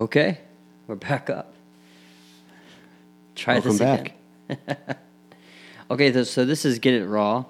Okay, 0.00 0.38
we're 0.86 0.94
back 0.94 1.28
up. 1.28 1.52
Try 3.34 3.54
Welcome 3.54 3.70
this 3.70 3.78
back. 3.80 4.14
again. 4.48 4.76
okay, 5.90 6.22
so 6.22 6.44
this 6.44 6.64
is 6.64 6.78
Get 6.78 6.94
It 6.94 7.04
Raw, 7.04 7.46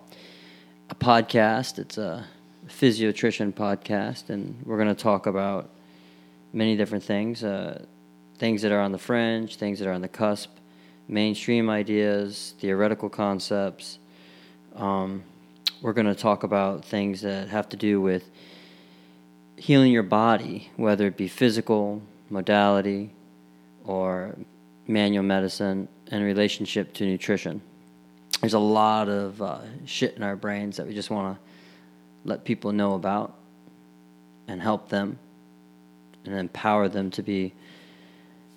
a 0.89 0.95
podcast. 0.95 1.79
It's 1.79 1.99
a 1.99 2.25
physiotrition 2.67 3.53
podcast, 3.53 4.31
and 4.31 4.63
we're 4.65 4.79
going 4.79 4.89
to 4.89 4.95
talk 4.95 5.27
about 5.27 5.69
many 6.55 6.75
different 6.75 7.05
things 7.05 7.45
uh, 7.45 7.85
things 8.39 8.63
that 8.63 8.73
are 8.73 8.81
on 8.81 8.93
the 8.93 8.99
fringe, 8.99 9.57
things 9.57 9.79
that 9.81 9.87
are 9.87 9.93
on 9.93 10.01
the 10.01 10.09
cusp, 10.09 10.49
mainstream 11.07 11.69
ideas, 11.69 12.55
theoretical 12.61 13.11
concepts. 13.11 13.99
Um, 14.75 15.23
we're 15.83 15.93
going 15.93 16.07
to 16.07 16.15
talk 16.15 16.45
about 16.45 16.83
things 16.83 17.21
that 17.21 17.49
have 17.49 17.69
to 17.69 17.77
do 17.77 18.01
with 18.01 18.31
healing 19.57 19.93
your 19.93 20.03
body, 20.03 20.71
whether 20.77 21.07
it 21.07 21.19
be 21.19 21.29
physical, 21.29 22.01
modality, 22.31 23.11
or 23.85 24.35
manual 24.87 25.25
medicine, 25.25 25.89
in 26.11 26.23
relationship 26.23 26.93
to 26.95 27.05
nutrition. 27.05 27.61
There's 28.41 28.55
a 28.55 28.59
lot 28.59 29.09
of 29.09 29.43
uh, 29.43 29.61
shit 29.85 30.17
in 30.17 30.23
our 30.23 30.37
brains 30.37 30.77
that 30.77 30.87
we 30.87 30.95
just 30.95 31.11
want 31.11 31.37
to 31.37 32.29
let 32.29 32.45
people 32.45 32.73
know 32.73 32.95
about 32.95 33.35
and 34.47 34.61
help 34.61 34.89
them 34.89 35.19
and 36.25 36.35
empower 36.35 36.89
them 36.89 37.11
to 37.13 37.23
be 37.23 37.53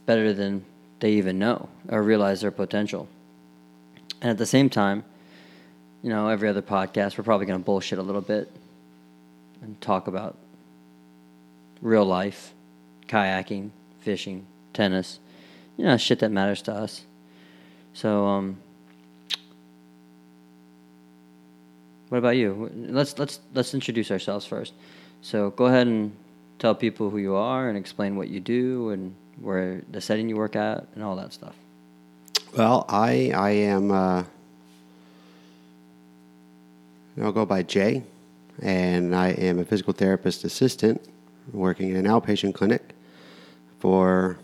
better 0.06 0.34
than 0.34 0.64
they 1.00 1.14
even 1.14 1.40
know 1.40 1.70
or 1.90 2.04
realize 2.04 2.42
their 2.42 2.52
potential. 2.52 3.08
And 4.22 4.30
at 4.30 4.38
the 4.38 4.46
same 4.46 4.70
time, 4.70 5.04
you 6.04 6.10
know, 6.10 6.28
every 6.28 6.48
other 6.48 6.62
podcast, 6.62 7.18
we're 7.18 7.24
probably 7.24 7.46
going 7.46 7.60
to 7.60 7.66
bullshit 7.66 8.00
a 8.00 8.04
little 8.04 8.22
bit 8.22 8.52
and 9.62 9.80
talk 9.82 10.08
about 10.08 10.38
real 11.82 12.06
life, 12.06 12.54
kayaking, 13.12 13.72
fishing, 14.00 14.48
tennis, 14.74 15.20
you 15.78 15.84
know, 15.84 15.98
shit 15.98 16.20
that 16.20 16.32
matters 16.32 16.62
to 16.64 16.74
us. 16.74 17.06
So, 17.94 18.26
um, 18.26 18.58
what 22.08 22.20
about 22.20 22.38
you? 22.38 22.72
Let's 22.74 23.20
let's 23.20 23.40
let's 23.54 23.74
introduce 23.74 24.12
ourselves 24.12 24.46
first. 24.46 24.74
So, 25.22 25.50
go 25.52 25.66
ahead 25.66 25.88
and 25.88 26.16
tell 26.58 26.74
people 26.74 27.10
who 27.10 27.18
you 27.18 27.36
are 27.36 27.68
and 27.68 27.78
explain 27.78 28.16
what 28.16 28.30
you 28.30 28.40
do 28.40 28.92
and 28.92 29.14
where 29.42 29.82
the 29.92 30.00
setting 30.00 30.30
you 30.30 30.38
work 30.38 30.56
at 30.56 30.88
and 30.96 31.04
all 31.04 31.16
that 31.18 31.34
stuff. 31.34 31.56
Well, 32.58 32.86
I 32.88 33.32
I 33.36 33.50
am. 33.52 33.92
Uh, 33.92 34.24
I'll 37.22 37.34
go 37.34 37.46
by 37.46 37.64
Jay, 37.64 38.04
and 38.62 39.14
I 39.14 39.30
am 39.32 39.60
a 39.60 39.66
physical 39.66 39.92
therapist 39.92 40.46
assistant 40.46 41.02
working 41.52 41.90
in 41.90 41.98
an 41.98 42.06
outpatient 42.06 42.54
clinic 42.54 42.96
for 43.82 44.38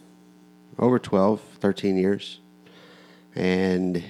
over 0.80 0.98
12, 0.98 1.40
13 1.60 1.96
years. 1.96 2.40
And 3.36 4.04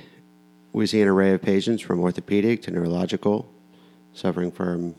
we 0.71 0.87
see 0.87 1.01
an 1.01 1.09
array 1.09 1.33
of 1.33 1.41
patients 1.41 1.81
from 1.81 1.99
orthopedic 1.99 2.61
to 2.63 2.71
neurological, 2.71 3.47
suffering 4.13 4.51
from 4.51 4.95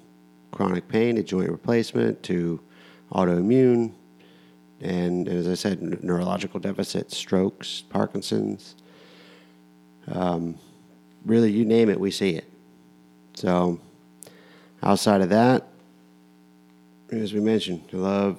chronic 0.53 0.87
pain 0.87 1.17
to 1.17 1.23
joint 1.23 1.51
replacement 1.51 2.23
to 2.25 2.61
autoimmune, 3.13 3.93
and 4.81 5.29
as 5.29 5.49
I 5.49 5.55
said, 5.55 6.05
neurological 6.05 6.61
deficits, 6.61 7.17
strokes, 7.17 7.83
Parkinson's. 7.89 8.77
Um, 10.07 10.59
really, 11.25 11.51
you 11.51 11.65
name 11.65 11.89
it, 11.89 11.99
we 11.99 12.11
see 12.11 12.31
it. 12.31 12.45
So, 13.35 13.81
outside 14.83 15.21
of 15.23 15.31
that, 15.31 15.67
as 17.11 17.33
we 17.33 17.41
mentioned, 17.41 17.89
I 17.93 17.97
love 17.97 18.39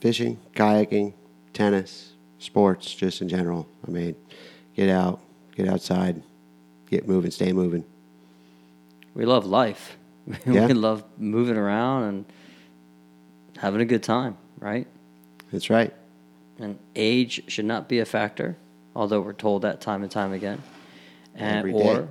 fishing, 0.00 0.38
kayaking, 0.54 1.14
tennis, 1.52 2.12
sports, 2.38 2.94
just 2.94 3.20
in 3.20 3.28
general. 3.28 3.68
I 3.86 3.90
mean, 3.90 4.16
get 4.74 4.88
out, 4.88 5.20
get 5.54 5.68
outside, 5.68 6.22
get 6.88 7.06
moving, 7.06 7.30
stay 7.30 7.52
moving. 7.52 7.84
We 9.14 9.24
love 9.24 9.46
life. 9.46 9.96
Yeah. 10.46 10.66
we 10.66 10.74
love 10.74 11.02
moving 11.18 11.56
around 11.56 12.04
and 12.04 12.24
having 13.56 13.80
a 13.80 13.84
good 13.84 14.02
time, 14.02 14.36
right? 14.60 14.86
That's 15.50 15.70
right. 15.70 15.92
And 16.58 16.78
age 16.94 17.42
should 17.48 17.64
not 17.64 17.88
be 17.88 17.98
a 17.98 18.04
factor, 18.04 18.56
although 18.94 19.20
we're 19.20 19.32
told 19.32 19.62
that 19.62 19.80
time 19.80 20.02
and 20.02 20.10
time 20.10 20.32
again. 20.32 20.62
And 21.34 21.58
Every 21.58 21.72
or 21.72 22.02
day. 22.02 22.08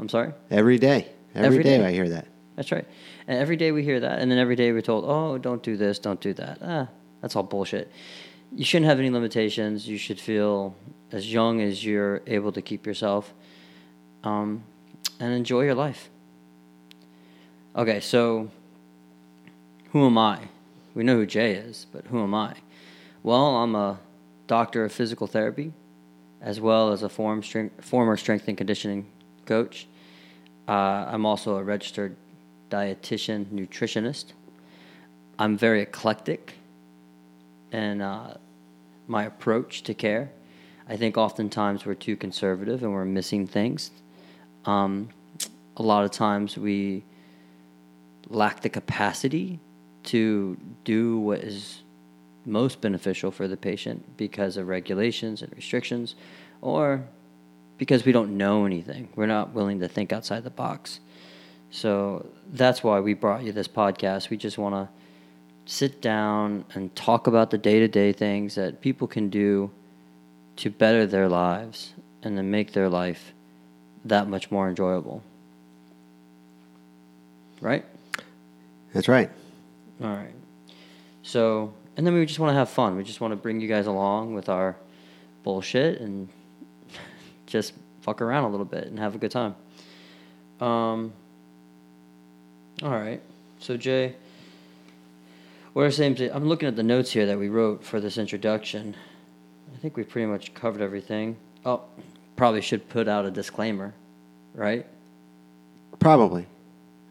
I'm 0.00 0.08
sorry. 0.08 0.32
Every 0.50 0.78
day. 0.78 1.08
Every 1.34 1.46
Every 1.46 1.62
day, 1.62 1.78
day. 1.78 1.86
I 1.86 1.92
hear 1.92 2.08
that. 2.08 2.26
That's 2.56 2.72
right. 2.72 2.86
And 3.28 3.38
every 3.38 3.56
day 3.56 3.70
we 3.72 3.84
hear 3.84 4.00
that, 4.00 4.18
and 4.18 4.30
then 4.30 4.38
every 4.38 4.56
day 4.56 4.72
we're 4.72 4.80
told, 4.80 5.04
"Oh, 5.06 5.38
don't 5.38 5.62
do 5.62 5.76
this, 5.76 5.98
don't 5.98 6.20
do 6.20 6.32
that." 6.34 6.58
Ah, 6.62 6.88
that's 7.20 7.36
all 7.36 7.42
bullshit. 7.42 7.90
You 8.54 8.64
shouldn't 8.64 8.88
have 8.88 8.98
any 8.98 9.10
limitations. 9.10 9.86
You 9.86 9.98
should 9.98 10.20
feel 10.20 10.74
as 11.12 11.32
young 11.32 11.60
as 11.60 11.84
you're 11.84 12.22
able 12.26 12.52
to 12.52 12.62
keep 12.62 12.86
yourself, 12.86 13.32
um, 14.24 14.64
and 15.18 15.32
enjoy 15.32 15.62
your 15.62 15.74
life. 15.74 16.10
Okay, 17.76 18.00
so 18.00 18.50
who 19.92 20.06
am 20.06 20.18
I? 20.18 20.40
We 20.94 21.04
know 21.04 21.16
who 21.16 21.26
Jay 21.26 21.52
is, 21.52 21.86
but 21.92 22.06
who 22.06 22.22
am 22.22 22.34
I? 22.34 22.54
Well, 23.22 23.56
I'm 23.56 23.74
a 23.74 23.98
doctor 24.46 24.84
of 24.84 24.92
physical 24.92 25.26
therapy, 25.26 25.72
as 26.40 26.60
well 26.60 26.92
as 26.92 27.02
a 27.02 27.08
form 27.08 27.42
strength, 27.42 27.84
former 27.84 28.16
strength 28.16 28.48
and 28.48 28.56
conditioning 28.56 29.06
coach. 29.46 29.86
Uh, 30.66 31.06
I'm 31.08 31.26
also 31.26 31.56
a 31.56 31.62
registered 31.62 32.16
dietitian 32.70 33.46
nutritionist. 33.46 34.26
I'm 35.38 35.56
very 35.56 35.82
eclectic 35.82 36.54
in 37.72 38.00
uh, 38.00 38.36
my 39.06 39.24
approach 39.24 39.82
to 39.84 39.94
care. 39.94 40.30
I 40.88 40.96
think 40.96 41.16
oftentimes 41.16 41.86
we're 41.86 41.94
too 41.94 42.16
conservative 42.16 42.82
and 42.82 42.92
we're 42.92 43.04
missing 43.04 43.46
things. 43.46 43.90
Um, 44.64 45.08
a 45.76 45.82
lot 45.82 46.04
of 46.04 46.10
times 46.10 46.58
we 46.58 47.04
lack 48.28 48.60
the 48.60 48.68
capacity 48.68 49.60
to 50.04 50.56
do 50.84 51.18
what 51.18 51.40
is 51.40 51.82
most 52.44 52.80
beneficial 52.80 53.30
for 53.30 53.46
the 53.46 53.56
patient 53.56 54.16
because 54.16 54.56
of 54.56 54.66
regulations 54.66 55.42
and 55.42 55.52
restrictions 55.54 56.14
or 56.62 57.04
because 57.78 58.04
we 58.04 58.12
don't 58.12 58.36
know 58.36 58.66
anything. 58.66 59.08
We're 59.14 59.26
not 59.26 59.52
willing 59.52 59.80
to 59.80 59.88
think 59.88 60.12
outside 60.12 60.44
the 60.44 60.50
box. 60.50 61.00
So 61.70 62.26
that's 62.52 62.82
why 62.82 63.00
we 63.00 63.14
brought 63.14 63.42
you 63.42 63.52
this 63.52 63.68
podcast. 63.68 64.28
We 64.28 64.36
just 64.36 64.58
want 64.58 64.74
to 64.74 64.88
sit 65.70 66.02
down 66.02 66.64
and 66.74 66.94
talk 66.96 67.28
about 67.28 67.50
the 67.50 67.56
day 67.56 67.78
to 67.78 67.86
day 67.86 68.12
things 68.12 68.56
that 68.56 68.80
people 68.80 69.06
can 69.06 69.30
do 69.30 69.70
to 70.56 70.68
better 70.68 71.06
their 71.06 71.28
lives 71.28 71.92
and 72.24 72.36
to 72.36 72.42
make 72.42 72.72
their 72.72 72.88
life 72.88 73.32
that 74.04 74.26
much 74.26 74.50
more 74.50 74.68
enjoyable. 74.68 75.22
Right? 77.60 77.84
That's 78.92 79.06
right. 79.06 79.30
All 80.02 80.08
right. 80.08 80.34
So, 81.22 81.72
and 81.96 82.04
then 82.04 82.14
we 82.14 82.26
just 82.26 82.40
want 82.40 82.50
to 82.50 82.58
have 82.58 82.68
fun. 82.68 82.96
We 82.96 83.04
just 83.04 83.20
want 83.20 83.30
to 83.30 83.36
bring 83.36 83.60
you 83.60 83.68
guys 83.68 83.86
along 83.86 84.34
with 84.34 84.48
our 84.48 84.74
bullshit 85.44 86.00
and 86.00 86.28
just 87.46 87.74
fuck 88.00 88.20
around 88.20 88.42
a 88.42 88.48
little 88.48 88.66
bit 88.66 88.88
and 88.88 88.98
have 88.98 89.14
a 89.14 89.18
good 89.18 89.30
time. 89.30 89.54
Um. 90.60 91.12
All 92.82 92.90
right. 92.90 93.22
So 93.60 93.76
Jay, 93.76 94.16
what? 95.72 95.98
I'm 95.98 96.48
looking 96.48 96.68
at 96.68 96.76
the 96.76 96.82
notes 96.82 97.10
here 97.12 97.26
that 97.26 97.38
we 97.38 97.48
wrote 97.48 97.84
for 97.84 98.00
this 98.00 98.18
introduction. 98.18 98.96
I 99.74 99.78
think 99.78 99.96
we 99.96 100.04
pretty 100.04 100.26
much 100.26 100.52
covered 100.54 100.82
everything. 100.82 101.36
Oh, 101.64 101.82
probably 102.36 102.60
should 102.60 102.88
put 102.88 103.08
out 103.08 103.24
a 103.24 103.30
disclaimer, 103.30 103.94
right? 104.54 104.86
Probably. 105.98 106.46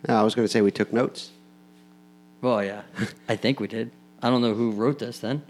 Yeah, 0.08 0.20
I 0.20 0.24
was 0.24 0.36
going 0.36 0.46
to 0.48 0.52
say 0.52 0.62
we 0.62 0.72
took 0.72 0.92
notes. 0.92 1.32
Well, 2.42 2.64
yeah, 2.64 2.82
I 3.28 3.36
think 3.36 3.60
we 3.60 3.68
did. 3.68 3.92
I 4.22 4.30
don't 4.30 4.42
know 4.42 4.54
who 4.54 4.72
wrote 4.72 5.00
this 5.00 5.20
then, 5.20 5.44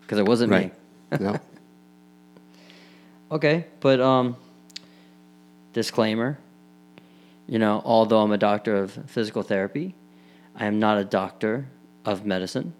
because 0.00 0.18
it 0.18 0.26
wasn't 0.26 0.50
me. 0.50 0.70
Right. 1.10 1.20
no. 1.20 1.40
Okay, 3.32 3.64
but 3.80 4.00
um, 4.00 4.36
disclaimer. 5.72 6.38
You 7.48 7.58
know, 7.58 7.82
although 7.84 8.20
I'm 8.20 8.30
a 8.30 8.38
doctor 8.38 8.76
of 8.76 8.92
physical 9.06 9.42
therapy, 9.42 9.94
I 10.54 10.66
am 10.66 10.78
not 10.78 10.98
a 10.98 11.04
doctor 11.04 11.66
of 12.04 12.24
medicine. 12.24 12.74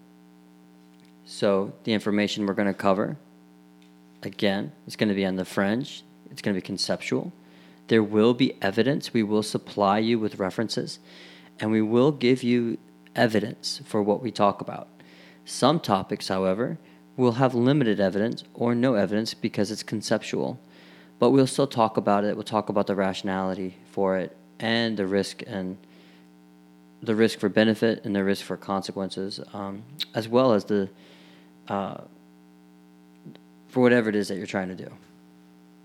So 1.25 1.73
the 1.83 1.93
information 1.93 2.45
we're 2.45 2.53
going 2.53 2.67
to 2.67 2.73
cover, 2.73 3.17
again, 4.23 4.71
is 4.85 4.95
going 4.95 5.09
to 5.09 5.15
be 5.15 5.25
on 5.25 5.35
the 5.35 5.45
fringe. 5.45 6.03
It's 6.29 6.41
going 6.41 6.53
to 6.53 6.61
be 6.61 6.65
conceptual. 6.65 7.33
There 7.87 8.03
will 8.03 8.33
be 8.33 8.57
evidence. 8.61 9.13
We 9.13 9.23
will 9.23 9.43
supply 9.43 9.99
you 9.99 10.19
with 10.19 10.39
references, 10.39 10.99
and 11.59 11.71
we 11.71 11.81
will 11.81 12.11
give 12.11 12.43
you 12.43 12.77
evidence 13.15 13.81
for 13.85 14.01
what 14.01 14.21
we 14.21 14.31
talk 14.31 14.61
about. 14.61 14.87
Some 15.45 15.79
topics, 15.79 16.27
however, 16.27 16.77
will 17.17 17.33
have 17.33 17.55
limited 17.55 17.99
evidence 17.99 18.43
or 18.53 18.75
no 18.75 18.95
evidence 18.95 19.33
because 19.33 19.71
it's 19.71 19.83
conceptual. 19.83 20.59
But 21.17 21.29
we'll 21.29 21.47
still 21.47 21.67
talk 21.67 21.97
about 21.97 22.23
it. 22.23 22.35
We'll 22.35 22.43
talk 22.43 22.69
about 22.69 22.87
the 22.87 22.95
rationality 22.95 23.77
for 23.91 24.17
it 24.17 24.35
and 24.59 24.97
the 24.97 25.07
risk 25.07 25.43
and 25.47 25.77
the 27.05 27.15
risk 27.15 27.39
for 27.39 27.49
benefit 27.49 28.03
and 28.05 28.15
the 28.15 28.23
risk 28.23 28.43
for 28.43 28.57
consequences, 28.57 29.39
um, 29.53 29.83
as 30.13 30.27
well 30.27 30.53
as 30.53 30.65
the 30.65 30.89
uh, 31.67 31.97
for 33.67 33.81
whatever 33.81 34.09
it 34.09 34.15
is 34.15 34.27
that 34.29 34.37
you're 34.37 34.45
trying 34.45 34.69
to 34.69 34.75
do. 34.75 34.89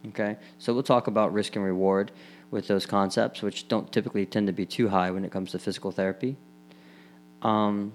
Okay? 0.08 0.36
So 0.58 0.72
we'll 0.72 0.82
talk 0.82 1.06
about 1.06 1.32
risk 1.32 1.56
and 1.56 1.64
reward 1.64 2.12
with 2.50 2.68
those 2.68 2.86
concepts, 2.86 3.42
which 3.42 3.68
don't 3.68 3.92
typically 3.92 4.26
tend 4.26 4.46
to 4.46 4.52
be 4.52 4.66
too 4.66 4.88
high 4.88 5.10
when 5.10 5.24
it 5.24 5.32
comes 5.32 5.52
to 5.52 5.58
physical 5.58 5.90
therapy. 5.90 6.36
Um, 7.42 7.92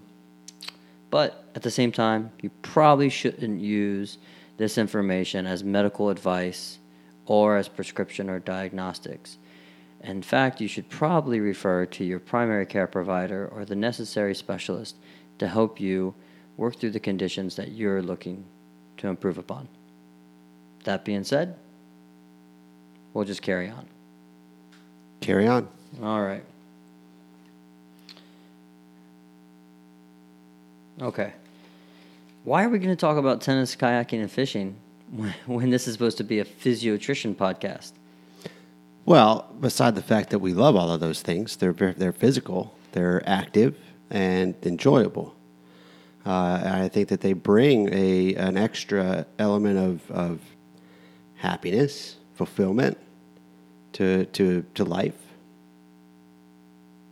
but 1.09 1.45
at 1.55 1.61
the 1.61 1.71
same 1.71 1.91
time, 1.91 2.31
you 2.41 2.49
probably 2.61 3.09
shouldn't 3.09 3.59
use 3.61 4.17
this 4.57 4.77
information 4.77 5.45
as 5.45 5.63
medical 5.63 6.09
advice 6.09 6.79
or 7.25 7.57
as 7.57 7.67
prescription 7.67 8.29
or 8.29 8.39
diagnostics. 8.39 9.37
In 10.05 10.21
fact, 10.21 10.61
you 10.61 10.67
should 10.67 10.87
probably 10.87 11.39
refer 11.39 11.87
to 11.87 12.03
your 12.03 12.19
primary 12.19 12.67
care 12.67 12.85
provider 12.85 13.47
or 13.47 13.65
the 13.65 13.75
necessary 13.75 14.35
specialist 14.35 14.95
to 15.39 15.47
help 15.47 15.79
you 15.79 16.13
work 16.57 16.75
through 16.75 16.91
the 16.91 16.99
conditions 16.99 17.55
that 17.55 17.71
you're 17.71 18.03
looking 18.03 18.45
to 18.97 19.07
improve 19.07 19.39
upon. 19.39 19.67
That 20.83 21.05
being 21.05 21.23
said, 21.23 21.55
we'll 23.13 23.25
just 23.25 23.41
carry 23.41 23.67
on. 23.67 23.87
Carry 25.21 25.47
on. 25.47 25.67
All 26.03 26.21
right. 26.21 26.43
Okay. 31.01 31.33
Why 32.43 32.63
are 32.63 32.69
we 32.69 32.77
going 32.77 32.95
to 32.95 32.95
talk 32.95 33.17
about 33.17 33.41
tennis, 33.41 33.75
kayaking, 33.75 34.21
and 34.21 34.31
fishing 34.31 34.75
when, 35.47 35.71
this 35.71 35.87
is 35.87 35.93
supposed 35.93 36.17
to 36.17 36.23
be 36.23 36.39
a 36.39 36.45
physiotrition 36.45 37.33
podcast? 37.33 37.93
Well, 39.05 39.53
beside 39.59 39.95
the 39.95 40.01
fact 40.01 40.31
that 40.31 40.39
we 40.39 40.53
love 40.53 40.75
all 40.75 40.91
of 40.91 40.99
those 40.99 41.21
things, 41.21 41.57
they're 41.57 41.73
they're 41.73 42.11
physical, 42.11 42.75
they're 42.91 43.21
active, 43.27 43.77
and 44.09 44.55
enjoyable. 44.63 45.35
Uh, 46.25 46.81
I 46.83 46.89
think 46.89 47.09
that 47.09 47.21
they 47.21 47.33
bring 47.33 47.93
a 47.93 48.33
an 48.35 48.57
extra 48.57 49.27
element 49.37 49.77
of, 49.77 50.11
of 50.11 50.39
happiness, 51.35 52.15
fulfillment 52.33 52.97
to 53.93 54.25
to 54.25 54.65
to 54.73 54.83
life. 54.83 55.21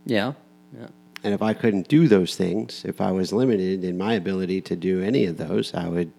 Yeah. 0.04 0.32
Yeah. 0.76 0.88
And 1.22 1.32
if 1.32 1.40
I 1.40 1.54
couldn't 1.54 1.88
do 1.88 2.08
those 2.08 2.36
things, 2.36 2.84
if 2.84 3.00
I 3.00 3.12
was 3.12 3.32
limited 3.32 3.84
in 3.84 3.96
my 3.96 4.14
ability 4.14 4.60
to 4.62 4.76
do 4.76 5.00
any 5.00 5.24
of 5.24 5.38
those, 5.38 5.72
I 5.72 5.88
would 5.88 6.12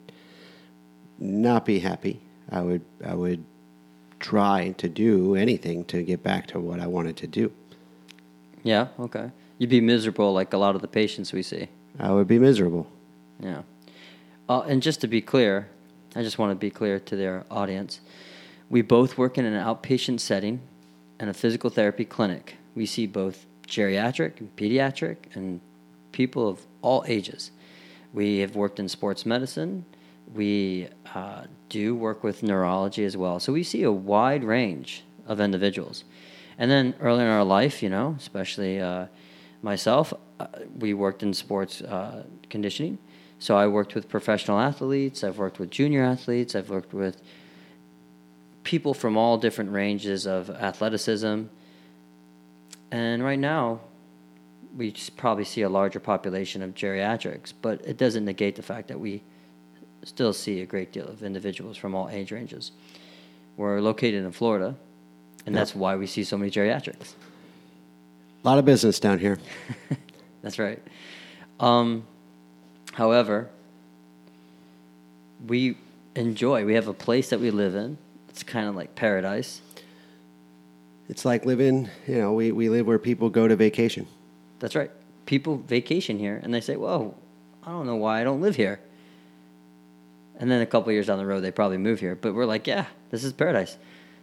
not 1.20 1.66
be 1.66 1.80
happy. 1.80 2.22
I 2.50 2.62
would 2.62 2.82
I 3.06 3.14
would 3.14 3.44
try 4.20 4.74
to 4.78 4.90
do 4.90 5.36
anything 5.36 5.86
to 5.86 6.04
get 6.04 6.24
back 6.24 6.48
to 6.48 6.60
what 6.60 6.80
I 6.80 6.88
wanted 6.88 7.18
to 7.18 7.28
do. 7.28 7.52
Yeah. 8.64 8.88
Okay. 9.00 9.32
You'd 9.58 9.70
be 9.70 9.82
miserable 9.82 10.34
like 10.34 10.54
a 10.54 10.58
lot 10.58 10.76
of 10.76 10.82
the 10.82 10.88
patients 10.88 11.32
we 11.32 11.44
see. 11.44 11.70
I 12.00 12.12
would 12.12 12.28
be 12.28 12.40
miserable. 12.40 12.88
Yeah. 13.40 13.62
Uh, 14.50 14.62
and 14.62 14.82
just 14.82 15.02
to 15.02 15.08
be 15.08 15.22
clear, 15.22 15.70
I 16.16 16.24
just 16.24 16.38
want 16.38 16.52
to 16.52 16.56
be 16.56 16.70
clear 16.70 17.00
to 17.00 17.16
their 17.16 17.46
audience. 17.50 18.00
We 18.70 18.82
both 18.82 19.18
work 19.18 19.38
in 19.38 19.46
an 19.46 19.54
outpatient 19.54 20.20
setting 20.20 20.62
and 21.20 21.30
a 21.30 21.34
physical 21.34 21.70
therapy 21.70 22.06
clinic. 22.06 22.56
We 22.76 22.86
see 22.86 23.08
both 23.08 23.46
geriatric 23.68 24.40
and 24.40 24.56
pediatric 24.56 25.18
and 25.36 25.62
people 26.12 26.48
of 26.48 26.66
all 26.82 27.04
ages. 27.08 27.52
We 28.14 28.40
have 28.40 28.56
worked 28.56 28.80
in 28.80 28.88
sports 28.90 29.26
medicine. 29.26 29.86
We 30.34 30.90
uh, 31.14 31.44
do 31.70 31.96
work 31.96 32.24
with 32.24 32.44
neurology 32.44 33.06
as 33.06 33.16
well. 33.16 33.40
So 33.40 33.54
we 33.54 33.64
see 33.64 33.84
a 33.84 33.92
wide 33.92 34.44
range 34.44 35.04
of 35.28 35.40
individuals. 35.40 36.04
And 36.58 36.72
then 36.72 36.94
early 37.00 37.24
in 37.24 37.30
our 37.30 37.44
life, 37.44 37.84
you 37.84 37.90
know, 37.90 38.16
especially 38.18 38.80
uh, 38.80 39.08
myself, 39.62 40.14
uh, 40.40 40.48
we 40.78 40.94
worked 40.94 41.24
in 41.24 41.34
sports 41.34 41.82
uh, 41.82 42.24
conditioning. 42.50 42.98
So 43.40 43.58
I 43.58 43.68
worked 43.68 43.96
with 43.96 44.08
professional 44.08 44.60
athletes, 44.60 45.24
I've 45.24 45.38
worked 45.38 45.60
with 45.60 45.70
junior 45.70 46.04
athletes, 46.04 46.56
I've 46.56 46.70
worked 46.70 46.94
with 46.94 47.22
people 48.64 48.94
from 48.94 49.18
all 49.18 49.38
different 49.38 49.72
ranges 49.72 50.26
of 50.26 50.50
athleticism. 50.50 51.44
And 52.92 53.24
right 53.24 53.40
now, 53.40 53.82
we 54.76 54.94
probably 55.16 55.46
see 55.46 55.62
a 55.62 55.70
larger 55.70 56.00
population 56.00 56.62
of 56.62 56.74
geriatrics, 56.74 57.54
but 57.62 57.82
it 57.86 57.98
doesn't 57.98 58.26
negate 58.26 58.56
the 58.56 58.62
fact 58.62 58.88
that 58.88 59.00
we 59.00 59.24
still 60.06 60.32
see 60.32 60.62
a 60.62 60.66
great 60.66 60.94
deal 60.94 61.08
of 61.08 61.22
individuals 61.24 61.76
from 61.76 61.94
all 61.94 62.08
age 62.10 62.32
ranges. 62.32 62.72
We're 63.58 63.82
located 63.82 64.24
in 64.24 64.32
Florida, 64.32 64.76
and 65.46 65.54
Yep. 65.54 65.62
that's 65.62 65.76
why 65.76 65.96
we 65.98 66.08
see 66.08 66.24
so 66.24 66.38
many 66.38 66.50
geriatrics. 66.52 67.14
A 68.44 68.48
lot 68.48 68.58
of 68.60 68.66
business 68.66 69.00
down 69.00 69.20
here. 69.20 69.38
That's 70.44 70.60
right. 70.60 70.80
Um, 71.60 72.06
however, 72.94 73.50
we 75.48 75.78
enjoy. 76.16 76.66
We 76.66 76.76
have 76.76 76.88
a 76.88 76.94
place 76.94 77.30
that 77.30 77.40
we 77.40 77.50
live 77.52 77.76
in. 77.76 77.98
It's 78.30 78.44
kind 78.44 78.68
of 78.68 78.76
like 78.76 78.96
paradise. 78.96 79.62
It's 81.10 81.26
like 81.26 81.46
living, 81.46 81.90
you 82.08 82.18
know, 82.20 82.34
we, 82.34 82.52
we 82.52 82.70
live 82.70 82.86
where 82.88 83.00
people 83.00 83.30
go 83.30 83.48
to 83.48 83.56
vacation. 83.56 84.08
That's 84.60 84.76
right. 84.76 84.92
People 85.26 85.58
vacation 85.58 86.20
here 86.20 86.40
and 86.44 86.54
they 86.54 86.62
say, 86.62 86.76
"Whoa, 86.76 87.16
I 87.64 87.72
don't 87.72 87.86
know 87.88 87.96
why 87.96 88.22
I 88.22 88.24
don't 88.24 88.42
live 88.42 88.56
here." 88.56 88.80
And 90.38 90.52
then 90.52 90.62
a 90.62 90.66
couple 90.66 90.92
years 90.92 91.08
down 91.08 91.18
the 91.18 91.26
road, 91.26 91.42
they 91.42 91.52
probably 91.52 91.78
move 91.78 92.00
here. 92.00 92.16
But 92.16 92.34
we're 92.36 92.46
like, 92.46 92.68
"Yeah, 92.68 92.86
this 93.10 93.24
is 93.24 93.32
paradise." 93.34 93.78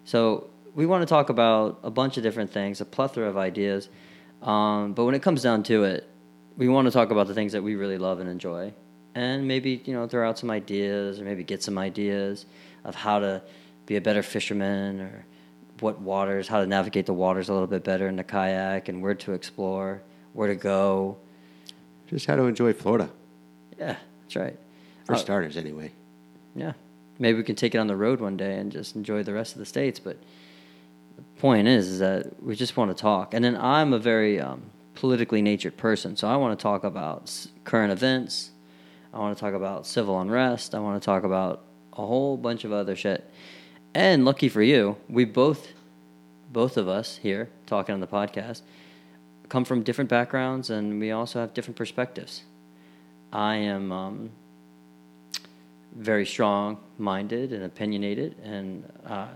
So 0.04 0.48
we 0.74 0.84
want 0.86 1.02
to 1.02 1.06
talk 1.06 1.30
about 1.30 1.78
a 1.82 1.90
bunch 1.90 2.16
of 2.16 2.22
different 2.22 2.50
things, 2.50 2.80
a 2.80 2.84
plethora 2.84 3.28
of 3.28 3.36
ideas. 3.36 3.88
Um, 4.42 4.92
but 4.94 5.04
when 5.04 5.14
it 5.14 5.22
comes 5.22 5.42
down 5.42 5.62
to 5.64 5.84
it, 5.84 6.08
we 6.56 6.68
want 6.68 6.86
to 6.86 6.90
talk 6.90 7.10
about 7.10 7.28
the 7.28 7.34
things 7.34 7.52
that 7.52 7.62
we 7.62 7.74
really 7.76 7.96
love 7.98 8.20
and 8.20 8.28
enjoy, 8.28 8.74
and 9.14 9.46
maybe 9.48 9.80
you 9.84 9.94
know 9.94 10.06
throw 10.06 10.28
out 10.28 10.38
some 10.38 10.50
ideas, 10.50 11.20
or 11.20 11.24
maybe 11.24 11.44
get 11.44 11.62
some 11.62 11.78
ideas 11.78 12.44
of 12.84 12.94
how 12.94 13.18
to 13.20 13.40
be 13.86 13.96
a 13.96 14.00
better 14.00 14.22
fisherman, 14.22 15.00
or 15.00 15.24
what 15.80 16.00
waters, 16.00 16.46
how 16.48 16.60
to 16.60 16.66
navigate 16.66 17.06
the 17.06 17.14
waters 17.14 17.48
a 17.48 17.52
little 17.52 17.66
bit 17.66 17.84
better 17.84 18.06
in 18.06 18.16
the 18.16 18.24
kayak, 18.24 18.88
and 18.88 19.00
where 19.02 19.14
to 19.14 19.32
explore, 19.32 20.02
where 20.34 20.48
to 20.48 20.54
go. 20.56 21.16
Just 22.08 22.26
how 22.26 22.36
to 22.36 22.42
enjoy 22.44 22.72
Florida, 22.74 23.08
Yeah, 23.78 23.96
that's 24.22 24.36
right. 24.36 24.58
for 25.06 25.14
Uh, 25.14 25.16
starters, 25.16 25.56
anyway. 25.56 25.90
Yeah, 26.54 26.72
maybe 27.18 27.38
we 27.38 27.44
can 27.44 27.56
take 27.56 27.74
it 27.74 27.78
on 27.78 27.86
the 27.86 27.96
road 27.96 28.20
one 28.20 28.36
day 28.36 28.58
and 28.58 28.70
just 28.70 28.94
enjoy 28.96 29.22
the 29.22 29.32
rest 29.32 29.52
of 29.52 29.58
the 29.58 29.66
states. 29.66 29.98
But 29.98 30.18
the 31.16 31.22
point 31.40 31.68
is, 31.68 31.88
is 31.88 31.98
that 32.00 32.42
we 32.42 32.54
just 32.54 32.76
want 32.76 32.96
to 32.96 33.00
talk. 33.00 33.34
And 33.34 33.44
then 33.44 33.56
I'm 33.56 33.92
a 33.92 33.98
very 33.98 34.40
um, 34.40 34.62
politically 34.94 35.42
natured 35.42 35.76
person, 35.76 36.16
so 36.16 36.28
I 36.28 36.36
want 36.36 36.58
to 36.58 36.62
talk 36.62 36.84
about 36.84 37.46
current 37.64 37.92
events. 37.92 38.50
I 39.14 39.18
want 39.18 39.36
to 39.36 39.40
talk 39.40 39.54
about 39.54 39.86
civil 39.86 40.20
unrest. 40.20 40.74
I 40.74 40.78
want 40.80 41.00
to 41.00 41.04
talk 41.04 41.24
about 41.24 41.64
a 41.92 42.06
whole 42.06 42.36
bunch 42.36 42.64
of 42.64 42.72
other 42.72 42.96
shit. 42.96 43.30
And 43.94 44.24
lucky 44.24 44.48
for 44.48 44.62
you, 44.62 44.96
we 45.08 45.26
both, 45.26 45.68
both 46.50 46.76
of 46.78 46.88
us 46.88 47.18
here 47.18 47.50
talking 47.66 47.92
on 47.92 48.00
the 48.00 48.06
podcast, 48.06 48.62
come 49.50 49.66
from 49.66 49.82
different 49.82 50.08
backgrounds, 50.08 50.70
and 50.70 50.98
we 50.98 51.10
also 51.10 51.40
have 51.40 51.52
different 51.52 51.76
perspectives. 51.76 52.42
I 53.32 53.56
am. 53.56 53.92
Um, 53.92 54.30
very 55.96 56.24
strong 56.26 56.78
minded 56.98 57.52
and 57.52 57.64
opinionated 57.64 58.36
and 58.42 58.84
uh, 59.06 59.28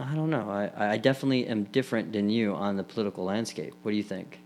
I 0.00 0.14
don't 0.14 0.30
know. 0.30 0.48
I, 0.50 0.94
I 0.94 0.96
definitely 0.96 1.46
am 1.46 1.64
different 1.64 2.12
than 2.12 2.30
you 2.30 2.54
on 2.54 2.76
the 2.76 2.82
political 2.82 3.24
landscape. 3.24 3.74
What 3.82 3.90
do 3.90 3.96
you 3.96 4.02
think? 4.02 4.40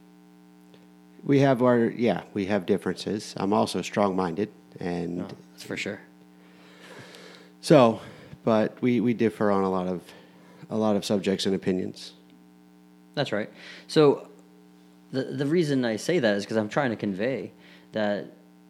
We 1.22 1.38
have 1.40 1.62
our, 1.62 1.84
yeah, 1.84 2.22
we 2.34 2.46
have 2.46 2.66
differences. 2.66 3.32
I'm 3.36 3.52
also 3.52 3.80
strong 3.82 4.16
minded. 4.16 4.50
And 4.80 5.18
No, 5.18 5.28
that's 5.52 5.62
for 5.62 5.76
sure. 5.76 6.00
so, 7.60 8.00
but 8.44 8.80
we, 8.82 9.00
we 9.00 9.14
differ 9.14 9.50
on 9.50 9.62
a 9.62 9.70
lot 9.70 9.86
of, 9.86 10.02
a 10.68 10.76
lot 10.76 10.96
of 10.96 11.04
subjects 11.04 11.46
and 11.46 11.54
opinions. 11.54 12.12
That's 13.14 13.32
right. 13.32 13.50
So 13.88 14.28
the 15.10 15.22
the 15.24 15.46
reason 15.46 15.84
I 15.84 15.96
say 15.96 16.18
that 16.18 16.36
is 16.36 16.44
because 16.44 16.58
I'm 16.58 16.68
trying 16.68 16.90
to 16.90 16.96
convey 16.96 17.52
that 17.92 18.26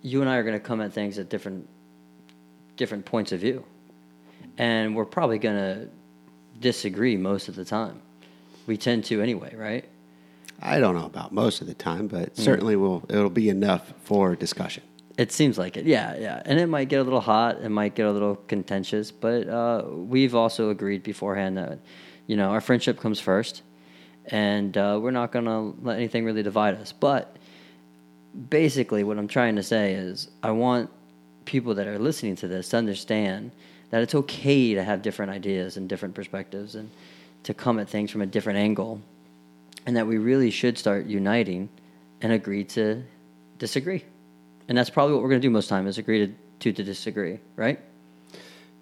you 0.07 0.21
and 0.21 0.31
I 0.31 0.37
are 0.37 0.45
going 0.45 0.55
to 0.55 0.61
come 0.61 0.81
at 0.81 0.93
things 0.93 1.19
at 1.19 1.29
different 1.29 1.69
different 2.77 3.05
points 3.07 3.33
of 3.33 3.41
view, 3.41 3.65
and 4.59 4.95
we're 4.95 5.05
probably 5.07 5.39
going 5.39 5.57
to 5.57 5.89
disagree 6.61 7.17
most 7.17 7.49
of 7.49 7.57
the 7.57 7.65
time. 7.65 8.01
We 8.67 8.77
tend 8.77 9.05
to 9.07 9.21
anyway, 9.23 9.55
right? 9.57 9.85
I 10.63 10.79
don't 10.79 10.95
know 10.95 11.07
about 11.07 11.33
most 11.33 11.61
of 11.61 11.67
the 11.67 11.75
time, 11.75 12.07
but 12.07 12.29
Hmm. 12.37 12.43
certainly 12.43 12.77
will 12.77 13.03
it'll 13.09 13.31
be 13.31 13.49
enough 13.49 13.93
for 14.05 14.37
discussion. 14.37 14.85
It 15.19 15.33
seems 15.33 15.57
like 15.59 15.77
it, 15.79 15.87
yeah, 15.87 16.17
yeah. 16.19 16.43
And 16.45 16.61
it 16.61 16.67
might 16.67 16.89
get 16.91 17.01
a 17.01 17.03
little 17.03 17.21
hot, 17.23 17.61
it 17.63 17.71
might 17.71 17.95
get 17.95 18.07
a 18.07 18.13
little 18.13 18.37
contentious, 18.37 19.11
but 19.11 19.49
uh, 19.49 19.85
we've 19.89 20.35
also 20.35 20.69
agreed 20.71 21.03
beforehand 21.03 21.57
that, 21.57 21.79
you 22.27 22.37
know, 22.37 22.51
our 22.51 22.61
friendship 22.61 23.01
comes 23.01 23.19
first, 23.19 23.63
and 24.27 24.77
uh, 24.77 24.99
we're 25.03 25.11
not 25.13 25.33
going 25.33 25.47
to 25.47 25.75
let 25.83 25.97
anything 25.97 26.25
really 26.25 26.43
divide 26.43 26.75
us. 26.75 26.93
But 26.93 27.36
basically, 28.51 29.05
what 29.05 29.19
I'm 29.19 29.29
trying 29.29 29.57
to 29.57 29.63
say 29.63 29.95
is, 29.95 30.29
I 30.43 30.51
want 30.51 30.91
people 31.45 31.75
that 31.75 31.87
are 31.87 31.99
listening 31.99 32.37
to 32.37 32.49
this 32.49 32.71
to 32.71 32.77
understand 32.77 33.53
that 33.91 34.03
it's 34.03 34.15
okay 34.15 34.75
to 34.75 34.83
have 34.83 35.03
different 35.03 35.31
ideas 35.31 35.77
and 35.77 35.89
different 35.89 36.15
perspectives 36.15 36.75
and 36.75 36.91
to 37.45 37.55
come 37.55 37.79
at 37.79 37.89
things 37.89 38.11
from 38.11 38.23
a 38.23 38.27
different 38.27 38.59
angle, 38.59 39.01
and 39.87 39.97
that 39.97 40.07
we 40.07 40.19
really 40.19 40.51
should 40.51 40.77
start 40.77 41.07
uniting 41.07 41.69
and 42.21 42.33
agree 42.33 42.65
to 42.65 43.03
disagree. 43.59 44.05
and 44.69 44.77
that's 44.77 44.91
probably 44.91 45.15
what 45.15 45.23
we're 45.23 45.29
going 45.29 45.41
to 45.41 45.47
do 45.47 45.51
most 45.51 45.69
time 45.69 45.87
is 45.87 45.97
agree 45.99 46.27
to, 46.27 46.33
to 46.59 46.73
to 46.73 46.83
disagree, 46.83 47.39
right? 47.55 47.79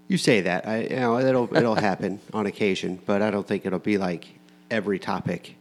You 0.09 0.19
say 0.19 0.41
that. 0.43 0.67
I, 0.67 0.83
you 0.83 0.97
know, 0.97 1.19
it'll 1.19 1.55
it'll 1.55 1.75
happen 1.75 2.21
on 2.33 2.47
occasion, 2.47 3.01
but 3.07 3.23
I 3.23 3.31
don't 3.31 3.47
think 3.47 3.67
it'll 3.67 3.79
be 3.79 3.99
like 3.99 4.27
every 4.71 4.99
topic, 4.99 5.57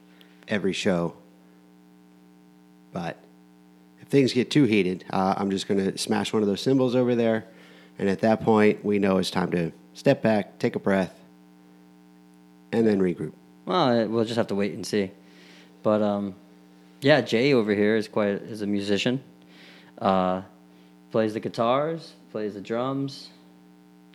every 0.48 0.74
show. 0.74 1.14
But 2.92 3.18
things 4.14 4.32
get 4.32 4.52
too 4.52 4.66
heated, 4.66 5.04
uh, 5.10 5.34
I'm 5.36 5.50
just 5.50 5.68
going 5.68 5.84
to 5.84 5.98
smash 5.98 6.32
one 6.32 6.44
of 6.44 6.48
those 6.48 6.62
cymbals 6.62 6.96
over 6.96 7.16
there, 7.16 7.46
and 7.98 8.08
at 8.08 8.20
that 8.20 8.42
point, 8.42 8.86
we 8.86 9.00
know 9.00 9.18
it's 9.18 9.32
time 9.32 9.50
to 9.52 9.72
step 9.96 10.22
back, 10.22 10.60
take 10.60 10.76
a 10.76 10.80
breath, 10.80 11.20
and 12.72 12.86
then 12.86 13.00
regroup. 13.00 13.34
Well, 13.66 14.08
we'll 14.08 14.24
just 14.24 14.38
have 14.38 14.46
to 14.48 14.56
wait 14.56 14.74
and 14.74 14.86
see. 14.86 15.10
But 15.82 16.04
um, 16.04 16.36
yeah, 17.02 17.22
Jay 17.22 17.56
over 17.56 17.74
here 17.74 17.96
is 17.96 18.08
quite 18.08 18.34
is 18.34 18.62
a 18.62 18.68
musician. 18.68 19.24
Uh, 19.98 20.44
plays 21.10 21.34
the 21.34 21.40
guitars, 21.40 22.14
plays 22.32 22.54
the 22.54 22.62
drums, 22.62 23.32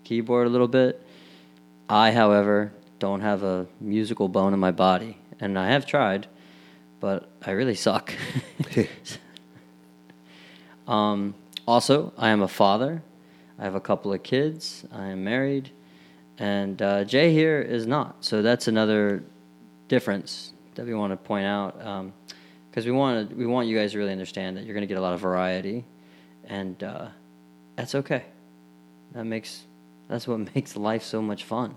keyboard 0.05 0.47
a 0.47 0.51
little 0.51 0.69
bit. 0.69 1.05
I, 1.89 2.13
however, 2.13 2.73
don't 3.01 3.21
have 3.21 3.43
a 3.43 3.67
musical 3.81 4.29
bone 4.29 4.55
in 4.55 4.61
my 4.61 4.71
body, 4.71 5.19
and 5.41 5.59
I 5.59 5.71
have 5.71 5.87
tried, 5.87 6.29
but 7.01 7.29
I 7.45 7.51
really 7.51 7.75
suck. 7.75 8.15
um, 10.89 11.35
also, 11.67 12.13
I 12.17 12.31
am 12.31 12.41
a 12.41 12.49
father. 12.49 13.03
I 13.59 13.65
have 13.65 13.75
a 13.75 13.81
couple 13.81 14.13
of 14.13 14.23
kids. 14.23 14.85
I 14.91 15.09
am 15.09 15.23
married, 15.23 15.71
and 16.39 16.81
uh, 16.81 17.05
Jay 17.05 17.33
here 17.33 17.61
is 17.61 17.87
not. 17.87 18.25
So 18.25 18.41
that's 18.41 18.69
another 18.69 19.23
difference 19.87 20.55
that 20.77 20.87
we 20.87 20.95
want 20.95 21.13
to 21.13 21.17
point 21.17 21.45
out 21.45 21.75
because 21.77 22.87
um, 22.87 22.93
we 22.93 22.93
want 22.93 23.37
we 23.37 23.47
want 23.47 23.69
you 23.69 23.77
guys 23.77 23.93
to 23.93 23.99
really 23.99 24.13
understand 24.13 24.57
that 24.57 24.65
you're 24.65 24.75
going 24.75 24.83
to 24.83 24.87
get 24.87 24.97
a 24.97 25.01
lot 25.01 25.13
of 25.13 25.21
variety, 25.21 25.85
and 26.45 26.83
uh, 26.83 27.09
that's 27.77 27.95
okay. 27.95 28.25
That 29.13 29.25
makes 29.25 29.65
that's 30.09 30.27
what 30.27 30.39
makes 30.55 30.75
life 30.75 31.03
so 31.03 31.21
much 31.21 31.45
fun 31.45 31.75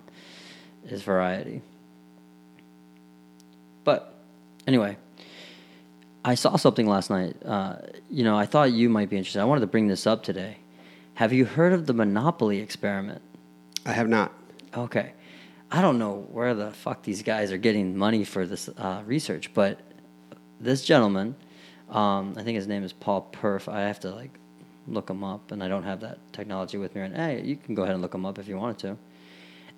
is 0.86 1.04
variety. 1.04 1.62
But 3.84 4.14
anyway, 4.68 4.98
I 6.24 6.36
saw 6.36 6.56
something 6.56 6.88
last 6.88 7.10
night. 7.10 7.36
Uh, 7.44 7.78
you 8.10 8.24
know, 8.24 8.38
I 8.38 8.46
thought 8.46 8.72
you 8.72 8.90
might 8.90 9.10
be 9.10 9.18
interested. 9.18 9.42
I 9.42 9.46
wanted 9.46 9.62
to 9.62 9.68
bring 9.68 9.88
this 9.88 10.06
up 10.06 10.24
today. 10.24 10.58
Have 11.16 11.34
you 11.34 11.46
heard 11.46 11.74
of 11.74 11.88
the 11.88 11.94
Monopoly 11.94 12.60
experiment? 12.60 13.22
I 13.86 13.94
have 13.94 14.08
not. 14.08 14.34
Okay. 14.76 15.14
I 15.72 15.82
don't 15.82 15.98
know 15.98 16.28
where 16.32 16.54
the 16.54 16.72
fuck 16.72 17.04
these 17.04 17.24
guys 17.24 17.52
are 17.52 17.58
getting 17.58 17.98
money 17.98 18.24
for 18.24 18.46
this 18.46 18.70
uh, 18.70 19.02
research, 19.06 19.54
but 19.54 19.80
this 20.60 20.84
gentleman, 20.84 21.36
um, 21.90 22.36
I 22.38 22.44
think 22.44 22.56
his 22.56 22.68
name 22.68 22.84
is 22.84 22.94
Paul 22.94 23.30
Perf. 23.32 23.72
I 23.72 23.82
have 23.82 24.00
to 24.02 24.12
like 24.12 24.38
look 24.88 25.10
him 25.10 25.24
up, 25.24 25.52
and 25.52 25.64
I 25.64 25.68
don't 25.68 25.84
have 25.84 26.02
that 26.02 26.20
technology 26.34 26.78
with 26.78 26.94
me. 26.94 27.02
And 27.02 27.16
hey, 27.16 27.42
you 27.42 27.56
can 27.56 27.74
go 27.74 27.84
ahead 27.84 27.94
and 27.94 28.02
look 28.02 28.14
him 28.14 28.26
up 28.26 28.38
if 28.38 28.48
you 28.48 28.58
wanted 28.58 28.80
to. 28.80 28.98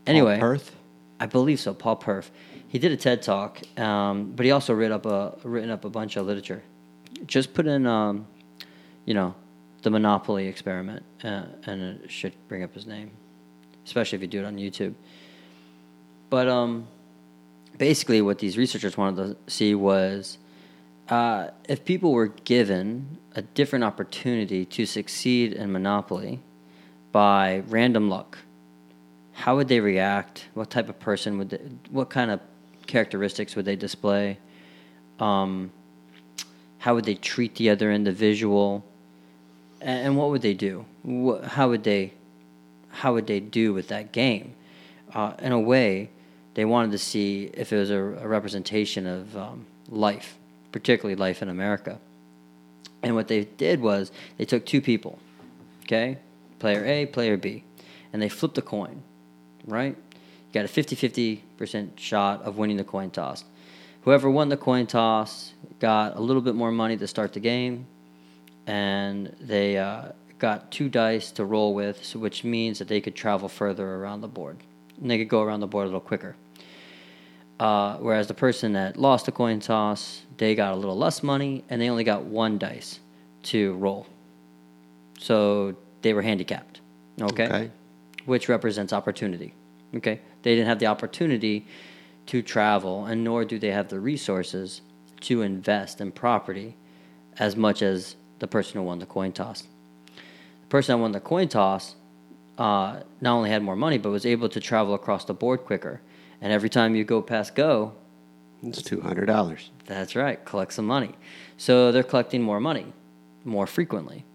Anyway, 0.07 0.39
Paul 0.39 0.50
Perth. 0.50 0.75
I 1.19 1.25
believe 1.27 1.59
so. 1.59 1.73
Paul 1.73 1.97
Perf. 1.97 2.29
He 2.74 2.80
did 2.80 2.92
a 2.92 2.98
TED 2.98 3.22
talk, 3.22 3.62
um, 3.77 4.32
but 4.36 4.48
he 4.48 4.51
also 4.51 4.74
wrote 4.74 4.92
up 4.92 5.06
a 5.06 5.38
written 5.44 5.70
up 5.70 5.86
a 5.86 5.92
bunch 5.92 6.15
of 6.15 6.25
literature. 6.25 6.63
Just 7.27 7.53
put 7.53 7.68
in, 7.68 7.86
um, 7.86 8.25
you 9.06 9.13
know, 9.13 9.36
the 9.84 9.92
Monopoly 9.92 10.48
experiment, 10.48 11.03
uh, 11.24 11.44
and 11.68 12.01
it 12.03 12.10
should 12.10 12.34
bring 12.48 12.63
up 12.63 12.74
his 12.74 12.88
name, 12.88 13.12
especially 13.86 14.15
if 14.15 14.24
you 14.24 14.27
do 14.27 14.39
it 14.39 14.46
on 14.46 14.56
YouTube. 14.56 14.96
But 16.32 16.48
um, 16.48 16.88
basically, 17.77 18.24
what 18.24 18.39
these 18.39 18.58
researchers 18.58 18.98
wanted 18.98 19.18
to 19.46 19.51
see 19.53 19.75
was 19.75 20.39
uh, 21.10 21.50
if 21.70 21.86
people 21.86 22.12
were 22.12 22.30
given 22.30 23.20
a 23.36 23.44
different 23.44 23.86
opportunity 23.86 24.65
to 24.65 24.88
succeed 24.88 25.53
in 25.53 25.72
Monopoly 25.72 26.39
by 27.12 27.62
random 27.68 28.10
luck, 28.10 28.39
how 29.34 29.58
would 29.58 29.68
they 29.68 29.80
react? 29.80 30.48
What 30.56 30.72
type 30.72 30.89
of 30.89 31.00
person 31.00 31.38
would 31.38 31.51
they, 31.51 31.60
what 31.92 32.10
kind 32.10 32.32
of 32.32 32.39
characteristics 32.87 33.55
would 33.55 33.65
they 33.65 33.75
display? 33.75 34.37
Um, 35.19 35.71
how 36.79 36.95
would 36.95 37.05
they 37.05 37.15
treat 37.15 37.55
the 37.55 37.69
other 37.69 37.91
individual? 37.91 38.83
And, 39.81 40.17
what 40.17 40.29
would 40.29 40.41
they 40.41 40.53
do? 40.53 40.85
How 41.45 41.69
would 41.69 41.83
they 41.83 42.13
how 42.89 43.13
would 43.13 43.27
they 43.27 43.39
do 43.39 43.73
with 43.73 43.87
that 43.87 44.11
game? 44.11 44.55
Uh, 45.13 45.33
in 45.39 45.51
a 45.51 45.59
way, 45.59 46.09
they 46.53 46.63
wanted 46.63 46.91
to 46.91 46.97
see 46.97 47.49
if 47.53 47.73
it 47.73 47.77
was 47.77 47.89
a, 47.89 47.97
a 47.97 48.27
representation 48.27 49.07
of 49.07 49.35
um, 49.35 49.65
life, 49.89 50.37
particularly 50.71 51.15
life 51.15 51.41
in 51.41 51.49
America. 51.49 51.99
And 53.01 53.15
what 53.15 53.27
they 53.27 53.45
did 53.45 53.81
was 53.81 54.11
they 54.37 54.45
took 54.45 54.65
two 54.65 54.79
people, 54.79 55.19
okay, 55.83 56.17
player 56.59 56.85
A, 56.85 57.05
player 57.07 57.35
B, 57.35 57.63
and 58.13 58.21
they 58.21 58.29
flipped 58.29 58.57
a 58.57 58.61
coin, 58.61 59.03
right? 59.65 59.97
Got 60.53 60.65
a 60.65 60.67
50 60.67 60.95
50% 60.95 61.98
shot 61.98 62.43
of 62.43 62.57
winning 62.57 62.77
the 62.77 62.83
coin 62.83 63.10
toss. 63.10 63.43
Whoever 64.03 64.29
won 64.29 64.50
the 64.50 64.57
coin 64.57 64.86
toss 64.86 65.53
got 65.79 66.15
a 66.15 66.19
little 66.19 66.41
bit 66.41 66.55
more 66.55 66.72
money 66.72 66.95
to 66.98 67.07
start 67.07 67.33
the 67.33 67.39
game, 67.39 67.88
and 68.67 69.36
they 69.39 69.77
uh, 69.77 70.10
got 70.39 70.72
two 70.72 70.89
dice 70.89 71.31
to 71.31 71.45
roll 71.45 71.74
with, 71.74 72.03
so 72.03 72.19
which 72.19 72.43
means 72.43 72.79
that 72.79 72.88
they 72.88 73.01
could 73.01 73.15
travel 73.15 73.50
further 73.50 73.95
around 73.95 74.22
the 74.22 74.27
board. 74.27 74.57
And 75.01 75.10
they 75.10 75.17
could 75.17 75.29
go 75.29 75.41
around 75.41 75.62
the 75.62 75.67
board 75.67 75.86
a 75.86 75.88
little 75.88 76.00
quicker. 76.01 76.36
Uh, 77.60 77.98
whereas 77.98 78.27
the 78.27 78.33
person 78.33 78.74
that 78.74 78.98
lost 78.98 79.25
the 79.25 79.31
coin 79.31 79.60
toss, 79.60 80.24
they 80.38 80.53
got 80.53 80.74
a 80.74 80.75
little 80.75 80.98
less 80.98 81.24
money 81.24 81.63
and 81.69 81.81
they 81.81 81.89
only 81.89 82.03
got 82.03 82.24
one 82.24 82.57
dice 82.57 83.00
to 83.43 83.74
roll. 83.75 84.05
So 85.19 85.75
they 86.01 86.13
were 86.13 86.22
handicapped. 86.22 86.81
Okay. 87.22 87.45
Okay. 87.45 87.72
Which 88.25 88.50
represents 88.50 88.91
opportunity. 88.91 89.53
Okay. 89.95 90.19
They 90.41 90.55
didn't 90.55 90.67
have 90.67 90.79
the 90.79 90.88
opportunity 90.88 91.65
to 92.27 92.41
travel, 92.41 93.05
and 93.05 93.23
nor 93.23 93.45
do 93.45 93.59
they 93.59 93.71
have 93.71 93.89
the 93.89 94.00
resources 94.00 94.81
to 95.21 95.41
invest 95.41 96.01
in 96.01 96.12
property 96.12 96.75
as 97.38 97.55
much 97.55 97.81
as 97.81 98.15
the 98.39 98.47
person 98.47 98.79
who 98.79 98.83
won 98.83 99.00
the 99.00 99.05
coin 99.05 99.31
toss. 99.31 99.63
The 100.62 100.67
person 100.69 100.95
that 100.95 101.01
won 101.01 101.12
the 101.12 101.19
coin 101.19 101.47
toss 101.47 101.95
uh, 102.57 103.01
not 103.21 103.35
only 103.35 103.50
had 103.50 103.63
more 103.63 103.75
money, 103.75 103.97
but 103.97 104.09
was 104.09 104.25
able 104.25 104.50
to 104.50 104.59
travel 104.59 104.93
across 104.93 105.25
the 105.25 105.33
board 105.33 105.62
quicker. 105.65 106.01
And 106.41 106.51
every 106.51 106.69
time 106.69 106.95
you 106.95 107.03
go 107.03 107.21
past 107.21 107.55
go, 107.55 107.93
It's 108.62 108.81
two 108.81 109.01
hundred 109.01 109.25
dollars. 109.25 109.71
that's 109.85 110.15
right, 110.15 110.43
collect 110.45 110.73
some 110.73 110.85
money. 110.85 111.15
So 111.57 111.91
they're 111.91 112.03
collecting 112.03 112.41
more 112.41 112.59
money 112.59 112.93
more 113.45 113.67
frequently. 113.67 114.25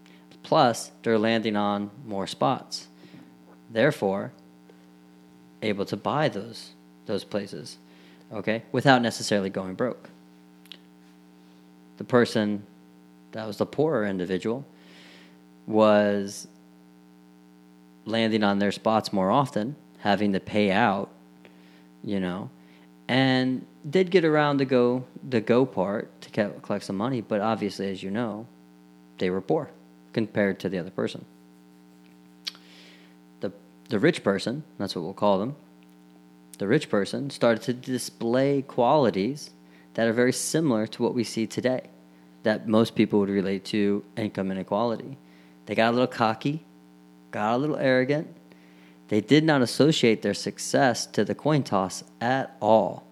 Plus, 0.43 0.91
they're 1.03 1.17
landing 1.17 1.55
on 1.55 1.89
more 2.05 2.27
spots. 2.27 2.87
Therefore, 3.71 4.31
able 5.61 5.85
to 5.85 5.97
buy 5.97 6.29
those 6.29 6.71
those 7.05 7.23
places, 7.23 7.77
okay, 8.31 8.63
without 8.71 9.01
necessarily 9.01 9.49
going 9.49 9.73
broke. 9.73 10.09
The 11.97 12.03
person 12.03 12.63
that 13.31 13.47
was 13.47 13.57
the 13.57 13.65
poorer 13.65 14.05
individual 14.05 14.63
was 15.65 16.47
landing 18.05 18.43
on 18.43 18.59
their 18.59 18.71
spots 18.71 19.11
more 19.11 19.31
often, 19.31 19.75
having 19.99 20.33
to 20.33 20.39
pay 20.39 20.71
out, 20.71 21.09
you 22.03 22.19
know, 22.19 22.49
and 23.07 23.65
did 23.89 24.11
get 24.11 24.23
around 24.23 24.57
the 24.57 24.65
go 24.65 25.03
the 25.27 25.41
go 25.41 25.65
part 25.65 26.09
to 26.21 26.29
collect 26.61 26.85
some 26.85 26.97
money, 26.97 27.21
but 27.21 27.41
obviously, 27.41 27.89
as 27.91 28.03
you 28.03 28.11
know, 28.11 28.45
they 29.17 29.29
were 29.29 29.41
poor 29.41 29.69
compared 30.13 30.59
to 30.59 30.69
the 30.69 30.77
other 30.77 30.91
person. 30.91 31.25
The 33.89 33.99
rich 33.99 34.23
person, 34.23 34.63
that's 34.77 34.95
what 34.95 35.03
we'll 35.03 35.13
call 35.13 35.39
them. 35.39 35.55
The 36.59 36.67
rich 36.67 36.89
person 36.89 37.29
started 37.31 37.63
to 37.63 37.73
display 37.73 38.61
qualities 38.61 39.49
that 39.95 40.07
are 40.07 40.13
very 40.13 40.33
similar 40.33 40.85
to 40.87 41.03
what 41.03 41.15
we 41.15 41.23
see 41.23 41.47
today, 41.47 41.89
that 42.43 42.67
most 42.67 42.95
people 42.95 43.19
would 43.19 43.29
relate 43.29 43.65
to 43.65 44.03
income 44.15 44.51
inequality. 44.51 45.17
They 45.65 45.73
got 45.73 45.89
a 45.89 45.91
little 45.91 46.07
cocky, 46.07 46.63
got 47.31 47.55
a 47.55 47.57
little 47.57 47.77
arrogant. 47.77 48.27
They 49.07 49.21
did 49.21 49.43
not 49.43 49.63
associate 49.63 50.21
their 50.21 50.35
success 50.35 51.07
to 51.07 51.25
the 51.25 51.33
coin 51.33 51.63
toss 51.63 52.03
at 52.21 52.55
all. 52.61 53.07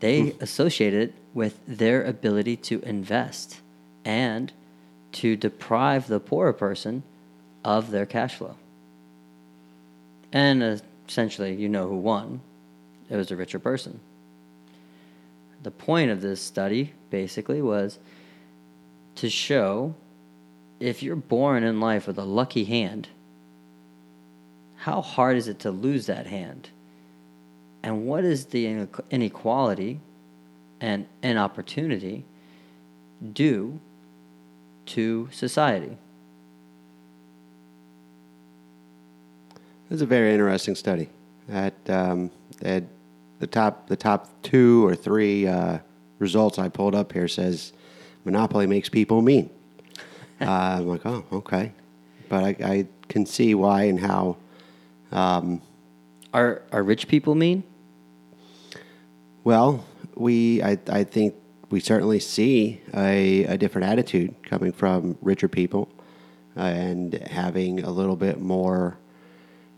They 0.00 0.30
hmm. 0.30 0.42
associated 0.42 1.10
it 1.10 1.14
with 1.34 1.60
their 1.66 2.02
ability 2.02 2.56
to 2.56 2.80
invest 2.80 3.60
and 4.04 4.52
to 5.12 5.36
deprive 5.36 6.08
the 6.08 6.20
poorer 6.20 6.52
person 6.52 7.02
of 7.62 7.90
their 7.90 8.06
cash 8.06 8.36
flow. 8.36 8.56
And 10.34 10.62
uh, 10.62 10.76
essentially, 11.08 11.54
you 11.54 11.68
know 11.68 11.88
who 11.88 11.96
won. 11.96 12.40
It 13.08 13.16
was 13.16 13.28
the 13.28 13.36
richer 13.36 13.60
person. 13.60 14.00
The 15.62 15.70
point 15.70 16.10
of 16.10 16.20
this 16.20 16.42
study 16.42 16.92
basically 17.08 17.62
was 17.62 17.98
to 19.14 19.30
show 19.30 19.94
if 20.80 21.02
you're 21.02 21.16
born 21.16 21.62
in 21.62 21.80
life 21.80 22.08
with 22.08 22.18
a 22.18 22.24
lucky 22.24 22.64
hand, 22.64 23.08
how 24.76 25.00
hard 25.00 25.36
is 25.36 25.46
it 25.46 25.60
to 25.60 25.70
lose 25.70 26.06
that 26.06 26.26
hand? 26.26 26.68
And 27.82 28.04
what 28.06 28.24
is 28.24 28.46
the 28.46 28.88
inequality 29.10 30.00
and 30.80 31.06
inopportunity 31.22 32.24
do 33.32 33.78
to 34.86 35.28
society? 35.30 35.96
It's 39.94 40.02
a 40.02 40.06
very 40.06 40.32
interesting 40.32 40.74
study. 40.74 41.08
That 41.46 41.74
um, 41.88 42.32
that 42.58 42.82
the 43.38 43.46
top 43.46 43.86
the 43.86 43.94
top 43.94 44.28
two 44.42 44.84
or 44.84 44.96
three 44.96 45.46
uh, 45.46 45.78
results 46.18 46.58
I 46.58 46.68
pulled 46.68 46.96
up 46.96 47.12
here 47.12 47.28
says 47.28 47.72
monopoly 48.24 48.66
makes 48.66 48.88
people 48.88 49.22
mean. 49.22 49.50
uh, 50.40 50.46
I'm 50.50 50.88
like, 50.88 51.06
oh, 51.06 51.24
okay, 51.30 51.70
but 52.28 52.42
I, 52.42 52.56
I 52.64 52.86
can 53.06 53.24
see 53.24 53.54
why 53.54 53.84
and 53.84 54.00
how. 54.00 54.36
Um, 55.12 55.62
Are 56.32 56.62
are 56.72 56.82
rich 56.82 57.06
people 57.06 57.36
mean? 57.36 57.62
well, 59.44 59.84
we 60.16 60.60
I 60.60 60.76
I 60.90 61.04
think 61.04 61.36
we 61.70 61.78
certainly 61.78 62.18
see 62.18 62.80
a, 62.92 63.44
a 63.44 63.56
different 63.56 63.86
attitude 63.86 64.34
coming 64.42 64.72
from 64.72 65.16
richer 65.22 65.46
people 65.46 65.88
and 66.56 67.14
having 67.30 67.84
a 67.84 67.90
little 67.92 68.16
bit 68.16 68.40
more 68.40 68.98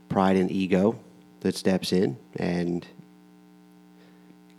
pride 0.09 0.37
and 0.37 0.51
ego 0.51 0.99
that 1.41 1.55
steps 1.55 1.93
in 1.93 2.17
and 2.37 2.87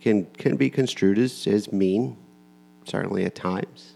can 0.00 0.24
can 0.38 0.56
be 0.56 0.70
construed 0.70 1.18
as, 1.18 1.46
as 1.46 1.72
mean, 1.72 2.16
certainly 2.84 3.24
at 3.24 3.34
times. 3.34 3.94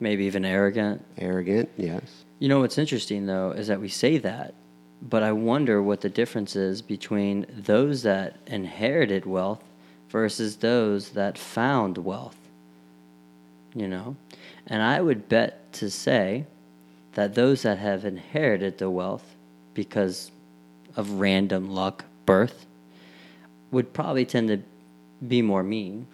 Maybe 0.00 0.24
even 0.24 0.44
arrogant. 0.44 1.04
Arrogant, 1.18 1.70
yes. 1.76 2.24
You 2.38 2.48
know 2.48 2.60
what's 2.60 2.78
interesting 2.78 3.26
though 3.26 3.52
is 3.52 3.68
that 3.68 3.80
we 3.80 3.88
say 3.88 4.18
that, 4.18 4.54
but 5.02 5.22
I 5.22 5.32
wonder 5.32 5.82
what 5.82 6.00
the 6.00 6.08
difference 6.08 6.56
is 6.56 6.82
between 6.82 7.46
those 7.50 8.02
that 8.02 8.36
inherited 8.46 9.26
wealth 9.26 9.62
versus 10.08 10.56
those 10.56 11.10
that 11.10 11.38
found 11.38 11.98
wealth. 11.98 12.36
You 13.74 13.88
know? 13.88 14.16
And 14.66 14.82
I 14.82 15.00
would 15.00 15.28
bet 15.28 15.72
to 15.74 15.90
say 15.90 16.46
that 17.14 17.34
those 17.34 17.62
that 17.62 17.78
have 17.78 18.04
inherited 18.04 18.78
the 18.78 18.90
wealth 18.90 19.24
because 19.74 20.30
of 20.96 21.20
random 21.20 21.70
luck, 21.70 22.04
birth, 22.26 22.66
would 23.70 23.92
probably 23.92 24.24
tend 24.24 24.48
to 24.48 24.60
be 25.26 25.42
more 25.42 25.62
mean 25.62 26.06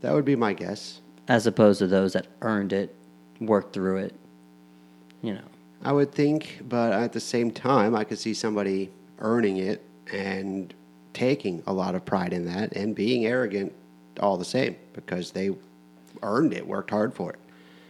That 0.00 0.12
would 0.12 0.24
be 0.24 0.36
my 0.36 0.52
guess. 0.52 1.00
as 1.28 1.46
opposed 1.46 1.78
to 1.80 1.86
those 1.86 2.12
that 2.12 2.26
earned 2.42 2.72
it, 2.72 2.94
worked 3.40 3.72
through 3.72 3.98
it. 3.98 4.14
You 5.22 5.34
know. 5.34 5.44
I 5.82 5.92
would 5.92 6.12
think, 6.12 6.60
but 6.68 6.92
at 6.92 7.12
the 7.12 7.20
same 7.20 7.50
time, 7.50 7.94
I 7.94 8.04
could 8.04 8.18
see 8.18 8.34
somebody 8.34 8.90
earning 9.18 9.56
it 9.58 9.82
and 10.12 10.72
taking 11.12 11.62
a 11.66 11.72
lot 11.72 11.94
of 11.94 12.04
pride 12.04 12.32
in 12.32 12.44
that 12.46 12.72
and 12.74 12.94
being 12.94 13.26
arrogant 13.26 13.72
all 14.20 14.36
the 14.36 14.44
same 14.44 14.76
because 14.92 15.30
they 15.32 15.50
earned 16.22 16.52
it, 16.52 16.66
worked 16.66 16.90
hard 16.90 17.14
for 17.14 17.32
it. 17.32 17.38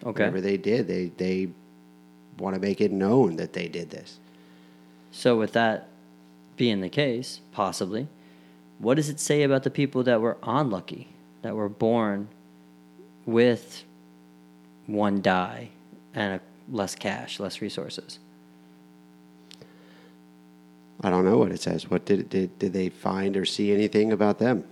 Okay. 0.04 0.24
Whatever 0.24 0.40
they 0.40 0.56
did, 0.56 0.86
they, 0.88 1.06
they 1.16 1.48
want 2.38 2.54
to 2.54 2.60
make 2.60 2.80
it 2.80 2.92
known 2.92 3.36
that 3.36 3.52
they 3.52 3.68
did 3.68 3.90
this. 3.90 4.18
So, 5.12 5.36
with 5.36 5.52
that 5.52 5.88
being 6.56 6.80
the 6.80 6.88
case, 6.88 7.40
possibly, 7.52 8.08
what 8.78 8.94
does 8.94 9.08
it 9.08 9.20
say 9.20 9.42
about 9.42 9.62
the 9.62 9.70
people 9.70 10.02
that 10.04 10.20
were 10.20 10.38
unlucky, 10.42 11.08
that 11.42 11.54
were 11.54 11.68
born 11.68 12.28
with 13.26 13.84
one 14.86 15.20
die 15.22 15.68
and 16.14 16.34
a, 16.34 16.40
less 16.74 16.94
cash, 16.94 17.38
less 17.38 17.60
resources? 17.60 18.18
I 21.02 21.10
don't 21.10 21.24
know 21.24 21.38
what 21.38 21.52
it 21.52 21.60
says. 21.60 21.90
What 21.90 22.04
did, 22.04 22.28
did, 22.30 22.58
did 22.58 22.72
they 22.72 22.88
find 22.88 23.36
or 23.36 23.44
see 23.44 23.72
anything 23.72 24.12
about 24.12 24.38
them? 24.38 24.64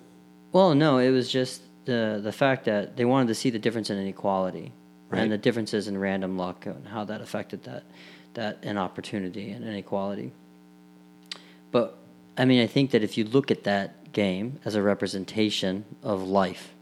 Well, 0.53 0.75
no, 0.75 0.99
it 0.99 1.11
was 1.11 1.31
just 1.31 1.63
the 1.85 2.21
the 2.23 2.33
fact 2.33 2.65
that 2.65 2.97
they 2.97 3.05
wanted 3.05 3.29
to 3.29 3.35
see 3.35 3.51
the 3.51 3.59
difference 3.59 3.91
in 3.91 3.99
inequality 3.99 4.73
Right. 5.09 5.23
and 5.23 5.33
the 5.33 5.39
differences 5.39 5.89
in 5.89 5.99
random 5.99 6.39
luck 6.39 6.67
and 6.67 6.87
how 6.87 7.05
that 7.07 7.21
affected 7.21 7.65
that 7.65 7.83
that 8.35 8.59
inopportunity 8.63 9.51
and 9.51 9.65
inequality. 9.65 10.33
But 11.71 11.97
I 12.37 12.45
mean, 12.45 12.63
I 12.63 12.67
think 12.67 12.91
that 12.93 13.03
if 13.03 13.19
you 13.19 13.25
look 13.25 13.51
at 13.51 13.65
that 13.65 14.13
game 14.13 14.61
as 14.65 14.75
a 14.75 14.83
representation 14.83 15.85
of 16.03 16.23
life, 16.23 16.73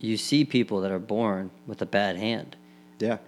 you 0.00 0.16
see 0.16 0.44
people 0.44 0.80
that 0.80 0.90
are 0.90 0.98
born 0.98 1.50
with 1.66 1.82
a 1.82 1.86
bad 1.86 2.16
hand, 2.16 2.56
Yeah. 2.98 3.18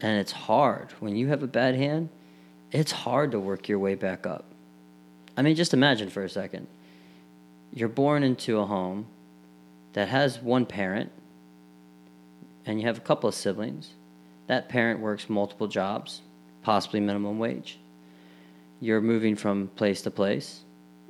and 0.00 0.18
it's 0.18 0.32
hard 0.32 0.92
when 1.00 1.16
you 1.16 1.28
have 1.28 1.42
a 1.42 1.46
bad 1.46 1.74
hand. 1.74 2.08
It's 2.72 2.92
hard 2.92 3.30
to 3.32 3.40
work 3.40 3.68
your 3.68 3.78
way 3.78 3.94
back 3.94 4.26
up. 4.26 4.44
I 5.36 5.42
mean, 5.42 5.54
just 5.56 5.72
imagine 5.72 6.08
for 6.10 6.24
a 6.24 6.28
second. 6.28 6.66
You're 7.72 7.88
born 7.88 8.22
into 8.22 8.58
a 8.58 8.66
home 8.66 9.06
that 9.92 10.08
has 10.08 10.40
one 10.40 10.66
parent, 10.66 11.10
and 12.66 12.80
you 12.80 12.86
have 12.86 12.98
a 12.98 13.02
couple 13.02 13.28
of 13.28 13.34
siblings. 13.34 13.92
That 14.48 14.68
parent 14.68 15.00
works 15.00 15.30
multiple 15.30 15.68
jobs, 15.68 16.22
possibly 16.62 17.00
minimum 17.00 17.38
wage. 17.38 17.78
You're 18.80 19.00
moving 19.00 19.36
from 19.36 19.68
place 19.76 20.02
to 20.02 20.10
place, 20.10 20.60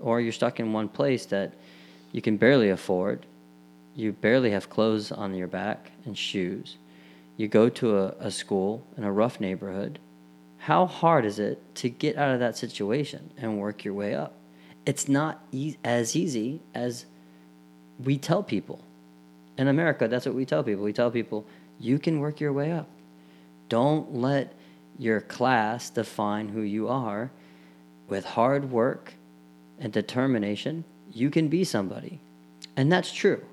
or 0.01 0.20
you're 0.20 0.33
stuck 0.33 0.61
in 0.61 0.72
one 0.72 0.88
place 0.88 1.24
that 1.27 1.55
you 2.12 2.20
can 2.20 2.37
barely 2.37 2.70
afford. 2.70 3.27
You 3.94 4.12
barely 4.12 4.51
have 4.51 4.70
clothes 4.70 5.11
on 5.11 5.35
your 5.35 5.46
back 5.46 5.92
and 6.05 6.16
shoes. 6.16 6.77
You 7.37 7.48
go 7.48 7.68
to 7.68 7.98
a, 7.98 8.07
a 8.18 8.31
school 8.31 8.85
in 8.96 9.05
a 9.05 9.12
rough 9.12 9.40
neighborhood. 9.40 9.98
How 10.59 10.87
hard 10.87 11.24
is 11.24 11.38
it 11.38 11.74
to 11.77 11.88
get 11.88 12.16
out 12.16 12.35
of 12.35 12.40
that 12.40 12.57
situation 12.57 13.31
and 13.37 13.61
work 13.61 13.85
your 13.85 13.94
way 13.94 14.14
up? 14.14 14.35
It's 14.85 15.09
not 15.09 15.44
e- 15.53 15.77
as 15.85 16.16
easy 16.16 16.61
as 16.74 17.07
we 18.03 18.18
tell 18.18 18.42
people. 18.42 18.81
In 19.57 19.68
America, 19.68 20.09
that's 20.09 20.27
what 20.27 20.35
we 20.35 20.44
tell 20.44 20.64
people. 20.64 20.85
We 20.85 20.92
tell 20.92 21.11
people, 21.11 21.44
you 21.79 21.98
can 21.98 22.18
work 22.18 22.40
your 22.40 22.53
way 22.53 22.72
up. 22.72 22.88
Don't 23.68 24.14
let 24.14 24.54
your 24.98 25.20
class 25.20 25.90
define 25.90 26.48
who 26.48 26.62
you 26.62 26.88
are. 26.88 27.31
With 28.09 28.24
hard 28.24 28.70
work 28.70 29.14
and 29.78 29.92
determination, 29.92 30.85
you 31.12 31.31
can 31.31 31.48
be 31.48 31.64
somebody. 31.64 32.20
And 32.76 32.90
that's 32.90 33.12
true 33.12 33.44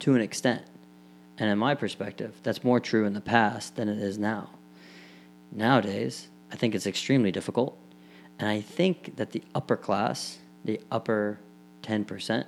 to 0.00 0.14
an 0.14 0.20
extent. 0.20 0.62
And 1.38 1.50
in 1.50 1.58
my 1.58 1.74
perspective, 1.74 2.34
that's 2.42 2.64
more 2.64 2.80
true 2.80 3.04
in 3.04 3.12
the 3.12 3.20
past 3.20 3.76
than 3.76 3.88
it 3.88 3.98
is 3.98 4.18
now. 4.18 4.50
Nowadays, 5.52 6.28
I 6.50 6.56
think 6.56 6.74
it's 6.74 6.86
extremely 6.86 7.30
difficult. 7.30 7.76
And 8.38 8.48
I 8.48 8.60
think 8.60 9.16
that 9.16 9.32
the 9.32 9.42
upper 9.54 9.76
class, 9.76 10.38
the 10.64 10.80
upper 10.90 11.38
10%, 11.82 12.44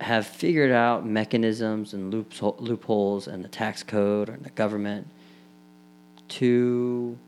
have 0.00 0.26
figured 0.26 0.70
out 0.70 1.06
mechanisms 1.06 1.94
and 1.94 2.12
loopholes 2.12 3.26
and 3.26 3.44
the 3.44 3.48
tax 3.48 3.82
code 3.82 4.28
and 4.28 4.44
the 4.44 4.50
government 4.50 5.08
to 6.28 7.18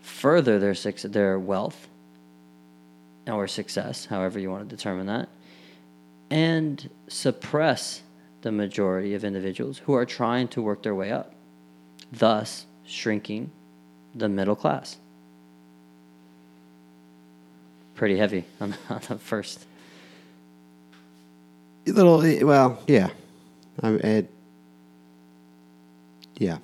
further 0.00 0.58
their, 0.58 0.74
suc- 0.74 0.96
their 0.96 1.38
wealth 1.38 1.88
or 3.26 3.46
success, 3.46 4.06
however 4.06 4.38
you 4.38 4.50
want 4.50 4.68
to 4.68 4.76
determine 4.76 5.06
that, 5.06 5.28
and 6.30 6.90
suppress 7.08 8.02
the 8.42 8.50
majority 8.52 9.14
of 9.14 9.24
individuals 9.24 9.78
who 9.78 9.94
are 9.94 10.04
trying 10.04 10.48
to 10.48 10.60
work 10.60 10.82
their 10.82 10.94
way 10.94 11.12
up, 11.12 11.32
thus 12.12 12.66
shrinking 12.84 13.50
the 14.14 14.28
middle 14.28 14.56
class. 14.56 14.96
Pretty 17.94 18.18
heavy 18.18 18.44
on, 18.60 18.74
on 18.90 19.00
the 19.08 19.18
first. 19.18 19.64
Little, 21.86 22.22
eh, 22.22 22.42
well, 22.42 22.80
yeah. 22.86 23.10
It, 23.82 24.30
yeah. 26.36 26.58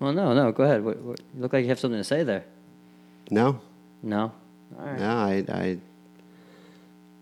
Well, 0.00 0.12
no, 0.12 0.32
no, 0.32 0.52
go 0.52 0.64
ahead. 0.64 0.84
What, 0.84 0.98
what, 1.00 1.20
you 1.34 1.40
look 1.40 1.52
like 1.52 1.62
you 1.62 1.68
have 1.68 1.80
something 1.80 1.98
to 1.98 2.04
say 2.04 2.22
there. 2.22 2.44
No, 3.30 3.60
No? 4.02 4.32
All 4.78 4.86
right. 4.86 4.98
no, 4.98 5.08
I, 5.08 5.44
I, 5.48 5.78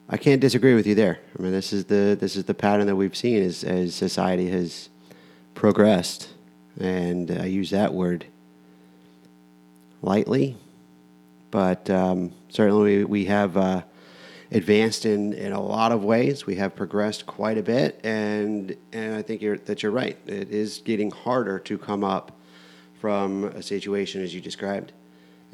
I 0.09 0.17
can't 0.17 0.41
disagree 0.41 0.75
with 0.75 0.87
you 0.87 0.95
there. 0.95 1.19
I 1.39 1.43
mean, 1.43 1.53
this 1.53 1.73
is 1.73 1.87
the 1.87 2.17
this 2.19 2.37
is 2.37 2.45
the 2.45 2.55
pattern 2.55 2.87
that 2.87 2.97
we've 2.97 3.17
seen 3.17 3.43
as 3.43 3.65
as 3.65 3.95
society 3.95 4.49
has 4.51 4.89
progressed, 5.55 6.29
and 6.79 7.31
I 7.31 7.47
use 7.47 7.71
that 7.71 7.95
word 7.95 8.27
lightly, 10.03 10.57
but 11.51 11.89
um, 11.91 12.33
certainly 12.49 12.99
we, 12.99 13.05
we 13.05 13.25
have 13.25 13.57
uh, 13.57 13.83
advanced 14.53 15.07
in, 15.07 15.33
in 15.33 15.53
a 15.53 15.61
lot 15.61 15.93
of 15.93 16.05
ways. 16.05 16.47
We 16.47 16.57
have 16.57 16.77
progressed 16.77 17.27
quite 17.27 17.59
a 17.59 17.62
bit, 17.62 18.01
and 18.05 18.77
and 18.93 19.15
I 19.15 19.23
think 19.23 19.43
you're, 19.43 19.59
that 19.59 19.83
you're 19.83 19.93
right. 19.93 20.17
It 20.27 20.51
is 20.51 20.79
getting 20.85 21.11
harder 21.11 21.59
to 21.61 21.79
come 21.79 22.05
up 22.05 22.36
from 23.01 23.45
a 23.45 23.63
situation 23.63 24.23
as 24.23 24.35
you 24.35 24.41
described, 24.41 24.93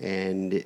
and 0.00 0.64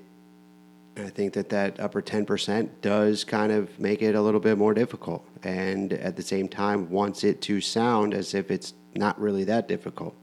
I 0.97 1.11
think 1.11 1.35
that 1.35 1.51
that 1.51 1.79
upper 1.79 2.01
10% 2.01 2.69
does 2.81 3.23
kind 3.25 3.53
of 3.53 3.79
make 3.79 4.01
it 4.01 4.15
a 4.15 4.21
little 4.21 4.41
bit 4.41 4.57
more 4.57 4.73
difficult. 4.73 5.27
And 5.43 5.93
at 5.93 6.17
the 6.17 6.23
same 6.23 6.49
time, 6.49 6.89
wants 6.91 7.23
it 7.23 7.43
to 7.43 7.61
sound 7.61 8.15
as 8.15 8.35
if 8.35 8.51
it's 8.51 8.73
not 8.95 9.21
really 9.21 9.45
that 9.45 9.69
difficult. 9.69 10.15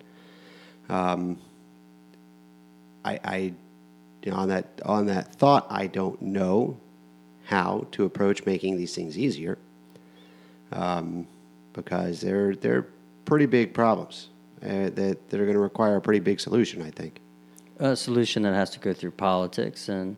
Um, 0.90 1.40
I, 3.06 3.20
I 3.24 3.54
on 4.32 4.50
that 4.50 4.82
on 4.86 5.08
that 5.08 5.36
thought, 5.36 5.68
I 5.70 5.88
don't 5.88 6.22
know 6.22 6.78
how 7.46 7.88
to 7.92 8.06
approach 8.06 8.46
making 8.46 8.78
these 8.78 8.96
things 8.96 9.18
easier 9.18 9.58
um, 10.72 11.28
because 11.74 12.22
they're 12.22 12.56
they're 12.56 12.88
pretty 13.26 13.46
big 13.46 13.74
problems 13.74 14.30
uh, 14.64 14.90
that 14.90 15.30
that 15.30 15.40
are 15.40 15.46
going 15.46 15.56
to 15.56 15.60
require 15.60 15.98
a 15.98 16.02
pretty 16.02 16.20
big 16.20 16.40
solution. 16.40 16.82
I 16.82 16.92
think. 16.92 17.20
a 17.80 17.96
solution 17.96 18.44
that 18.44 18.54
has 18.54 18.70
to 18.72 18.80
go 18.80 18.94
through 18.94 19.12
politics 19.12 19.90
and 19.90 20.16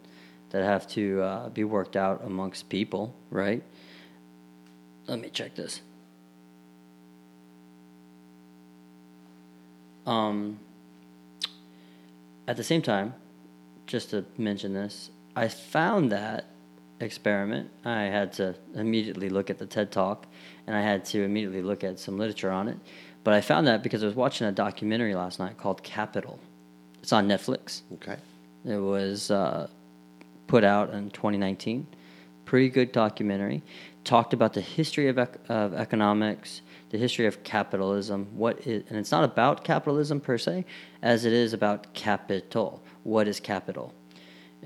that 0.52 0.64
have 0.64 0.88
to 0.88 1.22
uh, 1.22 1.50
be 1.50 1.64
worked 1.64 1.96
out 1.96 2.22
amongst 2.24 2.70
people, 2.70 3.14
right? 3.32 3.64
Let 5.08 5.20
me 5.20 5.30
check 5.30 5.56
this. 5.56 5.82
Um, 10.06 10.60
at 12.48 12.58
the 12.58 12.64
same 12.64 12.82
time, 12.82 13.16
just 13.88 14.12
to 14.12 14.26
mention 14.38 14.74
this, 14.74 15.10
I 15.36 15.48
found 15.48 16.12
that 16.12 16.46
experiment. 17.00 17.72
I 17.84 18.04
had 18.04 18.32
to 18.34 18.56
immediately 18.76 19.30
look 19.30 19.50
at 19.50 19.58
the 19.58 19.66
TED 19.66 19.92
Talk 19.92 20.28
and 20.68 20.76
I 20.76 20.82
had 20.82 21.06
to 21.06 21.24
immediately 21.24 21.62
look 21.62 21.84
at 21.84 22.00
some 22.00 22.18
literature 22.18 22.52
on 22.52 22.68
it. 22.68 22.78
But 23.26 23.34
I 23.34 23.42
found 23.42 23.66
that 23.66 23.82
because 23.82 24.04
I 24.04 24.06
was 24.06 24.16
watching 24.16 24.46
a 24.46 24.52
documentary 24.52 25.16
last 25.16 25.40
night 25.40 25.58
called 25.58 25.82
Capital. 25.82 26.40
It's 27.02 27.12
on 27.12 27.28
Netflix. 27.28 27.82
Okay. 27.96 28.18
It 28.64 28.78
was 28.78 29.32
uh, 29.32 29.68
put 30.46 30.64
out 30.64 30.92
in 30.92 31.10
2019. 31.10 31.88
Pretty 32.46 32.70
good 32.70 32.92
documentary. 32.92 33.64
Talked 34.04 34.34
about 34.34 34.54
the 34.54 34.62
history 34.62 35.08
of, 35.08 35.18
ec- 35.18 35.40
of 35.50 35.74
economics, 35.74 36.62
the 36.92 37.00
history 37.00 37.26
of 37.26 37.44
capitalism. 37.44 38.28
What 38.36 38.68
is, 38.68 38.84
and 38.90 39.00
it's 39.00 39.12
not 39.12 39.24
about 39.24 39.64
capitalism 39.64 40.22
per 40.22 40.38
se, 40.38 40.64
as 41.02 41.26
it 41.26 41.34
is 41.34 41.52
about 41.52 41.96
capital. 41.96 42.84
What 43.02 43.28
is 43.28 43.40
capital? 43.40 43.92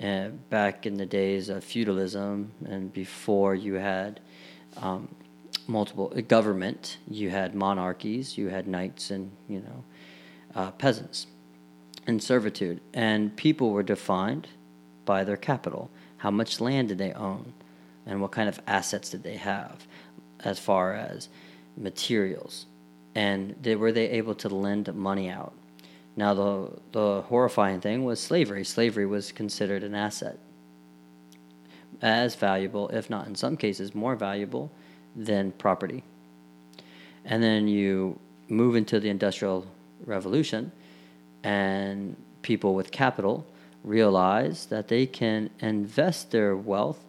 Uh, 0.04 0.30
back 0.50 0.86
in 0.86 0.96
the 0.96 1.06
days 1.06 1.48
of 1.48 1.64
feudalism 1.64 2.52
and 2.66 2.92
before 2.92 3.56
you 3.56 3.76
had 3.76 4.20
um, 4.78 5.08
multiple 5.70 6.10
government, 6.28 6.98
you 7.08 7.30
had 7.30 7.56
monarchies, 7.56 8.38
you 8.38 8.50
had 8.50 8.68
knights 8.68 9.12
and 9.12 9.32
you 9.48 9.60
know 9.60 9.84
uh, 10.56 10.72
peasants 10.72 11.28
and 12.08 12.22
servitude, 12.22 12.82
and 12.94 13.36
people 13.38 13.70
were 13.70 13.84
defined 13.84 14.48
by 15.06 15.24
their 15.24 15.38
capital. 15.38 15.90
How 16.18 16.32
much 16.32 16.60
land 16.60 16.90
did 16.90 16.98
they 16.98 17.14
own, 17.14 17.54
and 18.06 18.22
what 18.22 18.32
kind 18.32 18.50
of 18.50 18.60
assets 18.68 19.10
did 19.10 19.24
they 19.24 19.38
have, 19.38 19.88
as 20.44 20.60
far 20.60 20.94
as 20.94 21.30
materials, 21.78 22.66
and 23.16 23.56
they, 23.62 23.76
were 23.76 23.92
they 23.92 24.10
able 24.10 24.36
to 24.36 24.50
lend 24.50 24.94
money 24.94 25.30
out? 25.30 25.54
Now, 26.16 26.34
the, 26.34 26.80
the 26.92 27.22
horrifying 27.22 27.80
thing 27.80 28.04
was 28.04 28.20
slavery. 28.20 28.66
Slavery 28.66 29.06
was 29.06 29.32
considered 29.32 29.84
an 29.84 29.96
asset, 29.96 30.38
as 32.02 32.36
valuable, 32.36 32.90
if 32.90 33.10
not 33.10 33.28
in 33.28 33.36
some 33.36 33.56
cases 33.56 33.96
more 33.96 34.16
valuable, 34.16 34.72
than 35.16 35.52
property. 35.54 36.04
And 37.26 37.44
then 37.44 37.68
you 37.68 38.20
move 38.48 38.76
into 38.76 39.00
the 39.00 39.10
Industrial 39.10 39.66
Revolution, 40.06 40.72
and 41.44 42.16
people 42.42 42.74
with 42.74 42.92
capital 42.92 43.46
realize 43.84 44.66
that 44.68 44.88
they 44.88 45.06
can 45.06 45.50
invest 45.60 46.32
their 46.32 46.56
wealth 46.56 47.04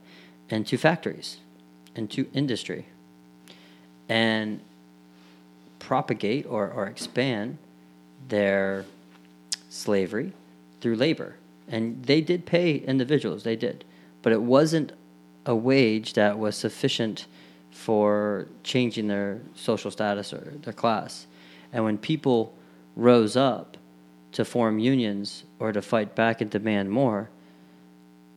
into 0.48 0.76
factories, 0.76 1.38
into 1.94 2.28
industry, 2.34 2.86
and 4.08 4.60
propagate 5.78 6.46
or, 6.46 6.70
or 6.70 6.86
expand 6.86 7.58
their 8.28 8.84
slavery 9.68 10.32
through 10.80 10.96
labor. 10.96 11.36
And 11.68 12.04
they 12.04 12.20
did 12.20 12.46
pay 12.46 12.76
individuals, 12.76 13.44
they 13.44 13.56
did. 13.56 13.84
But 14.22 14.32
it 14.32 14.42
wasn't 14.42 14.92
a 15.46 15.54
wage 15.54 16.14
that 16.14 16.38
was 16.38 16.56
sufficient 16.56 17.26
for 17.70 18.46
changing 18.62 19.08
their 19.08 19.40
social 19.54 19.90
status 19.90 20.32
or 20.32 20.52
their 20.62 20.72
class. 20.72 21.26
And 21.72 21.84
when 21.84 21.98
people 21.98 22.52
rose 22.96 23.36
up 23.36 23.76
to 24.32 24.44
form 24.44 24.78
unions 24.78 25.44
or 25.58 25.72
to 25.72 25.82
fight 25.82 26.14
back 26.14 26.40
and 26.40 26.50
demand 26.50 26.90
more, 26.90 27.30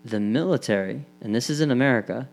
the 0.05 0.19
military, 0.19 1.05
and 1.21 1.33
this 1.33 1.49
is 1.49 1.61
in 1.61 1.71
America, 1.71 2.27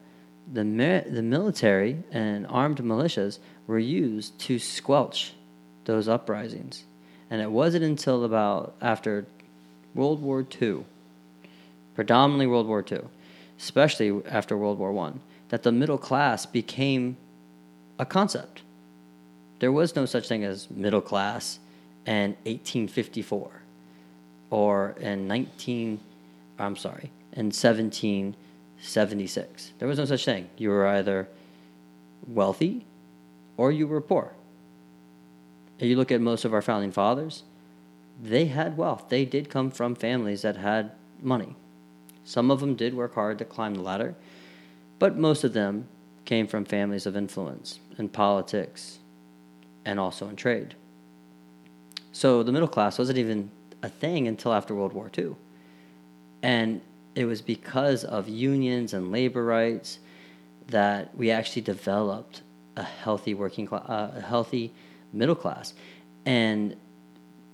the, 0.53 0.63
the 1.09 1.23
military 1.23 2.03
and 2.11 2.47
armed 2.49 2.79
militias 2.79 3.39
were 3.67 3.79
used 3.79 4.39
to 4.41 4.59
squelch 4.59 5.35
those 5.85 6.09
uprisings. 6.09 6.85
And 7.31 7.41
it 7.41 7.51
wasn't 7.51 7.85
until 7.85 8.25
about 8.25 8.75
after 8.81 9.27
World 9.95 10.21
War 10.21 10.45
II, 10.61 10.85
predominantly 11.95 12.47
World 12.47 12.67
War 12.67 12.85
II, 12.91 13.03
especially 13.59 14.21
after 14.27 14.57
World 14.57 14.79
War 14.79 14.97
I, 15.07 15.13
that 15.51 15.63
the 15.63 15.73
middle 15.73 15.99
class 15.99 16.47
became 16.47 17.19
a 17.99 18.07
concept. 18.07 18.63
There 19.59 19.71
was 19.71 19.95
no 19.95 20.07
such 20.07 20.27
thing 20.27 20.43
as 20.45 20.71
middle 20.71 21.03
class 21.03 21.59
in 22.07 22.31
1854 22.45 23.51
or 24.51 24.97
in 24.99 25.29
19, 25.29 26.01
I'm 26.59 26.77
sorry, 26.77 27.11
in 27.33 27.47
1776. 27.47 29.73
There 29.79 29.89
was 29.89 29.99
no 29.99 30.07
such 30.07 30.25
thing. 30.25 30.49
You 30.57 30.71
were 30.71 30.87
either 30.87 31.29
wealthy 32.27 32.87
or 33.57 33.71
you 33.71 33.87
were 33.87 34.01
poor. 34.01 34.33
You 35.79 35.97
look 35.97 36.11
at 36.13 36.21
most 36.21 36.45
of 36.45 36.53
our 36.55 36.63
founding 36.63 36.93
fathers, 36.93 37.43
they 38.23 38.47
had 38.47 38.77
wealth. 38.77 39.05
They 39.09 39.25
did 39.25 39.51
come 39.51 39.71
from 39.71 39.95
families 39.95 40.43
that 40.43 40.57
had 40.57 40.93
money. 41.23 41.55
Some 42.25 42.51
of 42.51 42.61
them 42.61 42.75
did 42.75 42.95
work 42.95 43.15
hard 43.15 43.39
to 43.39 43.45
climb 43.45 43.75
the 43.75 43.83
ladder, 43.83 44.15
but 45.01 45.17
most 45.17 45.43
of 45.43 45.55
them 45.55 45.89
came 46.25 46.47
from 46.47 46.65
families 46.65 47.07
of 47.07 47.17
influence 47.17 47.81
in 47.99 48.09
politics 48.09 49.01
and 49.85 49.99
also 49.99 50.29
in 50.29 50.37
trade. 50.37 50.77
So 52.13 52.45
the 52.45 52.53
middle 52.53 52.69
class 52.69 52.99
wasn't 52.99 53.19
even 53.19 53.51
a 53.83 53.89
thing 53.89 54.29
until 54.29 54.53
after 54.53 54.75
World 54.75 54.93
War 54.93 55.11
II. 55.17 55.35
And 56.43 56.83
it 57.15 57.25
was 57.25 57.41
because 57.41 58.05
of 58.05 58.29
unions 58.29 58.93
and 58.93 59.11
labor 59.11 59.45
rights 59.45 59.99
that 60.69 61.17
we 61.17 61.31
actually 61.31 61.63
developed 61.63 62.43
a 62.77 62.83
healthy 62.83 63.35
working 63.35 63.67
class, 63.67 63.89
uh, 63.89 64.13
a 64.17 64.21
healthy 64.21 64.73
middle 65.13 65.35
class. 65.35 65.75
And 66.27 66.77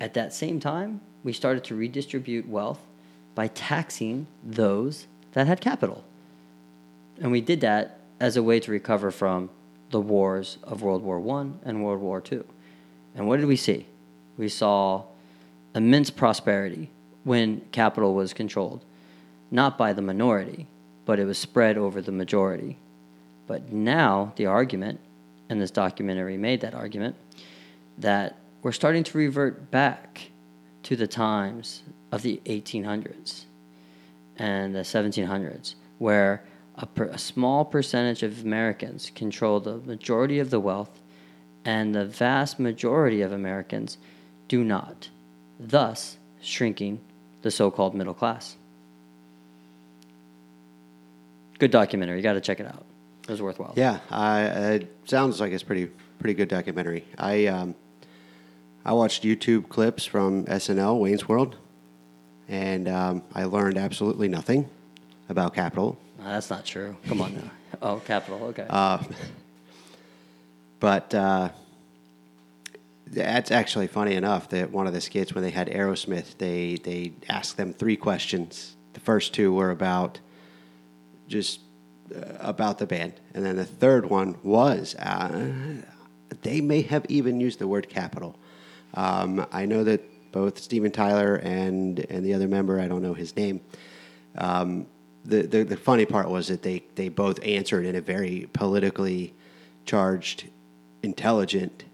at 0.00 0.14
that 0.14 0.34
same 0.34 0.58
time, 0.58 1.00
we 1.22 1.32
started 1.32 1.62
to 1.64 1.76
redistribute 1.76 2.48
wealth 2.48 2.80
by 3.34 3.48
taxing 3.48 4.26
those 4.44 5.06
that 5.32 5.46
had 5.46 5.60
capital. 5.60 6.04
And 7.20 7.32
we 7.32 7.40
did 7.40 7.60
that 7.62 8.00
as 8.20 8.36
a 8.36 8.42
way 8.42 8.60
to 8.60 8.70
recover 8.70 9.10
from 9.10 9.50
the 9.90 10.00
wars 10.00 10.58
of 10.62 10.82
World 10.82 11.02
War 11.02 11.18
I 11.38 11.48
and 11.64 11.84
World 11.84 12.00
War 12.00 12.22
II. 12.30 12.42
And 13.14 13.26
what 13.26 13.38
did 13.38 13.46
we 13.46 13.56
see? 13.56 13.86
We 14.36 14.48
saw 14.48 15.04
immense 15.74 16.10
prosperity 16.10 16.90
when 17.24 17.62
capital 17.72 18.14
was 18.14 18.32
controlled, 18.32 18.84
not 19.50 19.78
by 19.78 19.92
the 19.92 20.02
minority, 20.02 20.66
but 21.04 21.18
it 21.18 21.24
was 21.24 21.38
spread 21.38 21.78
over 21.78 22.02
the 22.02 22.12
majority. 22.12 22.78
But 23.46 23.72
now 23.72 24.32
the 24.36 24.46
argument, 24.46 25.00
and 25.48 25.60
this 25.60 25.70
documentary 25.70 26.36
made 26.36 26.60
that 26.62 26.74
argument, 26.74 27.16
that 27.98 28.36
we're 28.62 28.72
starting 28.72 29.04
to 29.04 29.18
revert 29.18 29.70
back 29.70 30.30
to 30.82 30.96
the 30.96 31.06
times 31.06 31.82
of 32.12 32.22
the 32.22 32.40
1800s 32.44 33.44
and 34.36 34.74
the 34.74 34.80
1700s, 34.80 35.74
where 35.98 36.42
a, 36.78 36.86
per, 36.86 37.04
a, 37.04 37.18
small 37.18 37.64
percentage 37.64 38.22
of 38.22 38.42
Americans 38.42 39.10
control 39.14 39.60
the 39.60 39.78
majority 39.78 40.38
of 40.38 40.50
the 40.50 40.60
wealth, 40.60 41.00
and 41.64 41.94
the 41.94 42.04
vast 42.04 42.58
majority 42.58 43.22
of 43.22 43.32
Americans 43.32 43.98
do 44.48 44.62
not, 44.62 45.08
thus 45.58 46.18
shrinking 46.40 47.00
the 47.42 47.50
so 47.50 47.70
called 47.70 47.94
middle 47.94 48.14
class. 48.14 48.56
Good 51.58 51.70
documentary. 51.70 52.18
You 52.18 52.22
got 52.22 52.34
to 52.34 52.40
check 52.40 52.60
it 52.60 52.66
out. 52.66 52.84
It 53.22 53.30
was 53.30 53.42
worthwhile. 53.42 53.72
Yeah, 53.76 53.98
it 54.70 54.94
sounds 55.04 55.40
like 55.40 55.52
it's 55.52 55.62
pretty 55.62 55.90
pretty 56.18 56.34
good 56.34 56.48
documentary. 56.48 57.04
I 57.18 57.46
um, 57.46 57.74
I 58.84 58.92
watched 58.92 59.24
YouTube 59.24 59.68
clips 59.68 60.04
from 60.04 60.44
SNL, 60.44 61.00
Wayne's 61.00 61.28
World, 61.28 61.56
and 62.48 62.88
um, 62.88 63.22
I 63.34 63.44
learned 63.44 63.78
absolutely 63.78 64.28
nothing 64.28 64.68
about 65.28 65.54
capital. 65.54 65.98
That's 66.32 66.50
not 66.50 66.64
true. 66.64 66.96
Come 67.06 67.20
on 67.20 67.34
now. 67.34 67.50
oh, 67.82 67.96
capital. 68.00 68.42
Okay. 68.48 68.66
Uh, 68.68 69.02
but 70.80 71.14
uh, 71.14 71.50
that's 73.06 73.50
actually 73.50 73.86
funny 73.86 74.14
enough 74.14 74.48
that 74.50 74.70
one 74.70 74.86
of 74.86 74.92
the 74.92 75.00
skits 75.00 75.34
when 75.34 75.44
they 75.44 75.50
had 75.50 75.68
Aerosmith, 75.68 76.38
they 76.38 76.76
they 76.76 77.12
asked 77.28 77.56
them 77.56 77.72
three 77.72 77.96
questions. 77.96 78.76
The 78.94 79.00
first 79.00 79.34
two 79.34 79.52
were 79.52 79.70
about 79.70 80.18
just 81.28 81.60
uh, 82.14 82.20
about 82.40 82.78
the 82.78 82.86
band, 82.86 83.14
and 83.34 83.44
then 83.44 83.56
the 83.56 83.64
third 83.64 84.10
one 84.10 84.36
was 84.42 84.96
uh, 84.96 85.82
they 86.42 86.60
may 86.60 86.82
have 86.82 87.06
even 87.08 87.40
used 87.40 87.58
the 87.58 87.68
word 87.68 87.88
capital. 87.88 88.36
Um, 88.94 89.46
I 89.52 89.66
know 89.66 89.84
that 89.84 90.02
both 90.32 90.58
Steven 90.58 90.90
Tyler 90.90 91.36
and 91.36 92.00
and 92.10 92.24
the 92.24 92.34
other 92.34 92.48
member, 92.48 92.80
I 92.80 92.88
don't 92.88 93.02
know 93.02 93.14
his 93.14 93.36
name. 93.36 93.60
Um, 94.36 94.86
the, 95.26 95.42
the, 95.42 95.64
the 95.64 95.76
funny 95.76 96.06
part 96.06 96.28
was 96.28 96.48
that 96.48 96.62
they 96.62 96.84
they 96.94 97.08
both 97.08 97.44
answered 97.44 97.84
in 97.84 97.96
a 97.96 98.00
very 98.00 98.48
politically 98.52 99.34
charged, 99.84 100.48
intelligent 101.02 101.84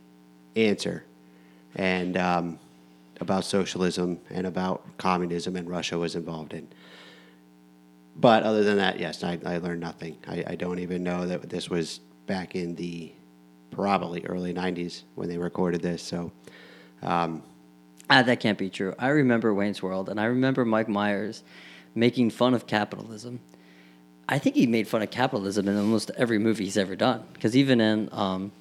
answer, 0.57 1.05
and 1.75 2.17
um, 2.17 2.59
about 3.21 3.45
socialism 3.45 4.21
and 4.31 4.47
about 4.47 4.85
communism, 4.99 5.57
and 5.57 5.69
Russia 5.69 5.99
was 5.99 6.15
involved 6.15 6.53
in. 6.53 6.69
But 8.17 8.43
other 8.43 8.63
than 8.63 8.77
that, 8.77 9.01
yes, 9.01 9.25
I, 9.25 9.39
I 9.45 9.57
learned 9.59 9.81
nothing. 9.81 10.19
I, 10.29 10.45
I 10.49 10.55
don't 10.55 10.79
even 10.79 11.03
know 11.03 11.27
that 11.27 11.49
this 11.49 11.71
was 11.71 12.01
back 12.27 12.55
in 12.55 12.75
the 12.75 13.13
probably 13.71 14.25
early 14.27 14.53
90s 14.53 15.05
when 15.15 15.31
they 15.31 15.39
recorded 15.39 15.81
this. 15.81 16.03
So, 16.03 16.31
um, 17.03 17.43
Ah, 18.11 18.21
that 18.21 18.41
can't 18.41 18.59
be 18.59 18.69
true. 18.69 18.95
I 18.99 19.09
remember 19.09 19.55
Wayne's 19.55 19.83
World, 19.83 20.11
and 20.11 20.21
I 20.21 20.25
remember 20.25 20.67
Mike 20.67 20.89
Myers 20.89 21.43
making 21.95 22.31
fun 22.31 22.55
of 22.55 22.67
capitalism. 22.67 23.41
I 24.29 24.39
think 24.39 24.57
he 24.57 24.67
made 24.67 24.89
fun 24.89 25.03
of 25.03 25.11
capitalism 25.11 25.69
in 25.69 25.77
almost 25.77 26.11
every 26.17 26.39
movie 26.39 26.65
he's 26.65 26.79
ever 26.79 26.97
done. 26.97 27.25
Because 27.33 27.57
even 27.57 27.81
in 27.81 28.09
um, 28.13 28.53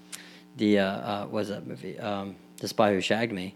the 0.57 0.79
uh, 0.79 0.85
uh, 0.85 1.21
what 1.23 1.31
was 1.31 1.49
that 1.49 1.67
movie? 1.67 1.97
Um, 1.99 2.35
the 2.57 2.67
Spy 2.67 2.93
Who 2.93 3.01
Shagged 3.01 3.33
Me. 3.33 3.55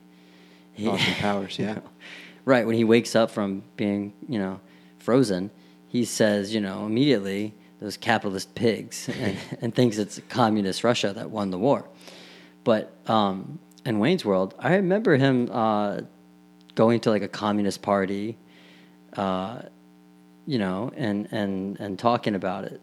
He, 0.74 0.88
Austin 0.88 1.14
Powers, 1.16 1.58
yeah. 1.58 1.80
right 2.46 2.66
when 2.66 2.76
he 2.76 2.84
wakes 2.84 3.16
up 3.16 3.32
from 3.32 3.64
being, 3.78 4.14
you 4.28 4.38
know, 4.38 4.60
frozen, 5.00 5.52
he 5.88 6.04
says, 6.04 6.54
you 6.54 6.60
know, 6.60 6.86
immediately 6.86 7.54
those 7.80 7.98
capitalist 7.98 8.56
pigs, 8.56 9.10
and, 9.20 9.38
and 9.62 9.76
thinks 9.76 9.98
it's 9.98 10.20
communist 10.30 10.84
Russia 10.84 11.14
that 11.14 11.30
won 11.30 11.52
the 11.52 11.60
war. 11.60 11.88
But 12.64 12.94
um, 13.08 13.60
in 13.86 14.00
Wayne's 14.00 14.26
World, 14.26 14.56
I 14.60 14.76
remember 14.76 15.16
him 15.16 15.50
uh, 15.52 16.02
going 16.74 17.00
to 17.02 17.10
like 17.10 17.22
a 17.22 17.28
communist 17.28 17.82
party, 17.82 18.38
uh, 19.16 19.62
you 20.46 20.60
know, 20.60 20.92
and 20.96 21.28
and 21.32 21.80
and 21.80 21.98
talking 22.00 22.36
about 22.36 22.66
it. 22.66 22.82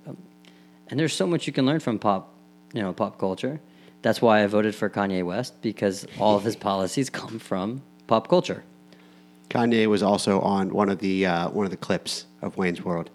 And 0.88 0.98
there's 1.00 1.14
so 1.14 1.26
much 1.26 1.46
you 1.46 1.52
can 1.52 1.64
learn 1.64 1.80
from 1.80 1.98
pop, 1.98 2.34
you 2.72 2.82
know, 2.82 2.92
pop 2.92 3.18
culture. 3.18 3.60
That's 4.02 4.20
why 4.20 4.42
I 4.42 4.46
voted 4.46 4.74
for 4.74 4.90
Kanye 4.90 5.24
West 5.24 5.62
because 5.62 6.06
all 6.18 6.36
of 6.36 6.44
his 6.44 6.56
policies 6.70 7.08
come 7.08 7.38
from 7.38 7.82
pop 8.06 8.28
culture. 8.28 8.64
Kanye 9.48 9.86
was 9.86 10.02
also 10.02 10.40
on 10.40 10.72
one 10.72 10.88
of 10.88 10.98
the 10.98 11.26
uh, 11.26 11.50
one 11.50 11.64
of 11.64 11.70
the 11.70 11.76
clips 11.76 12.26
of 12.40 12.56
Wayne's 12.56 12.82
World. 12.82 13.10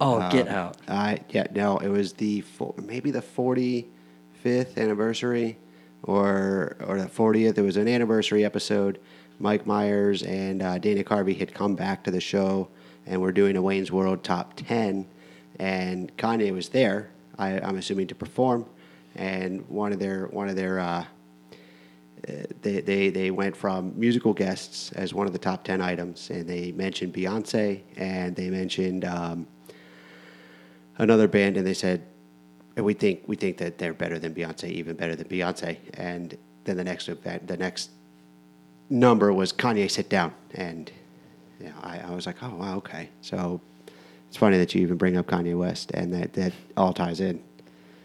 Oh, 0.00 0.28
get 0.30 0.48
out! 0.48 0.78
I 0.88 1.20
yeah 1.28 1.46
no, 1.54 1.78
it 1.78 1.88
was 1.88 2.14
the 2.14 2.42
maybe 2.82 3.10
the 3.10 3.22
forty 3.22 3.88
fifth 4.42 4.76
anniversary 4.78 5.58
or 6.02 6.76
or 6.86 6.98
the 7.00 7.08
fortieth. 7.08 7.56
It 7.56 7.62
was 7.62 7.76
an 7.76 7.86
anniversary 7.88 8.44
episode. 8.44 8.98
Mike 9.42 9.66
Myers 9.66 10.22
and 10.22 10.62
uh, 10.62 10.78
Dana 10.78 11.02
Carvey 11.02 11.36
had 11.36 11.52
come 11.52 11.74
back 11.74 12.04
to 12.04 12.12
the 12.12 12.20
show, 12.20 12.68
and 13.06 13.20
we're 13.20 13.32
doing 13.32 13.56
a 13.56 13.62
Wayne's 13.62 13.90
World 13.90 14.22
top 14.22 14.54
ten, 14.54 15.04
and 15.58 16.16
Kanye 16.16 16.52
was 16.52 16.68
there. 16.68 17.10
I, 17.38 17.58
I'm 17.58 17.76
assuming 17.76 18.06
to 18.06 18.14
perform, 18.14 18.66
and 19.16 19.68
one 19.68 19.92
of 19.92 19.98
their 19.98 20.26
one 20.28 20.48
of 20.48 20.54
their 20.54 20.78
uh, 20.78 21.04
they, 22.60 22.80
they, 22.80 23.10
they 23.10 23.30
went 23.32 23.56
from 23.56 23.98
musical 23.98 24.32
guests 24.32 24.92
as 24.92 25.12
one 25.12 25.26
of 25.26 25.32
the 25.32 25.40
top 25.40 25.64
10 25.64 25.80
items, 25.80 26.30
and 26.30 26.48
they 26.48 26.70
mentioned 26.70 27.12
Beyonce 27.12 27.80
and 27.96 28.36
they 28.36 28.48
mentioned 28.48 29.04
um, 29.04 29.46
another 30.98 31.26
band, 31.26 31.56
and 31.56 31.66
they 31.66 31.74
said, 31.74 32.06
and 32.76 32.84
we 32.84 32.94
think, 32.94 33.24
we 33.26 33.34
think 33.34 33.58
that 33.58 33.78
they're 33.78 33.92
better 33.92 34.20
than 34.20 34.34
Beyonce, 34.34 34.70
even 34.70 34.94
better 34.94 35.16
than 35.16 35.26
Beyonce. 35.26 35.78
And 35.94 36.38
then 36.62 36.76
the 36.76 36.84
next 36.84 37.08
event, 37.08 37.48
the 37.48 37.56
next 37.56 37.90
number 38.92 39.32
was 39.32 39.52
Kanye 39.52 39.90
Sit 39.90 40.08
Down. 40.08 40.32
And 40.54 40.92
you 41.58 41.66
know, 41.66 41.74
I, 41.82 41.98
I 42.00 42.10
was 42.10 42.26
like, 42.26 42.42
oh, 42.42 42.54
wow, 42.54 42.76
okay. 42.76 43.08
So 43.22 43.60
it's 44.28 44.36
funny 44.36 44.58
that 44.58 44.74
you 44.74 44.82
even 44.82 44.96
bring 44.96 45.16
up 45.16 45.26
Kanye 45.26 45.56
West, 45.56 45.90
and 45.92 46.12
that, 46.12 46.34
that 46.34 46.52
all 46.76 46.92
ties 46.92 47.20
in. 47.20 47.42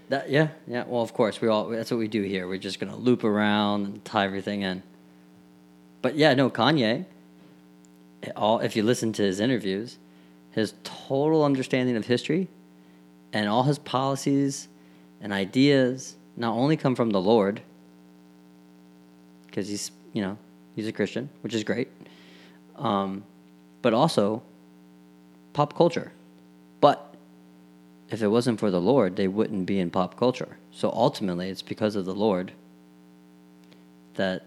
That, 0.10 0.30
yeah, 0.30 0.50
yeah. 0.67 0.86
Well, 0.88 1.02
of 1.02 1.13
course, 1.13 1.41
we 1.41 1.50
all 1.50 1.67
that's 1.67 1.91
what 1.91 1.97
we 1.97 2.08
do 2.08 2.21
here. 2.23 2.47
We're 2.47 2.58
just 2.58 2.80
gonna 2.80 2.95
loop 2.95 3.23
around 3.23 3.86
and 3.86 4.06
tie 4.06 4.26
everything 4.26 4.62
in. 4.62 4.82
But 6.02 6.15
yeah, 6.15 6.34
no, 6.34 6.50
Kanye. 6.50 7.06
All 8.36 8.60
if 8.60 8.76
you 8.76 8.84
listen 8.84 9.12
to 9.13 9.21
his 9.21 9.39
interviews, 9.39 9.97
his 10.52 10.73
total 10.84 11.43
understanding 11.43 11.97
of 11.97 12.06
history, 12.06 12.47
and 13.34 13.50
all 13.50 13.63
his 13.63 13.80
policies 13.80 14.69
and 15.19 15.34
ideas 15.34 16.15
not 16.38 16.54
only 16.54 16.78
come 16.78 16.95
from 16.95 17.10
the 17.10 17.21
Lord, 17.21 17.62
because 19.45 19.67
he's 19.67 19.91
you 20.13 20.21
know 20.21 20.38
he's 20.78 20.88
a 20.88 20.94
Christian, 20.94 21.28
which 21.42 21.56
is 21.56 21.63
great, 21.63 21.90
um, 22.76 23.24
but 23.82 23.94
also 23.94 24.44
pop 25.52 25.76
culture. 25.76 26.12
But 26.80 27.16
if 28.10 28.22
it 28.22 28.28
wasn't 28.28 28.60
for 28.60 28.70
the 28.70 28.80
Lord, 28.80 29.16
they 29.16 29.28
wouldn't 29.28 29.66
be 29.66 29.80
in 29.80 29.90
pop 29.90 30.18
culture. 30.18 30.58
So 30.72 30.92
ultimately, 30.92 31.50
it's 31.50 31.63
because 31.63 31.96
of 31.96 32.06
the 32.06 32.13
Lord 32.13 32.52
that 34.13 34.46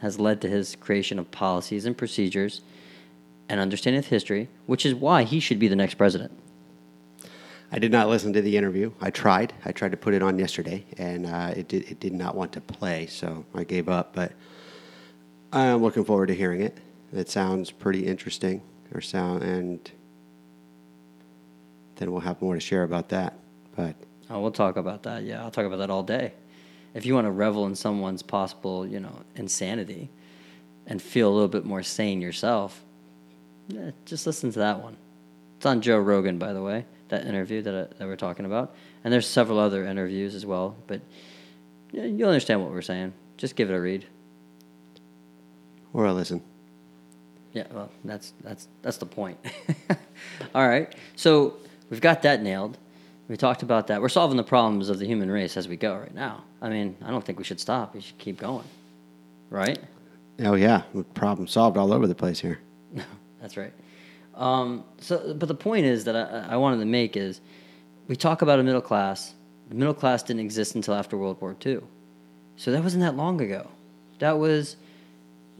has 0.00 0.20
led 0.20 0.42
to 0.42 0.48
his 0.48 0.76
creation 0.76 1.18
of 1.18 1.30
policies 1.30 1.86
and 1.86 1.96
procedures 1.96 2.60
and 3.48 3.58
understanding 3.60 4.00
of 4.00 4.06
history, 4.06 4.48
which 4.66 4.84
is 4.84 4.94
why 4.94 5.22
he 5.22 5.40
should 5.40 5.58
be 5.58 5.68
the 5.68 5.76
next 5.76 5.94
president. 5.94 6.32
I 7.72 7.78
did 7.78 7.90
not 7.90 8.08
listen 8.08 8.34
to 8.34 8.42
the 8.42 8.58
interview. 8.58 8.92
I 9.00 9.10
tried. 9.10 9.54
I 9.64 9.72
tried 9.72 9.92
to 9.92 9.96
put 9.96 10.12
it 10.12 10.22
on 10.22 10.38
yesterday, 10.38 10.84
and 10.98 11.26
uh, 11.26 11.54
it 11.56 11.68
did. 11.68 11.90
It 11.90 11.98
did 11.98 12.12
not 12.12 12.34
want 12.34 12.52
to 12.52 12.60
play, 12.60 13.06
so 13.06 13.46
I 13.54 13.64
gave 13.64 13.88
up. 13.88 14.14
But 14.14 14.32
I'm 15.54 15.82
looking 15.82 16.04
forward 16.04 16.26
to 16.26 16.34
hearing 16.34 16.60
it. 16.62 16.76
It 17.12 17.30
sounds 17.30 17.70
pretty 17.70 18.06
interesting, 18.06 18.60
or 18.92 19.00
sound, 19.00 19.44
and 19.44 19.90
then 21.96 22.10
we'll 22.10 22.22
have 22.22 22.42
more 22.42 22.54
to 22.54 22.60
share 22.60 22.82
about 22.82 23.08
that. 23.10 23.38
But 23.76 23.94
Oh, 24.28 24.40
we'll 24.40 24.50
talk 24.50 24.76
about 24.76 25.04
that. 25.04 25.22
Yeah, 25.22 25.42
I'll 25.44 25.50
talk 25.50 25.64
about 25.66 25.76
that 25.78 25.90
all 25.90 26.02
day. 26.02 26.32
If 26.94 27.06
you 27.06 27.14
want 27.14 27.26
to 27.26 27.30
revel 27.30 27.66
in 27.66 27.74
someone's 27.74 28.22
possible, 28.22 28.86
you 28.86 28.98
know, 28.98 29.20
insanity 29.36 30.10
and 30.86 31.00
feel 31.00 31.28
a 31.28 31.32
little 31.32 31.48
bit 31.48 31.64
more 31.64 31.82
sane 31.82 32.20
yourself, 32.20 32.82
yeah, 33.68 33.90
just 34.06 34.26
listen 34.26 34.50
to 34.52 34.58
that 34.60 34.82
one. 34.82 34.96
It's 35.56 35.66
on 35.66 35.80
Joe 35.80 35.98
Rogan, 35.98 36.38
by 36.38 36.52
the 36.52 36.62
way, 36.62 36.84
that 37.08 37.26
interview 37.26 37.62
that, 37.62 37.74
I, 37.74 37.98
that 37.98 38.06
we're 38.08 38.16
talking 38.16 38.44
about. 38.44 38.74
And 39.02 39.12
there's 39.12 39.26
several 39.26 39.58
other 39.58 39.84
interviews 39.84 40.34
as 40.34 40.46
well, 40.46 40.76
but 40.86 41.00
you'll 41.92 42.28
understand 42.28 42.62
what 42.62 42.70
we're 42.72 42.82
saying. 42.82 43.12
Just 43.36 43.56
give 43.56 43.70
it 43.70 43.74
a 43.74 43.80
read. 43.80 44.06
Or 45.94 46.06
I 46.06 46.10
listen. 46.10 46.42
Yeah, 47.54 47.66
well, 47.72 47.88
that's 48.04 48.34
that's 48.42 48.68
that's 48.82 48.98
the 48.98 49.06
point. 49.06 49.38
All 50.54 50.68
right, 50.68 50.94
so 51.16 51.54
we've 51.88 52.00
got 52.00 52.22
that 52.22 52.42
nailed. 52.42 52.76
We 53.28 53.36
talked 53.38 53.62
about 53.62 53.86
that. 53.86 54.02
We're 54.02 54.10
solving 54.10 54.36
the 54.36 54.42
problems 54.42 54.90
of 54.90 54.98
the 54.98 55.06
human 55.06 55.30
race 55.30 55.56
as 55.56 55.66
we 55.66 55.76
go 55.76 55.96
right 55.96 56.14
now. 56.14 56.44
I 56.60 56.68
mean, 56.68 56.96
I 57.02 57.10
don't 57.10 57.24
think 57.24 57.38
we 57.38 57.44
should 57.44 57.60
stop. 57.60 57.94
We 57.94 58.00
should 58.02 58.18
keep 58.18 58.38
going, 58.38 58.66
right? 59.48 59.78
Oh 60.40 60.54
yeah, 60.54 60.82
problem 61.14 61.46
solved 61.46 61.76
all 61.76 61.92
over 61.92 62.06
the 62.08 62.14
place 62.14 62.40
here. 62.40 62.58
That's 63.40 63.56
right. 63.56 63.72
Um, 64.34 64.84
so, 64.98 65.32
but 65.34 65.46
the 65.46 65.54
point 65.54 65.86
is 65.86 66.04
that 66.04 66.16
I, 66.16 66.54
I 66.54 66.56
wanted 66.56 66.80
to 66.80 66.86
make 66.86 67.16
is 67.16 67.40
we 68.08 68.16
talk 68.16 68.42
about 68.42 68.58
a 68.58 68.64
middle 68.64 68.80
class. 68.80 69.32
The 69.68 69.76
middle 69.76 69.94
class 69.94 70.24
didn't 70.24 70.40
exist 70.40 70.74
until 70.74 70.94
after 70.94 71.16
World 71.16 71.40
War 71.40 71.56
II, 71.64 71.80
so 72.56 72.72
that 72.72 72.82
wasn't 72.82 73.02
that 73.02 73.16
long 73.16 73.40
ago. 73.40 73.68
That 74.18 74.38
was 74.38 74.76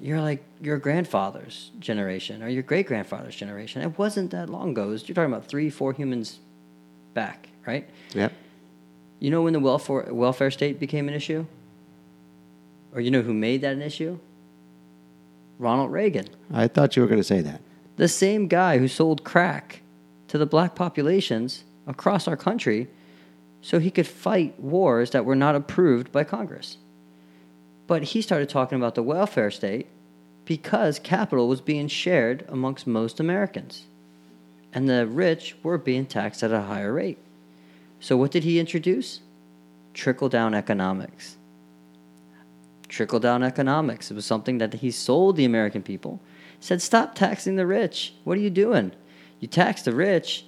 your 0.01 0.21
like 0.21 0.45
your 0.61 0.79
grandfather's 0.79 1.71
generation 1.79 2.43
or 2.43 2.49
your 2.49 2.63
great 2.63 2.87
grandfather's 2.87 3.37
generation. 3.37 3.83
It 3.83 3.99
wasn't 3.99 4.31
that 4.33 4.51
long 4.51 4.71
ago. 4.71 4.89
Was, 4.89 5.09
you're 5.09 5.15
talking 5.15 5.33
about 5.33 5.47
three, 5.47 5.71
four 5.71 5.93
humans 5.93 6.41
back, 7.15 7.49
right? 7.67 7.89
Yep. 8.13 8.33
You 9.21 9.31
know 9.31 9.43
when 9.43 9.53
the 9.53 9.61
welfare 9.61 10.13
welfare 10.13 10.51
state 10.51 10.79
became 10.81 11.09
an 11.09 11.15
issue, 11.15 11.47
or 12.93 13.01
you 13.01 13.11
know 13.11 13.23
who 13.23 13.33
made 13.33 13.61
that 13.63 13.73
an 13.73 13.83
issue? 13.83 14.19
Ronald 15.59 15.93
Reagan. 15.93 16.27
I 16.53 16.67
thought 16.67 16.97
you 16.97 17.03
were 17.03 17.09
going 17.09 17.21
to 17.21 17.25
say 17.25 17.41
that. 17.41 17.61
the 17.97 18.09
same 18.09 18.49
guy 18.49 18.79
who 18.79 18.89
sold 18.89 19.23
crack 19.23 19.83
to 20.27 20.37
the 20.37 20.47
black 20.47 20.75
populations 20.75 21.63
across 21.87 22.27
our 22.27 22.37
country 22.37 22.89
so 23.63 23.79
he 23.79 23.91
could 23.91 24.07
fight 24.07 24.59
wars 24.59 25.11
that 25.11 25.25
were 25.25 25.37
not 25.37 25.55
approved 25.55 26.11
by 26.11 26.25
Congress. 26.25 26.77
But 27.87 28.03
he 28.05 28.23
started 28.23 28.49
talking 28.49 28.77
about 28.77 28.95
the 28.95 29.03
welfare 29.03 29.51
state 29.51 29.89
because 30.45 30.99
capital 30.99 31.49
was 31.49 31.61
being 31.61 31.89
shared 31.89 32.45
amongst 32.49 32.87
most 32.87 33.21
Americans. 33.21 33.85
And 34.73 34.89
the 34.89 35.07
rich 35.07 35.57
were 35.63 35.79
being 35.79 36.07
taxed 36.07 36.43
at 36.43 36.53
a 36.53 36.63
higher 36.63 36.93
rate. 36.93 37.19
So, 38.01 38.17
what 38.17 38.31
did 38.31 38.45
he 38.45 38.59
introduce? 38.59 39.21
Trickle 39.95 40.29
down 40.29 40.55
economics. 40.55 41.37
Trickle 42.89 43.21
down 43.21 43.43
economics. 43.43 44.11
It 44.11 44.15
was 44.15 44.27
something 44.27 44.59
that 44.59 44.75
he 44.75 44.91
sold 44.91 45.37
the 45.37 45.45
American 45.45 45.83
people. 45.83 46.21
Said, 46.61 46.83
stop 46.83 47.15
taxing 47.15 47.57
the 47.57 47.67
rich. 47.67 48.15
What 48.25 48.37
are 48.37 48.41
you 48.41 48.51
doing? 48.51 48.93
You 49.39 49.49
tax 49.49 49.83
the 49.83 49.95
rich, 49.95 50.45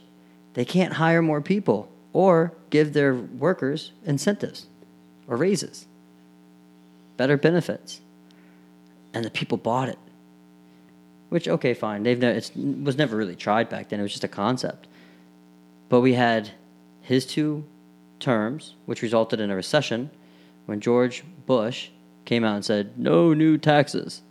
they 0.55 0.65
can't 0.65 0.95
hire 0.95 1.21
more 1.21 1.43
people 1.43 1.93
or 2.13 2.55
give 2.71 2.95
their 2.95 3.15
workers 3.15 3.93
incentives 4.07 4.67
or 5.29 5.37
raises, 5.37 5.87
better 7.17 7.37
benefits. 7.37 8.01
And 9.15 9.25
the 9.25 9.31
people 9.31 9.59
bought 9.59 9.89
it. 9.89 9.99
Which, 11.29 11.49
okay, 11.49 11.75
fine. 11.75 12.03
They've 12.03 12.19
ne- 12.19 12.37
it 12.37 12.53
was 12.55 12.97
never 12.97 13.17
really 13.17 13.37
tried 13.37 13.69
back 13.69 13.89
then. 13.89 13.99
It 13.99 14.03
was 14.03 14.13
just 14.13 14.25
a 14.25 14.29
concept. 14.29 14.87
But 15.89 16.01
we 16.01 16.15
had 16.15 16.51
his 17.01 17.27
two 17.27 17.65
terms, 18.21 18.75
which 18.87 19.03
resulted 19.03 19.41
in 19.41 19.51
a 19.51 19.57
recession 19.57 20.11
when 20.67 20.81
George 20.81 21.25
Bush 21.47 21.91
came 22.25 22.45
out 22.45 22.57
and 22.57 22.65
said, 22.65 22.99
no 22.99 23.33
new 23.33 23.57
taxes. 23.59 24.23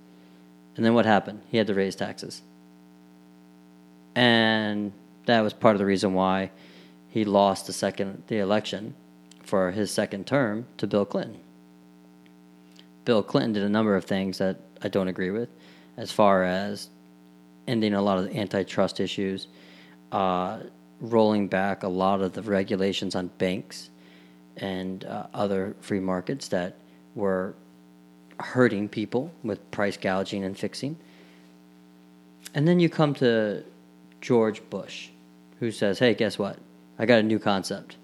And 0.75 0.85
then 0.85 0.93
what 0.93 1.05
happened? 1.05 1.41
He 1.49 1.57
had 1.57 1.67
to 1.67 1.73
raise 1.73 1.95
taxes. 1.95 2.41
And 4.13 4.91
that 5.25 5.41
was 5.41 5.53
part 5.53 5.75
of 5.75 5.79
the 5.79 5.85
reason 5.85 6.13
why 6.13 6.51
he 7.09 7.25
lost 7.25 7.67
the 7.67 7.73
second 7.73 8.23
the 8.27 8.39
election 8.39 8.93
for 9.43 9.71
his 9.71 9.91
second 9.91 10.27
term 10.27 10.67
to 10.77 10.87
Bill 10.87 11.05
Clinton. 11.05 11.39
Bill 13.05 13.23
Clinton 13.23 13.53
did 13.53 13.63
a 13.63 13.69
number 13.69 13.95
of 13.95 14.03
things 14.03 14.39
that 14.39 14.59
I 14.81 14.87
don't 14.87 15.07
agree 15.07 15.31
with, 15.31 15.49
as 15.95 16.11
far 16.11 16.43
as 16.43 16.89
ending 17.67 17.93
a 17.93 18.01
lot 18.01 18.17
of 18.17 18.25
the 18.25 18.37
antitrust 18.37 18.99
issues, 18.99 19.47
uh, 20.11 20.59
rolling 20.99 21.47
back 21.47 21.83
a 21.83 21.87
lot 21.87 22.21
of 22.21 22.33
the 22.33 22.41
regulations 22.41 23.15
on 23.15 23.27
banks 23.37 23.89
and 24.57 25.05
uh, 25.05 25.27
other 25.33 25.75
free 25.81 25.99
markets 25.99 26.47
that 26.49 26.75
were 27.15 27.53
hurting 28.39 28.89
people 28.89 29.31
with 29.43 29.71
price 29.71 29.97
gouging 29.97 30.43
and 30.43 30.57
fixing. 30.57 30.97
And 32.53 32.67
then 32.67 32.79
you 32.79 32.89
come 32.89 33.13
to 33.15 33.63
George 34.21 34.67
Bush, 34.69 35.09
who 35.59 35.71
says, 35.71 35.99
hey, 35.99 36.13
guess 36.13 36.39
what? 36.39 36.57
I 36.97 37.05
got 37.05 37.19
a 37.19 37.23
new 37.23 37.39
concept. 37.39 37.97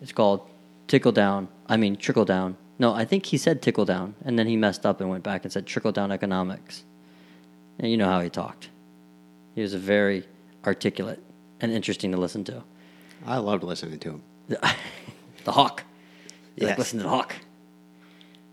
It's 0.00 0.12
called 0.12 0.40
tickle 0.88 1.12
down, 1.12 1.48
I 1.66 1.76
mean, 1.76 1.96
trickle 1.96 2.24
down. 2.24 2.56
No, 2.80 2.94
I 2.94 3.04
think 3.04 3.26
he 3.26 3.36
said 3.36 3.60
tickle 3.60 3.84
down, 3.84 4.14
and 4.24 4.38
then 4.38 4.46
he 4.46 4.56
messed 4.56 4.86
up 4.86 5.02
and 5.02 5.10
went 5.10 5.22
back 5.22 5.44
and 5.44 5.52
said 5.52 5.66
trickle 5.66 5.92
down 5.92 6.10
economics. 6.10 6.82
And 7.78 7.90
you 7.90 7.98
know 7.98 8.08
how 8.08 8.20
he 8.20 8.30
talked. 8.30 8.70
He 9.54 9.60
was 9.60 9.74
a 9.74 9.78
very 9.78 10.26
articulate 10.64 11.22
and 11.60 11.70
interesting 11.72 12.10
to 12.12 12.16
listen 12.16 12.42
to. 12.44 12.62
I 13.26 13.36
loved 13.36 13.64
listening 13.64 13.98
to 13.98 14.08
him. 14.12 14.22
the 14.48 15.52
hawk. 15.52 15.84
You 16.56 16.68
like 16.68 16.78
listen 16.78 17.00
to 17.00 17.02
the 17.02 17.10
hawk. 17.10 17.36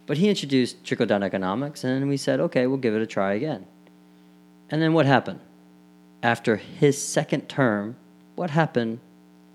But 0.07 0.17
he 0.17 0.27
introduced 0.27 0.83
trickle 0.83 1.05
down 1.05 1.23
economics, 1.23 1.85
and 1.85 1.93
then 2.01 2.09
we 2.09 2.17
said, 2.17 2.41
okay, 2.41 2.67
we'll 2.67 2.79
give 2.79 2.95
it 2.95 3.01
a 3.01 3.07
try 3.07 3.31
again. 3.31 3.65
And 4.69 4.81
then 4.81 4.91
what 4.91 5.05
happened? 5.05 5.39
After 6.21 6.57
his 6.57 7.01
second 7.01 7.47
term, 7.47 7.95
what 8.35 8.49
happened 8.49 8.99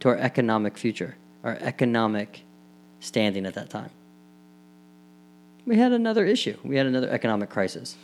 to 0.01 0.09
our 0.09 0.17
economic 0.17 0.79
future, 0.79 1.17
our 1.45 1.59
economic 1.61 2.45
standing 3.01 3.45
at 3.45 3.53
that 3.53 3.69
time? 3.69 3.91
We 5.67 5.77
had 5.77 5.93
another 5.93 6.25
issue. 6.25 6.57
We 6.65 6.77
had 6.77 6.87
another 6.87 7.09
economic 7.09 7.51
crisis, 7.51 7.97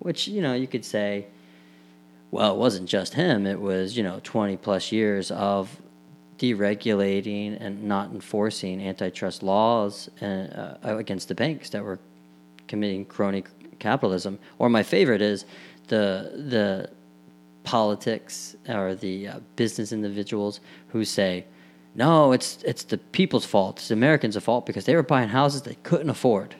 which, 0.00 0.26
you 0.28 0.42
know, 0.42 0.54
you 0.54 0.66
could 0.66 0.84
say, 0.84 1.26
well, 2.30 2.54
it 2.54 2.58
wasn't 2.58 2.88
just 2.88 3.14
him. 3.14 3.46
It 3.46 3.60
was, 3.60 3.96
you 3.96 4.02
know, 4.02 4.20
20 4.22 4.56
plus 4.58 4.92
years 4.92 5.30
of 5.30 5.80
deregulating 6.38 7.56
and 7.60 7.84
not 7.84 8.10
enforcing 8.10 8.80
antitrust 8.80 9.42
laws 9.42 10.08
uh, 10.22 10.24
uh, 10.24 10.76
against 10.82 11.28
the 11.28 11.34
banks 11.34 11.70
that 11.70 11.82
were 11.82 11.98
committing 12.68 13.04
crony 13.04 13.44
capitalism. 13.78 14.38
Or 14.58 14.68
my 14.68 14.82
favorite 14.82 15.22
is 15.22 15.44
the 15.88 16.32
the 16.34 16.90
politics 17.64 18.56
or 18.68 18.94
the 18.94 19.28
uh, 19.28 19.40
business 19.56 19.92
individuals 19.92 20.60
who 20.88 21.04
say, 21.04 21.44
"No, 21.94 22.32
it's 22.32 22.62
it's 22.62 22.84
the 22.84 22.98
people's 22.98 23.44
fault. 23.44 23.78
It's 23.78 23.90
Americans' 23.90 24.36
fault 24.36 24.64
because 24.64 24.84
they 24.84 24.94
were 24.94 25.02
buying 25.02 25.28
houses 25.28 25.62
they 25.62 25.76
couldn't 25.82 26.10
afford." 26.10 26.54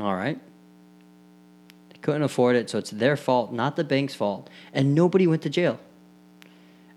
All 0.00 0.14
right. 0.14 0.38
They 1.90 1.98
couldn't 1.98 2.22
afford 2.22 2.56
it, 2.56 2.70
so 2.70 2.78
it's 2.78 2.90
their 2.90 3.16
fault, 3.16 3.52
not 3.52 3.76
the 3.76 3.84
bank's 3.84 4.14
fault. 4.14 4.50
And 4.72 4.94
nobody 4.94 5.26
went 5.26 5.42
to 5.42 5.50
jail. 5.50 5.78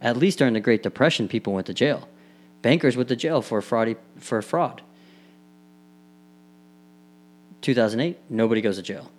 At 0.02 0.18
least 0.18 0.38
during 0.38 0.54
the 0.54 0.60
Great 0.60 0.84
Depression, 0.84 1.28
people 1.28 1.54
went 1.54 1.68
to 1.68 1.74
jail. 1.74 2.08
Bankers 2.62 2.96
went 2.96 3.10
to 3.10 3.16
jail 3.16 3.42
for 3.42 3.62
fraud. 3.62 3.96
For 4.18 4.42
fraud. 4.42 4.82
2008, 7.62 8.18
nobody 8.30 8.62
goes 8.62 8.78
to 8.78 8.82
jail. 8.82 9.12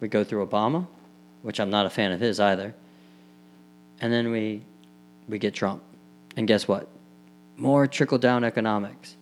We 0.00 0.08
go 0.08 0.22
through 0.22 0.46
Obama, 0.46 0.86
which 1.42 1.58
I'm 1.58 1.70
not 1.70 1.86
a 1.86 1.90
fan 1.90 2.12
of 2.12 2.20
his 2.20 2.38
either. 2.38 2.74
And 4.00 4.12
then 4.12 4.30
we 4.30 4.62
we 5.28 5.38
get 5.38 5.54
Trump. 5.54 5.82
And 6.36 6.46
guess 6.46 6.68
what? 6.68 6.88
More 7.56 7.86
trickle 7.86 8.18
down 8.18 8.44
economics. 8.44 9.16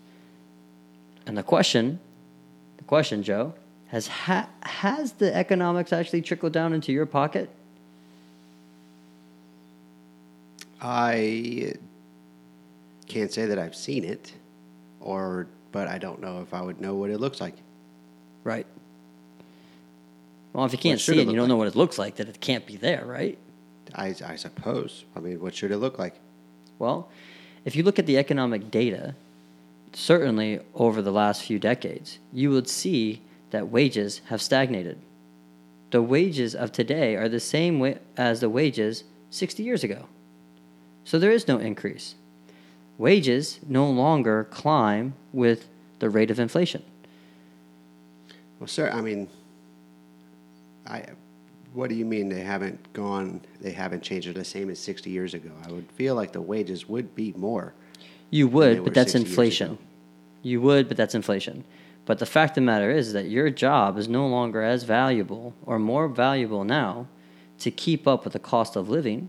And 1.26 1.36
the 1.36 1.42
question, 1.42 1.98
question, 2.86 3.22
Joe, 3.22 3.54
has 3.88 4.08
ha- 4.08 4.48
has 4.62 5.12
the 5.12 5.34
economics 5.34 5.92
actually 5.92 6.22
trickled 6.22 6.52
down 6.52 6.72
into 6.72 6.92
your 6.92 7.06
pocket? 7.06 7.50
I 10.80 11.74
can't 13.06 13.32
say 13.32 13.46
that 13.46 13.58
I've 13.58 13.74
seen 13.74 14.04
it, 14.04 14.32
or 15.00 15.46
but 15.72 15.88
I 15.88 15.98
don't 15.98 16.20
know 16.20 16.42
if 16.42 16.52
I 16.52 16.60
would 16.62 16.80
know 16.80 16.94
what 16.94 17.10
it 17.10 17.18
looks 17.18 17.40
like. 17.40 17.54
Right. 18.44 18.66
Well, 20.52 20.64
if 20.64 20.72
you 20.72 20.78
can't 20.78 21.00
see 21.00 21.18
it 21.18 21.22
it, 21.22 21.26
you 21.28 21.32
don't 21.32 21.42
like? 21.42 21.48
know 21.48 21.56
what 21.56 21.68
it 21.68 21.76
looks 21.76 21.98
like, 21.98 22.16
that 22.16 22.28
it 22.28 22.40
can't 22.40 22.66
be 22.66 22.76
there, 22.76 23.04
right? 23.04 23.38
I, 23.94 24.14
I 24.24 24.36
suppose. 24.36 25.04
I 25.14 25.20
mean, 25.20 25.40
what 25.40 25.54
should 25.54 25.70
it 25.70 25.78
look 25.78 25.98
like? 25.98 26.14
Well, 26.78 27.08
if 27.64 27.76
you 27.76 27.82
look 27.82 27.98
at 27.98 28.06
the 28.06 28.18
economic 28.18 28.70
data, 28.70 29.14
certainly 29.96 30.60
over 30.74 31.00
the 31.00 31.10
last 31.10 31.42
few 31.42 31.58
decades, 31.58 32.18
you 32.30 32.50
would 32.50 32.68
see 32.68 33.22
that 33.50 33.68
wages 33.68 34.20
have 34.26 34.42
stagnated. 34.42 34.98
The 35.90 36.02
wages 36.02 36.54
of 36.54 36.70
today 36.70 37.16
are 37.16 37.30
the 37.30 37.40
same 37.40 37.98
as 38.14 38.40
the 38.40 38.50
wages 38.50 39.04
60 39.30 39.62
years 39.62 39.82
ago. 39.82 40.04
So 41.04 41.18
there 41.18 41.30
is 41.30 41.48
no 41.48 41.56
increase. 41.56 42.14
Wages 42.98 43.58
no 43.66 43.88
longer 43.88 44.44
climb 44.50 45.14
with 45.32 45.66
the 45.98 46.10
rate 46.10 46.30
of 46.30 46.38
inflation. 46.38 46.82
Well, 48.60 48.68
sir, 48.68 48.90
I 48.90 49.00
mean, 49.00 49.28
I. 50.86 51.04
What 51.72 51.90
do 51.90 51.94
you 51.94 52.06
mean 52.06 52.30
they 52.30 52.40
haven't 52.40 52.92
gone? 52.94 53.42
They 53.60 53.72
haven't 53.72 54.02
changed. 54.02 54.32
The 54.34 54.44
same 54.44 54.70
as 54.70 54.78
sixty 54.78 55.10
years 55.10 55.34
ago. 55.34 55.50
I 55.66 55.72
would 55.72 55.90
feel 55.92 56.14
like 56.14 56.32
the 56.32 56.40
wages 56.40 56.88
would 56.88 57.14
be 57.14 57.32
more. 57.36 57.74
You 58.30 58.48
would, 58.48 58.84
but 58.84 58.94
that's 58.94 59.14
inflation. 59.14 59.78
You 60.42 60.60
would, 60.60 60.88
but 60.88 60.96
that's 60.96 61.14
inflation. 61.14 61.64
But 62.04 62.18
the 62.20 62.26
fact 62.26 62.52
of 62.52 62.54
the 62.56 62.60
matter 62.62 62.90
is 62.90 63.12
that 63.12 63.28
your 63.28 63.50
job 63.50 63.98
is 63.98 64.08
no 64.08 64.26
longer 64.26 64.62
as 64.62 64.84
valuable 64.84 65.54
or 65.64 65.78
more 65.78 66.06
valuable 66.08 66.64
now 66.64 67.08
to 67.58 67.70
keep 67.70 68.06
up 68.06 68.24
with 68.24 68.32
the 68.32 68.38
cost 68.38 68.76
of 68.76 68.88
living 68.88 69.28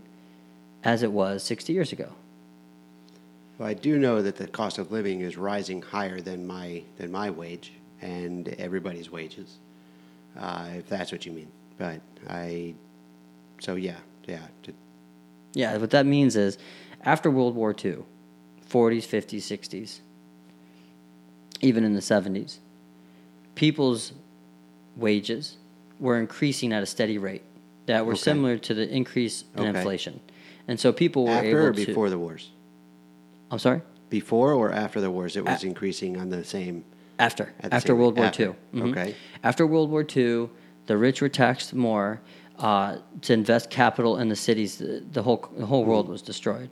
as 0.84 1.02
it 1.02 1.10
was 1.10 1.42
60 1.42 1.72
years 1.72 1.92
ago. 1.92 2.12
Well, 3.58 3.68
I 3.68 3.74
do 3.74 3.98
know 3.98 4.22
that 4.22 4.36
the 4.36 4.46
cost 4.46 4.78
of 4.78 4.92
living 4.92 5.20
is 5.20 5.36
rising 5.36 5.82
higher 5.82 6.20
than 6.20 6.46
my 6.46 6.84
than 6.96 7.10
my 7.10 7.30
wage 7.30 7.72
and 8.00 8.48
everybody's 8.50 9.10
wages, 9.10 9.58
uh, 10.38 10.68
if 10.76 10.88
that's 10.88 11.10
what 11.10 11.26
you 11.26 11.32
mean. 11.32 11.50
But 11.76 12.00
I, 12.28 12.74
so 13.58 13.74
yeah, 13.74 13.96
yeah. 14.26 14.46
Yeah, 15.54 15.76
what 15.78 15.90
that 15.90 16.06
means 16.06 16.36
is 16.36 16.58
after 17.02 17.30
World 17.30 17.56
War 17.56 17.74
II, 17.84 18.04
40s, 18.68 19.06
50s, 19.06 19.38
60s, 19.58 20.00
even 21.60 21.84
in 21.84 21.94
the 21.94 22.00
70s, 22.00 22.58
people's 23.54 24.12
wages 24.96 25.56
were 25.98 26.18
increasing 26.18 26.72
at 26.72 26.82
a 26.82 26.86
steady 26.86 27.18
rate 27.18 27.42
that 27.86 28.04
were 28.04 28.12
Okay. 28.12 28.20
similar 28.22 28.58
to 28.58 28.74
the 28.74 28.88
increase 28.88 29.44
in 29.54 29.60
Okay. 29.60 29.68
inflation. 29.70 30.20
And 30.68 30.78
so 30.78 30.92
people 30.92 31.24
were 31.24 31.36
After 31.36 31.48
able 31.48 31.66
or 31.68 31.72
to. 31.72 31.86
before 31.86 32.10
the 32.10 32.18
wars? 32.18 32.50
I'm 33.50 33.58
sorry? 33.58 33.80
Before 34.10 34.52
or 34.52 34.70
after 34.72 35.00
the 35.00 35.10
wars, 35.10 35.36
it 35.36 35.44
was 35.44 35.64
increasing 35.64 36.16
on 36.18 36.28
the 36.30 36.44
same. 36.44 36.84
After. 37.18 37.52
The 37.62 37.74
After 37.74 37.88
same 37.88 37.98
World. 37.98 38.16
War 38.16 38.26
After. 38.26 38.42
II. 38.44 38.54
Mhm. 38.74 38.90
Okay. 38.90 39.14
After 39.42 39.66
World 39.66 39.90
War 39.90 40.04
II, 40.16 40.50
the 40.86 40.96
rich 40.96 41.20
were 41.20 41.28
taxed 41.28 41.74
more 41.74 42.20
uh, 42.58 42.98
to 43.22 43.32
invest 43.32 43.70
capital 43.70 44.18
in 44.18 44.28
the 44.28 44.36
cities. 44.36 44.76
The, 44.78 45.02
the 45.12 45.22
whole 45.22 45.48
the 45.56 45.66
whole 45.66 45.84
world 45.84 46.08
was 46.08 46.22
destroyed. 46.22 46.70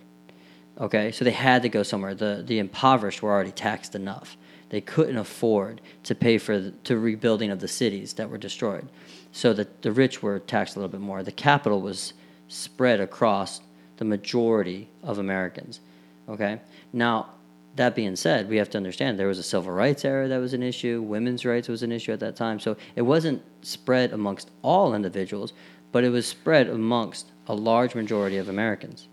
Okay, 0.78 1.10
so 1.10 1.24
they 1.24 1.30
had 1.30 1.62
to 1.62 1.68
go 1.68 1.82
somewhere. 1.82 2.14
The 2.14 2.42
the 2.46 2.58
impoverished 2.58 3.22
were 3.22 3.32
already 3.32 3.52
taxed 3.52 3.94
enough. 3.94 4.36
They 4.68 4.80
couldn't 4.80 5.16
afford 5.16 5.80
to 6.04 6.14
pay 6.14 6.38
for 6.38 6.58
the 6.58 6.70
to 6.70 6.98
rebuilding 6.98 7.50
of 7.50 7.60
the 7.60 7.68
cities 7.68 8.14
that 8.14 8.28
were 8.28 8.38
destroyed. 8.38 8.88
So 9.32 9.52
that 9.52 9.82
the 9.82 9.92
rich 9.92 10.22
were 10.22 10.38
taxed 10.38 10.76
a 10.76 10.78
little 10.78 10.90
bit 10.90 11.00
more. 11.00 11.22
The 11.22 11.32
capital 11.32 11.80
was 11.80 12.14
spread 12.48 13.00
across 13.00 13.60
the 13.96 14.04
majority 14.04 14.88
of 15.02 15.18
Americans. 15.18 15.80
Okay, 16.28 16.60
now 16.92 17.30
that 17.76 17.94
being 17.94 18.16
said, 18.16 18.48
we 18.48 18.56
have 18.56 18.70
to 18.70 18.78
understand 18.78 19.18
there 19.18 19.28
was 19.28 19.38
a 19.38 19.42
civil 19.42 19.72
rights 19.72 20.04
era 20.04 20.28
that 20.28 20.38
was 20.38 20.54
an 20.54 20.62
issue, 20.62 21.02
women's 21.02 21.44
rights 21.44 21.68
was 21.68 21.82
an 21.82 21.92
issue 21.92 22.12
at 22.12 22.20
that 22.20 22.34
time. 22.34 22.58
So 22.58 22.76
it 22.96 23.02
wasn't 23.02 23.42
spread 23.62 24.12
amongst 24.12 24.50
all 24.62 24.94
individuals, 24.94 25.52
but 25.92 26.02
it 26.02 26.08
was 26.08 26.26
spread 26.26 26.68
amongst 26.68 27.26
a 27.46 27.54
large 27.54 27.94
majority 27.94 28.38
of 28.38 28.48
Americans. 28.48 29.08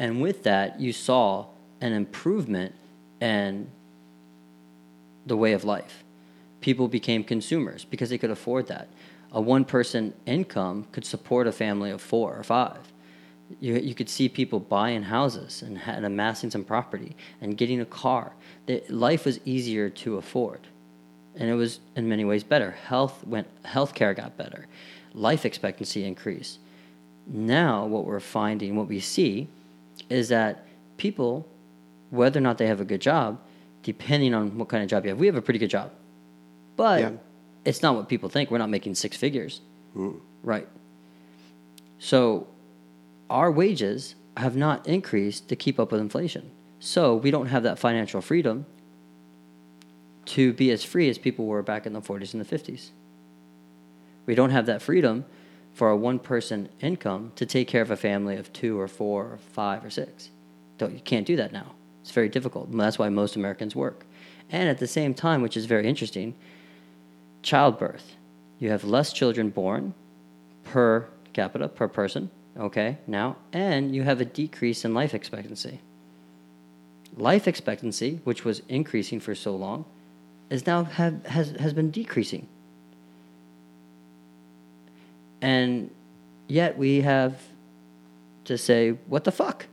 And 0.00 0.22
with 0.22 0.44
that, 0.44 0.80
you 0.80 0.92
saw 0.94 1.46
an 1.82 1.92
improvement 1.92 2.74
in 3.20 3.68
the 5.26 5.36
way 5.36 5.52
of 5.52 5.62
life. 5.62 6.02
People 6.62 6.88
became 6.88 7.22
consumers 7.22 7.84
because 7.84 8.08
they 8.08 8.18
could 8.18 8.30
afford 8.30 8.66
that. 8.68 8.88
A 9.30 9.40
one 9.40 9.64
person 9.64 10.14
income 10.24 10.86
could 10.90 11.04
support 11.04 11.46
a 11.46 11.52
family 11.52 11.90
of 11.90 12.00
four 12.00 12.34
or 12.34 12.42
five. 12.42 12.78
You, 13.60 13.74
you 13.76 13.94
could 13.94 14.08
see 14.08 14.28
people 14.28 14.58
buying 14.58 15.02
houses 15.02 15.60
and, 15.60 15.78
and 15.86 16.06
amassing 16.06 16.50
some 16.50 16.64
property 16.64 17.14
and 17.42 17.56
getting 17.56 17.80
a 17.80 17.86
car. 17.86 18.32
Life 18.88 19.26
was 19.26 19.38
easier 19.44 19.90
to 19.90 20.16
afford. 20.16 20.60
and 21.36 21.48
it 21.48 21.54
was 21.54 21.80
in 21.96 22.08
many 22.08 22.24
ways 22.24 22.42
better. 22.44 22.72
Health 22.72 23.26
went, 23.26 23.46
healthcare 23.64 24.14
got 24.16 24.36
better, 24.36 24.66
life 25.14 25.44
expectancy 25.44 26.04
increased. 26.04 26.58
Now, 27.26 27.86
what 27.86 28.04
we're 28.04 28.20
finding, 28.20 28.76
what 28.76 28.88
we 28.88 29.00
see, 29.00 29.48
is 30.10 30.28
that 30.28 30.66
people, 30.98 31.48
whether 32.10 32.38
or 32.38 32.42
not 32.42 32.58
they 32.58 32.66
have 32.66 32.80
a 32.80 32.84
good 32.84 33.00
job, 33.00 33.40
depending 33.82 34.34
on 34.34 34.58
what 34.58 34.68
kind 34.68 34.82
of 34.82 34.90
job 34.90 35.04
you 35.04 35.10
have, 35.10 35.18
we 35.18 35.26
have 35.26 35.36
a 35.36 35.42
pretty 35.42 35.58
good 35.58 35.70
job, 35.70 35.90
but 36.76 37.00
Yeah. 37.00 37.12
it's 37.64 37.82
not 37.82 37.94
what 37.94 38.08
people 38.08 38.28
think. 38.28 38.50
We're 38.50 38.58
not 38.58 38.68
making 38.68 38.96
six 38.96 39.16
figures, 39.16 39.62
mm. 39.96 40.20
right? 40.42 40.68
So, 41.98 42.48
our 43.30 43.50
wages 43.50 44.16
have 44.36 44.56
not 44.56 44.86
increased 44.86 45.48
to 45.48 45.56
keep 45.56 45.78
up 45.78 45.92
with 45.92 46.00
inflation. 46.00 46.50
So, 46.80 47.14
we 47.14 47.30
don't 47.30 47.46
have 47.46 47.62
that 47.62 47.78
financial 47.78 48.20
freedom 48.20 48.66
to 50.26 50.52
be 50.52 50.70
as 50.70 50.84
free 50.84 51.08
as 51.08 51.18
people 51.18 51.46
were 51.46 51.62
back 51.62 51.86
in 51.86 51.92
the 51.92 52.00
40s 52.00 52.34
and 52.34 52.44
the 52.44 52.56
50s. 52.56 52.90
We 54.26 54.34
don't 54.34 54.50
have 54.50 54.66
that 54.66 54.82
freedom 54.82 55.24
for 55.72 55.90
a 55.90 55.96
one 55.96 56.18
person 56.18 56.68
income 56.80 57.32
to 57.36 57.46
take 57.46 57.68
care 57.68 57.82
of 57.82 57.90
a 57.90 57.96
family 57.96 58.36
of 58.36 58.52
two 58.52 58.78
or 58.78 58.88
four 58.88 59.24
or 59.24 59.38
five 59.38 59.84
or 59.84 59.90
six. 59.90 60.30
Don't, 60.78 60.92
you 60.92 61.00
can't 61.00 61.26
do 61.26 61.36
that 61.36 61.52
now. 61.52 61.74
It's 62.02 62.10
very 62.10 62.28
difficult. 62.28 62.70
That's 62.72 62.98
why 62.98 63.08
most 63.08 63.36
Americans 63.36 63.76
work. 63.76 64.04
And 64.50 64.68
at 64.68 64.78
the 64.78 64.86
same 64.86 65.14
time, 65.14 65.42
which 65.42 65.56
is 65.56 65.66
very 65.66 65.86
interesting, 65.86 66.34
childbirth. 67.42 68.16
You 68.58 68.70
have 68.70 68.84
less 68.84 69.12
children 69.12 69.50
born 69.50 69.94
per 70.64 71.06
capita, 71.32 71.68
per 71.68 71.88
person, 71.88 72.30
okay, 72.58 72.98
now, 73.06 73.36
and 73.52 73.94
you 73.94 74.02
have 74.02 74.20
a 74.20 74.24
decrease 74.24 74.84
in 74.84 74.92
life 74.92 75.14
expectancy. 75.14 75.80
Life 77.16 77.48
expectancy, 77.48 78.20
which 78.24 78.44
was 78.44 78.62
increasing 78.68 79.20
for 79.20 79.34
so 79.34 79.54
long, 79.54 79.84
is 80.48 80.66
now 80.66 80.84
have, 80.84 81.24
has, 81.26 81.52
has 81.52 81.72
been 81.72 81.90
decreasing. 81.90 82.48
And 85.40 85.90
yet 86.48 86.76
we 86.76 87.00
have 87.00 87.40
to 88.44 88.58
say, 88.58 88.90
what 89.06 89.24
the 89.24 89.32
fuck? 89.32 89.66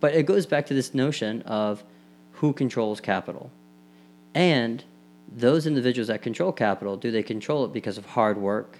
But 0.00 0.14
it 0.14 0.26
goes 0.26 0.46
back 0.46 0.66
to 0.66 0.74
this 0.74 0.94
notion 0.94 1.42
of 1.42 1.82
who 2.32 2.52
controls 2.52 3.00
capital. 3.00 3.50
And 4.34 4.84
those 5.34 5.66
individuals 5.66 6.08
that 6.08 6.22
control 6.22 6.52
capital, 6.52 6.96
do 6.96 7.10
they 7.10 7.22
control 7.22 7.64
it 7.64 7.72
because 7.72 7.98
of 7.98 8.06
hard 8.06 8.38
work 8.38 8.78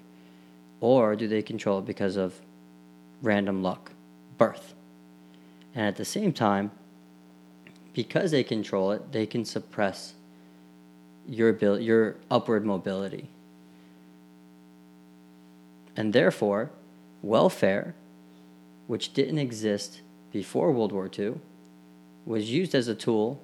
or 0.80 1.16
do 1.16 1.26
they 1.26 1.42
control 1.42 1.80
it 1.80 1.86
because 1.86 2.16
of 2.16 2.40
random 3.22 3.62
luck, 3.62 3.90
birth? 4.36 4.74
And 5.74 5.86
at 5.86 5.96
the 5.96 6.04
same 6.04 6.32
time, 6.32 6.70
because 7.92 8.30
they 8.30 8.44
control 8.44 8.92
it, 8.92 9.10
they 9.10 9.26
can 9.26 9.44
suppress 9.44 10.14
your 11.26 11.56
your 11.78 12.16
upward 12.30 12.64
mobility. 12.64 13.28
And 15.98 16.12
therefore, 16.12 16.70
welfare, 17.22 17.96
which 18.86 19.12
didn't 19.14 19.40
exist 19.40 20.00
before 20.32 20.70
World 20.70 20.92
War 20.92 21.10
II, 21.18 21.40
was 22.24 22.48
used 22.48 22.72
as 22.72 22.86
a 22.86 22.94
tool 22.94 23.42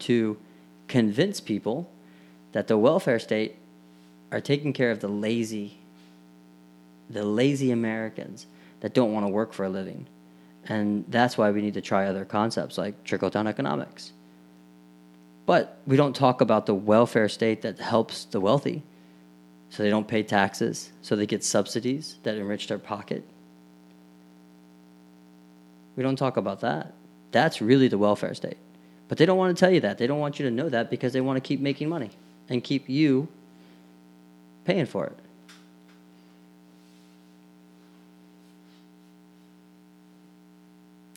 to 0.00 0.36
convince 0.86 1.40
people 1.40 1.90
that 2.52 2.68
the 2.68 2.76
welfare 2.76 3.18
state 3.18 3.56
are 4.30 4.42
taking 4.42 4.74
care 4.74 4.90
of 4.90 5.00
the 5.00 5.08
lazy, 5.08 5.78
the 7.08 7.24
lazy 7.24 7.70
Americans 7.70 8.48
that 8.80 8.92
don't 8.92 9.14
want 9.14 9.24
to 9.24 9.32
work 9.32 9.54
for 9.54 9.64
a 9.64 9.70
living. 9.70 10.06
And 10.66 11.06
that's 11.08 11.38
why 11.38 11.52
we 11.52 11.62
need 11.62 11.72
to 11.72 11.80
try 11.80 12.04
other 12.04 12.26
concepts 12.26 12.76
like 12.76 13.02
trickle 13.04 13.30
down 13.30 13.46
economics. 13.46 14.12
But 15.46 15.78
we 15.86 15.96
don't 15.96 16.14
talk 16.14 16.42
about 16.42 16.66
the 16.66 16.74
welfare 16.74 17.30
state 17.30 17.62
that 17.62 17.78
helps 17.78 18.26
the 18.26 18.40
wealthy 18.40 18.82
so 19.74 19.82
they 19.82 19.90
don't 19.90 20.06
pay 20.06 20.22
taxes, 20.22 20.92
so 21.02 21.16
they 21.16 21.26
get 21.26 21.42
subsidies 21.42 22.18
that 22.22 22.36
enrich 22.36 22.68
their 22.68 22.78
pocket. 22.78 23.24
We 25.96 26.04
don't 26.04 26.14
talk 26.14 26.36
about 26.36 26.60
that. 26.60 26.94
That's 27.32 27.60
really 27.60 27.88
the 27.88 27.98
welfare 27.98 28.34
state. 28.34 28.56
But 29.08 29.18
they 29.18 29.26
don't 29.26 29.36
want 29.36 29.56
to 29.56 29.60
tell 29.60 29.72
you 29.72 29.80
that. 29.80 29.98
They 29.98 30.06
don't 30.06 30.20
want 30.20 30.38
you 30.38 30.44
to 30.44 30.50
know 30.52 30.68
that 30.68 30.90
because 30.90 31.12
they 31.12 31.20
want 31.20 31.38
to 31.38 31.40
keep 31.40 31.60
making 31.60 31.88
money 31.88 32.10
and 32.48 32.62
keep 32.62 32.88
you 32.88 33.26
paying 34.64 34.86
for 34.86 35.06
it. 35.06 35.18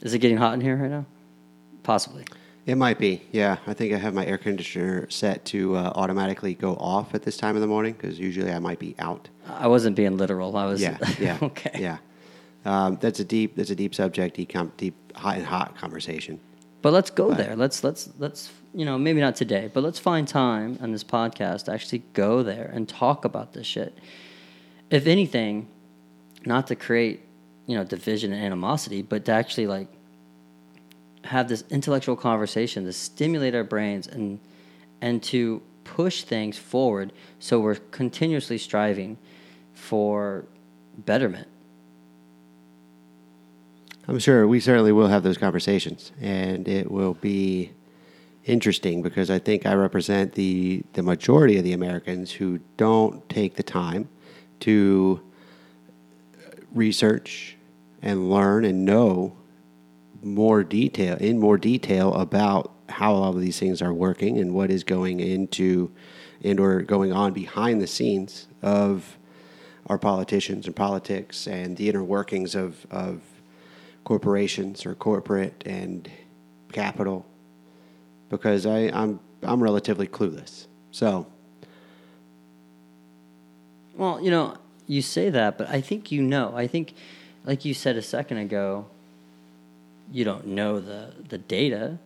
Is 0.02 0.16
it 0.16 0.20
getting 0.20 0.38
hot 0.38 0.56
in 0.56 0.62
here 0.62 0.78
right 0.78 0.90
now? 0.90 1.06
Possibly. 1.84 2.26
It 2.68 2.76
might 2.76 3.00
be, 3.00 3.22
yeah. 3.32 3.58
I 3.66 3.74
think 3.74 3.94
I 3.94 3.98
have 3.98 4.14
my 4.14 4.26
air 4.26 4.38
conditioner 4.38 5.10
set 5.10 5.46
to 5.46 5.78
uh, 5.78 5.94
automatically 5.96 6.54
go 6.54 6.76
off 6.76 7.16
at 7.16 7.24
this 7.24 7.38
time 7.38 7.56
of 7.56 7.62
the 7.62 7.68
morning 7.68 7.94
because 7.94 8.20
usually 8.20 8.52
I 8.52 8.60
might 8.60 8.78
be 8.78 8.94
out. 9.00 9.30
I 9.48 9.68
wasn't 9.68 9.96
being 9.96 10.18
literal. 10.18 10.56
I 10.58 10.66
was 10.66 10.82
Yeah, 10.82 10.98
yeah, 11.20 11.38
okay. 11.42 11.72
yeah. 11.80 11.98
Um, 12.66 12.98
that's 13.00 13.22
a 13.22 13.24
deep, 13.24 13.56
that's 13.56 13.70
a 13.70 13.76
deep 13.76 13.96
subject, 13.96 14.36
deep, 14.36 14.52
deep, 14.76 14.96
hot 15.16 15.38
and 15.38 15.46
hot 15.46 15.78
conversation. 15.78 16.42
But 16.82 16.92
let's 16.92 17.10
go 17.10 17.30
Right. 17.30 17.38
there. 17.38 17.56
Let's 17.56 17.86
let's 17.86 18.10
let's 18.20 18.52
you 18.74 18.84
know 18.84 18.98
maybe 18.98 19.22
not 19.22 19.38
today, 19.38 19.72
but 19.74 19.82
let's 19.82 19.98
find 20.00 20.28
time 20.28 20.78
on 20.82 20.92
this 20.92 21.06
podcast 21.06 21.66
to 21.66 21.72
actually 21.74 22.04
go 22.12 22.44
there 22.44 22.70
and 22.74 22.88
talk 22.88 23.24
about 23.24 23.54
this 23.54 23.66
shit. 23.66 23.98
If 24.92 25.08
anything, 25.08 25.70
not 26.46 26.68
to 26.68 26.76
create 26.76 27.22
you 27.66 27.76
know 27.78 27.86
division 27.86 28.34
and 28.34 28.44
animosity, 28.44 29.02
but 29.02 29.24
to 29.26 29.32
actually 29.32 29.68
like 29.68 29.88
have 31.28 31.48
this 31.48 31.64
intellectual 31.70 32.16
conversation 32.16 32.86
to 32.86 32.94
stimulate 32.94 33.56
our 33.56 33.64
brains 33.64 34.08
and 34.08 34.40
and 35.02 35.22
to 35.22 35.62
push 35.84 36.24
things 36.24 36.58
forward 36.58 37.14
so 37.40 37.60
we're 37.60 37.76
continuously 37.76 38.58
striving 38.58 39.18
for 39.74 40.46
betterment. 40.98 41.48
I'm 44.08 44.20
sure 44.20 44.48
we 44.48 44.60
certainly 44.60 44.92
will 44.92 45.08
have 45.08 45.24
those 45.24 45.38
conversations, 45.38 46.12
and 46.22 46.68
it 46.68 46.90
will 46.90 47.16
be 47.16 47.72
interesting 48.46 49.02
because 49.02 49.30
I 49.30 49.40
think 49.40 49.66
I 49.66 49.74
represent 49.74 50.34
the 50.34 50.84
the 50.94 51.04
majority 51.04 51.58
of 51.58 51.64
the 51.64 51.74
Americans 51.74 52.32
who 52.32 52.60
don't 52.78 53.28
take 53.30 53.56
the 53.56 53.64
time 53.64 54.08
to 54.62 55.22
research 56.74 57.58
and 58.02 58.30
learn 58.30 58.64
and 58.64 58.86
know 58.86 59.36
more 60.22 60.64
detail 60.64 61.18
in 61.18 61.40
more 61.40 61.58
detail 61.58 62.14
about 62.14 62.72
how 62.90 63.14
all 63.14 63.36
of 63.36 63.42
these 63.42 63.60
things 63.60 63.82
are 63.82 63.94
working 63.94 64.38
and 64.38 64.54
what 64.54 64.72
is 64.72 64.84
going 64.84 65.20
into 65.20 65.92
and 66.44 66.60
or 66.60 66.82
going 66.82 67.12
on 67.12 67.34
behind 67.34 67.82
the 67.82 67.88
scenes 67.88 68.48
of 68.62 69.18
our 69.88 69.98
politicians 69.98 70.66
and 70.66 70.76
politics 70.76 71.48
and 71.48 71.78
the 71.78 71.90
inner 71.90 72.04
workings 72.04 72.56
of, 72.56 72.86
of 72.92 73.22
corporations 74.04 74.86
or 74.86 74.96
corporate 74.96 75.64
and 75.66 76.10
capital 76.72 77.26
because 78.30 78.66
I, 78.66 78.90
I'm 78.94 79.20
I'm 79.44 79.62
relatively 79.62 80.08
clueless. 80.08 80.68
So 80.92 81.28
Well, 83.96 84.22
you 84.22 84.32
know, 84.32 84.56
you 84.88 85.02
say 85.02 85.30
that, 85.30 85.58
but 85.58 85.70
I 85.70 85.82
think 85.82 86.12
you 86.12 86.22
know. 86.22 86.54
I 86.56 86.68
think, 86.68 86.94
like 87.46 87.66
you 87.66 87.74
said 87.74 87.96
a 87.98 88.02
second 88.02 88.38
ago, 88.38 88.88
you 90.12 90.24
don't 90.24 90.48
know 90.48 90.80
the, 90.80 91.14
the 91.30 91.38
data, 91.38 91.98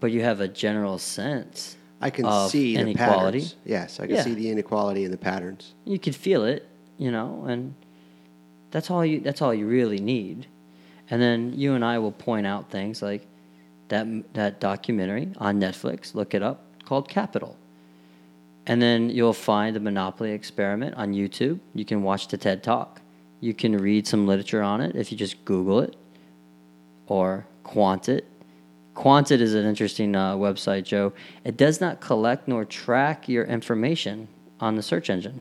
but 0.00 0.10
you 0.12 0.22
have 0.22 0.40
a 0.40 0.48
general 0.48 0.98
sense. 0.98 1.76
I 2.00 2.10
can 2.10 2.24
of 2.26 2.50
see 2.50 2.76
the 2.76 2.82
inequality. 2.82 3.38
patterns. 3.40 3.56
Yes, 3.64 3.98
I 4.00 4.06
can 4.06 4.16
Yeah. 4.16 4.22
see 4.22 4.34
the 4.34 4.50
inequality 4.50 5.04
in 5.04 5.10
the 5.10 5.16
patterns. 5.18 5.74
You 5.84 5.98
can 5.98 6.12
feel 6.12 6.44
it, 6.44 6.66
you 6.96 7.10
know, 7.10 7.44
and 7.48 7.74
that's 8.70 8.90
all 8.90 9.04
you. 9.04 9.20
That's 9.20 9.42
all 9.42 9.52
you 9.52 9.66
really 9.66 9.98
need. 9.98 10.46
And 11.10 11.20
then 11.20 11.54
you 11.56 11.74
and 11.74 11.84
I 11.84 11.98
will 11.98 12.12
point 12.12 12.46
out 12.46 12.70
things 12.70 13.02
like 13.02 13.26
that 13.88 14.06
that 14.34 14.60
documentary 14.60 15.30
on 15.38 15.58
Netflix. 15.60 16.14
Look 16.14 16.34
it 16.34 16.42
up 16.42 16.62
called 16.84 17.08
Capital. 17.08 17.56
And 18.66 18.80
then 18.82 19.08
you'll 19.10 19.32
find 19.32 19.74
the 19.74 19.80
Monopoly 19.80 20.32
Experiment 20.32 20.94
on 20.94 21.14
YouTube. 21.14 21.58
You 21.74 21.86
can 21.86 22.02
watch 22.02 22.28
the 22.28 22.36
TED 22.36 22.62
Talk. 22.62 23.00
You 23.40 23.54
can 23.54 23.76
read 23.76 24.06
some 24.06 24.26
literature 24.26 24.62
on 24.62 24.82
it 24.82 24.94
if 24.94 25.10
you 25.10 25.16
just 25.16 25.42
Google 25.46 25.80
it 25.80 25.96
or 27.08 27.46
Quantit. 27.64 28.22
Quantit 28.94 29.40
is 29.40 29.54
an 29.54 29.64
interesting 29.64 30.14
uh, 30.14 30.34
website, 30.34 30.84
Joe. 30.84 31.12
It 31.44 31.56
does 31.56 31.80
not 31.80 32.00
collect 32.00 32.48
nor 32.48 32.64
track 32.64 33.28
your 33.28 33.44
information 33.44 34.28
on 34.60 34.74
the 34.76 34.82
search 34.82 35.08
engine. 35.10 35.40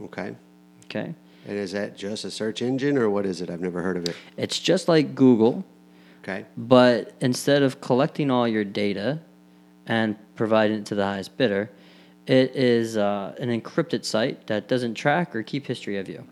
Okay. 0.00 0.34
Okay. 0.86 1.14
And 1.46 1.58
is 1.58 1.72
that 1.72 1.96
just 1.96 2.24
a 2.24 2.30
search 2.30 2.62
engine 2.62 2.96
or 2.98 3.10
what 3.10 3.26
is 3.26 3.40
it? 3.40 3.50
I've 3.50 3.60
never 3.60 3.82
heard 3.82 3.96
of 3.96 4.08
it. 4.08 4.16
It's 4.36 4.58
just 4.58 4.88
like 4.88 5.14
Google, 5.14 5.64
Okay. 6.22 6.46
but 6.56 7.12
instead 7.20 7.62
of 7.62 7.80
collecting 7.80 8.30
all 8.30 8.48
your 8.48 8.64
data 8.64 9.20
and 9.86 10.16
providing 10.34 10.78
it 10.78 10.86
to 10.86 10.94
the 10.94 11.04
highest 11.04 11.36
bidder, 11.36 11.70
it 12.26 12.56
is 12.56 12.96
uh, 12.96 13.34
an 13.38 13.50
encrypted 13.60 14.04
site 14.04 14.46
that 14.46 14.66
doesn't 14.66 14.94
track 14.94 15.36
or 15.36 15.42
keep 15.42 15.66
history 15.66 15.98
of 15.98 16.08
you. 16.08 16.24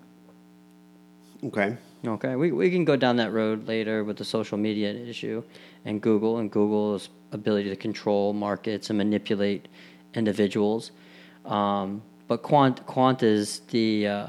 Okay. 1.45 1.77
Okay, 2.05 2.35
we, 2.35 2.51
we 2.51 2.69
can 2.71 2.85
go 2.85 2.97
down 2.97 3.17
that 3.17 3.33
road 3.33 3.69
later 3.69 4.03
with 4.03 4.17
the 4.17 4.25
social 4.25 4.59
media 4.59 4.93
issue 4.93 5.43
and 5.85 6.01
Google 6.01 6.39
and 6.39 6.51
Google's 6.51 7.11
ability 7.31 7.69
to 7.71 7.77
control 7.77 8.33
markets 8.33 8.91
and 8.91 8.99
manipulate 8.99 9.69
individuals. 10.15 10.91
Um, 11.45 12.03
but 12.27 12.43
Qwant 12.43 12.85
Qwant 12.87 13.23
is 13.23 13.61
the 13.71 14.07
uh, 14.07 14.27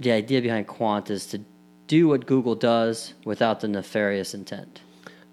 the 0.00 0.10
idea 0.12 0.40
behind 0.40 0.66
Qwant 0.66 1.10
is 1.10 1.26
to 1.26 1.40
do 1.86 2.08
what 2.08 2.26
Google 2.26 2.54
does 2.54 3.14
without 3.24 3.60
the 3.60 3.68
nefarious 3.68 4.34
intent. 4.34 4.80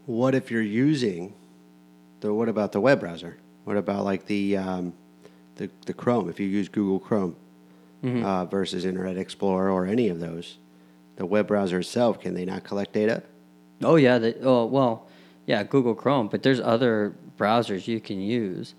What 0.05 0.35
if 0.35 0.51
you're 0.51 0.61
using 0.61 1.33
the? 2.19 2.33
What 2.33 2.49
about 2.49 2.71
the 2.73 2.81
web 2.81 2.99
browser? 2.99 3.37
What 3.63 3.77
about 3.77 4.05
like 4.05 4.25
the 4.25 4.57
um, 4.57 4.93
the, 5.55 5.69
the 5.85 5.93
Chrome? 5.93 6.29
If 6.29 6.39
you 6.39 6.47
use 6.47 6.69
Google 6.69 6.99
Chrome 6.99 7.35
uh, 8.23 8.45
versus 8.45 8.85
Internet 8.85 9.17
Explorer 9.17 9.71
or 9.71 9.85
any 9.85 10.09
of 10.09 10.19
those, 10.19 10.57
the 11.17 11.25
web 11.25 11.47
browser 11.47 11.79
itself 11.79 12.19
can 12.19 12.33
they 12.33 12.45
not 12.45 12.63
collect 12.63 12.93
data? 12.93 13.21
Oh 13.83 13.95
yeah, 13.95 14.17
they, 14.17 14.35
oh 14.41 14.65
well, 14.65 15.07
yeah, 15.45 15.63
Google 15.63 15.93
Chrome, 15.93 16.27
but 16.27 16.41
there's 16.41 16.59
other 16.59 17.15
browsers 17.37 17.87
you 17.87 17.99
can 17.99 18.19
use 18.19 18.73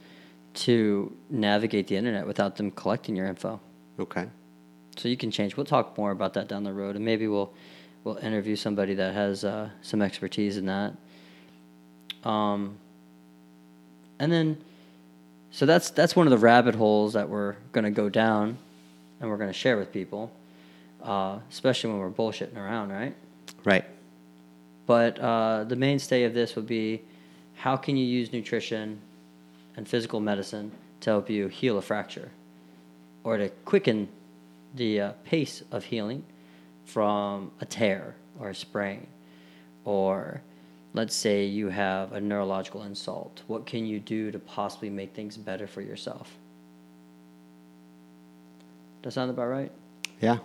to 0.54 1.14
navigate 1.30 1.86
the 1.86 1.96
internet 1.96 2.26
without 2.26 2.56
them 2.56 2.70
collecting 2.70 3.14
your 3.14 3.26
info. 3.26 3.60
Okay. 4.00 4.26
So 4.96 5.08
you 5.08 5.16
can 5.16 5.30
change. 5.30 5.56
We'll 5.56 5.66
talk 5.66 5.96
more 5.96 6.10
about 6.10 6.34
that 6.34 6.48
down 6.48 6.64
the 6.64 6.72
road, 6.72 6.96
and 6.96 7.04
maybe 7.04 7.28
we'll 7.28 7.52
we'll 8.02 8.16
interview 8.16 8.56
somebody 8.56 8.94
that 8.94 9.14
has 9.14 9.44
uh, 9.44 9.70
some 9.82 10.02
expertise 10.02 10.56
in 10.56 10.66
that. 10.66 10.94
Um, 12.24 12.78
and 14.18 14.32
then, 14.32 14.58
so 15.50 15.66
that's 15.66 15.90
that's 15.90 16.16
one 16.16 16.26
of 16.26 16.30
the 16.32 16.38
rabbit 16.38 16.74
holes 16.74 17.12
that 17.12 17.28
we're 17.28 17.56
going 17.72 17.84
to 17.84 17.90
go 17.90 18.08
down, 18.08 18.58
and 19.20 19.30
we're 19.30 19.36
going 19.36 19.50
to 19.50 19.58
share 19.58 19.76
with 19.76 19.92
people, 19.92 20.32
uh, 21.02 21.38
especially 21.50 21.90
when 21.90 22.00
we're 22.00 22.10
bullshitting 22.10 22.56
around, 22.56 22.90
right? 22.90 23.14
Right. 23.64 23.84
But 24.86 25.18
uh, 25.18 25.64
the 25.64 25.76
mainstay 25.76 26.24
of 26.24 26.34
this 26.34 26.56
would 26.56 26.66
be 26.66 27.02
how 27.56 27.76
can 27.76 27.96
you 27.96 28.06
use 28.06 28.32
nutrition 28.32 29.00
and 29.76 29.86
physical 29.86 30.20
medicine 30.20 30.72
to 31.00 31.10
help 31.10 31.28
you 31.28 31.48
heal 31.48 31.78
a 31.78 31.82
fracture 31.82 32.30
or 33.24 33.36
to 33.36 33.48
quicken 33.64 34.08
the 34.74 35.00
uh, 35.00 35.12
pace 35.24 35.62
of 35.70 35.84
healing 35.84 36.24
from 36.84 37.50
a 37.60 37.66
tear 37.66 38.14
or 38.40 38.50
a 38.50 38.54
sprain? 38.54 39.06
Or 39.84 40.40
let's 40.94 41.14
say 41.14 41.44
you 41.44 41.68
have 41.68 42.12
a 42.12 42.20
neurological 42.20 42.82
insult. 42.82 43.42
What 43.46 43.66
can 43.66 43.86
you 43.86 44.00
do 44.00 44.30
to 44.30 44.38
possibly 44.38 44.90
make 44.90 45.14
things 45.14 45.36
better 45.36 45.66
for 45.66 45.80
yourself? 45.80 46.36
Does 49.02 49.14
that 49.14 49.20
sound 49.20 49.30
about 49.30 49.48
right? 49.48 49.72
Yeah. 50.20 50.38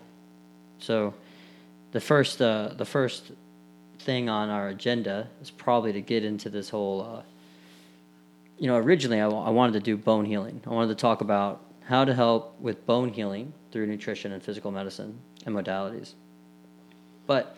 So, 0.83 1.13
the 1.93 2.01
first 2.01 2.41
uh, 2.41 2.73
the 2.75 2.83
first 2.83 3.31
thing 3.99 4.27
on 4.27 4.49
our 4.49 4.67
agenda 4.67 5.29
is 5.41 5.49
probably 5.49 5.93
to 5.93 6.01
get 6.01 6.25
into 6.25 6.49
this 6.49 6.69
whole. 6.69 7.01
Uh, 7.01 7.21
you 8.57 8.67
know, 8.67 8.75
originally 8.75 9.21
I, 9.21 9.29
I 9.29 9.49
wanted 9.49 9.73
to 9.73 9.79
do 9.79 9.95
bone 9.95 10.25
healing. 10.25 10.61
I 10.67 10.71
wanted 10.71 10.89
to 10.89 11.01
talk 11.01 11.21
about 11.21 11.61
how 11.85 12.03
to 12.03 12.13
help 12.13 12.59
with 12.59 12.85
bone 12.85 13.13
healing 13.13 13.53
through 13.71 13.87
nutrition 13.87 14.33
and 14.33 14.43
physical 14.43 14.71
medicine 14.71 15.17
and 15.45 15.55
modalities. 15.55 16.15
But 17.27 17.55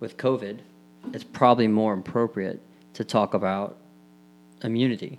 with 0.00 0.16
COVID, 0.16 0.60
it's 1.12 1.24
probably 1.24 1.68
more 1.68 1.92
appropriate 1.92 2.62
to 2.94 3.04
talk 3.04 3.34
about 3.34 3.76
immunity, 4.62 5.18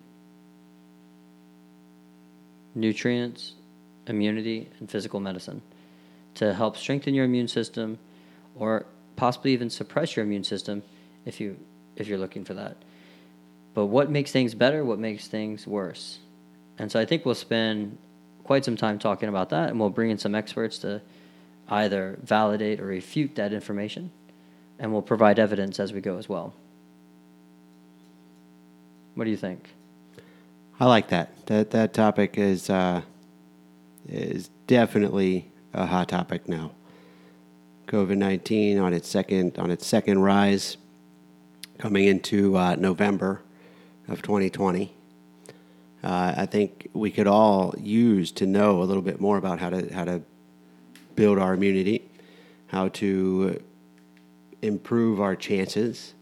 nutrients, 2.73 3.53
immunity, 4.07 4.69
and 4.79 4.89
physical 4.89 5.19
medicine 5.19 5.61
to 6.37 6.53
help 6.53 6.77
strengthen 6.77 7.13
your 7.13 7.25
immune 7.25 7.47
system 7.47 7.99
or 8.55 8.85
possibly 9.15 9.53
even 9.53 9.69
suppress 9.69 10.15
your 10.15 10.25
immune 10.25 10.43
system 10.43 10.83
if 11.25 11.39
you 11.39 11.57
if 11.95 12.07
you're 12.07 12.19
looking 12.19 12.45
for 12.45 12.53
that. 12.53 12.77
But 13.73 13.87
what 13.87 14.09
makes 14.09 14.31
things 14.31 14.55
better, 14.55 14.83
what 14.83 14.99
makes 14.99 15.27
things 15.27 15.67
worse? 15.67 16.19
And 16.77 16.91
so 16.91 16.99
I 16.99 17.05
think 17.05 17.25
we'll 17.25 17.35
spend 17.35 17.97
quite 18.43 18.63
some 18.63 18.75
time 18.75 18.99
talking 18.99 19.29
about 19.29 19.49
that 19.49 19.69
and 19.69 19.79
we'll 19.79 19.89
bring 19.89 20.11
in 20.11 20.17
some 20.17 20.35
experts 20.35 20.77
to 20.79 21.01
either 21.69 22.17
validate 22.21 22.79
or 22.79 22.85
refute 22.85 23.35
that 23.35 23.51
information 23.51 24.11
and 24.79 24.93
we'll 24.93 25.01
provide 25.01 25.39
evidence 25.39 25.79
as 25.79 25.91
we 25.91 26.01
go 26.01 26.17
as 26.17 26.29
well. 26.29 26.53
What 29.15 29.25
do 29.25 29.31
you 29.31 29.37
think? 29.37 29.69
I 30.79 30.85
like 30.85 31.07
that. 31.07 31.47
That 31.47 31.71
that 31.71 31.93
topic 31.93 32.37
is 32.37 32.69
uh, 32.69 33.01
is 34.07 34.49
definitely 34.67 35.51
a 35.77 35.85
hot 35.85 36.09
topic 36.09 36.49
now. 36.49 36.71
COVID 37.87 38.17
nineteen 38.17 38.79
on 38.79 38.93
its 38.93 39.07
second 39.07 39.57
on 39.57 39.71
its 39.71 39.85
second 39.85 40.19
rise, 40.19 40.77
coming 41.77 42.05
into 42.05 42.57
uh, 42.57 42.75
November 42.75 43.41
of 44.07 44.21
2020. 44.21 44.93
Uh, 46.03 46.33
I 46.37 46.45
think 46.45 46.89
we 46.93 47.11
could 47.11 47.27
all 47.27 47.73
use 47.77 48.31
to 48.33 48.45
know 48.45 48.81
a 48.81 48.85
little 48.85 49.03
bit 49.03 49.21
more 49.21 49.37
about 49.37 49.59
how 49.59 49.69
to 49.69 49.93
how 49.93 50.05
to 50.05 50.21
build 51.15 51.37
our 51.37 51.53
immunity, 51.53 52.09
how 52.67 52.89
to 52.89 53.61
improve 54.61 55.21
our 55.21 55.35
chances 55.35 56.13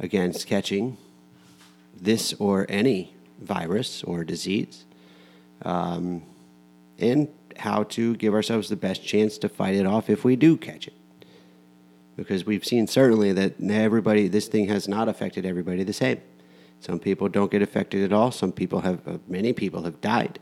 against 0.00 0.46
catching 0.46 0.96
this 2.00 2.34
or 2.34 2.66
any 2.68 3.14
virus 3.40 4.02
or 4.02 4.24
disease, 4.24 4.84
um, 5.62 6.22
and 6.98 7.28
how 7.58 7.82
to 7.84 8.14
give 8.16 8.34
ourselves 8.34 8.68
the 8.68 8.76
best 8.76 9.04
chance 9.04 9.38
to 9.38 9.48
fight 9.48 9.74
it 9.74 9.86
off 9.86 10.08
if 10.08 10.24
we 10.24 10.36
do 10.36 10.56
catch 10.56 10.86
it. 10.86 10.94
Because 12.16 12.44
we've 12.44 12.64
seen 12.64 12.86
certainly 12.86 13.32
that 13.32 13.60
everybody, 13.60 14.28
this 14.28 14.48
thing 14.48 14.68
has 14.68 14.88
not 14.88 15.08
affected 15.08 15.46
everybody 15.46 15.84
the 15.84 15.92
same. 15.92 16.20
Some 16.80 16.98
people 16.98 17.28
don't 17.28 17.50
get 17.50 17.62
affected 17.62 18.02
at 18.02 18.12
all. 18.12 18.30
Some 18.30 18.52
people 18.52 18.80
have, 18.80 19.06
uh, 19.06 19.18
many 19.26 19.52
people 19.52 19.82
have 19.82 20.00
died. 20.00 20.38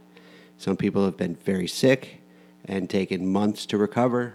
Some 0.59 0.77
people 0.77 1.05
have 1.05 1.17
been 1.17 1.37
very 1.37 1.67
sick 1.67 2.21
and 2.65 2.89
taken 2.89 3.27
months 3.27 3.67
to 3.67 3.79
recover, 3.79 4.35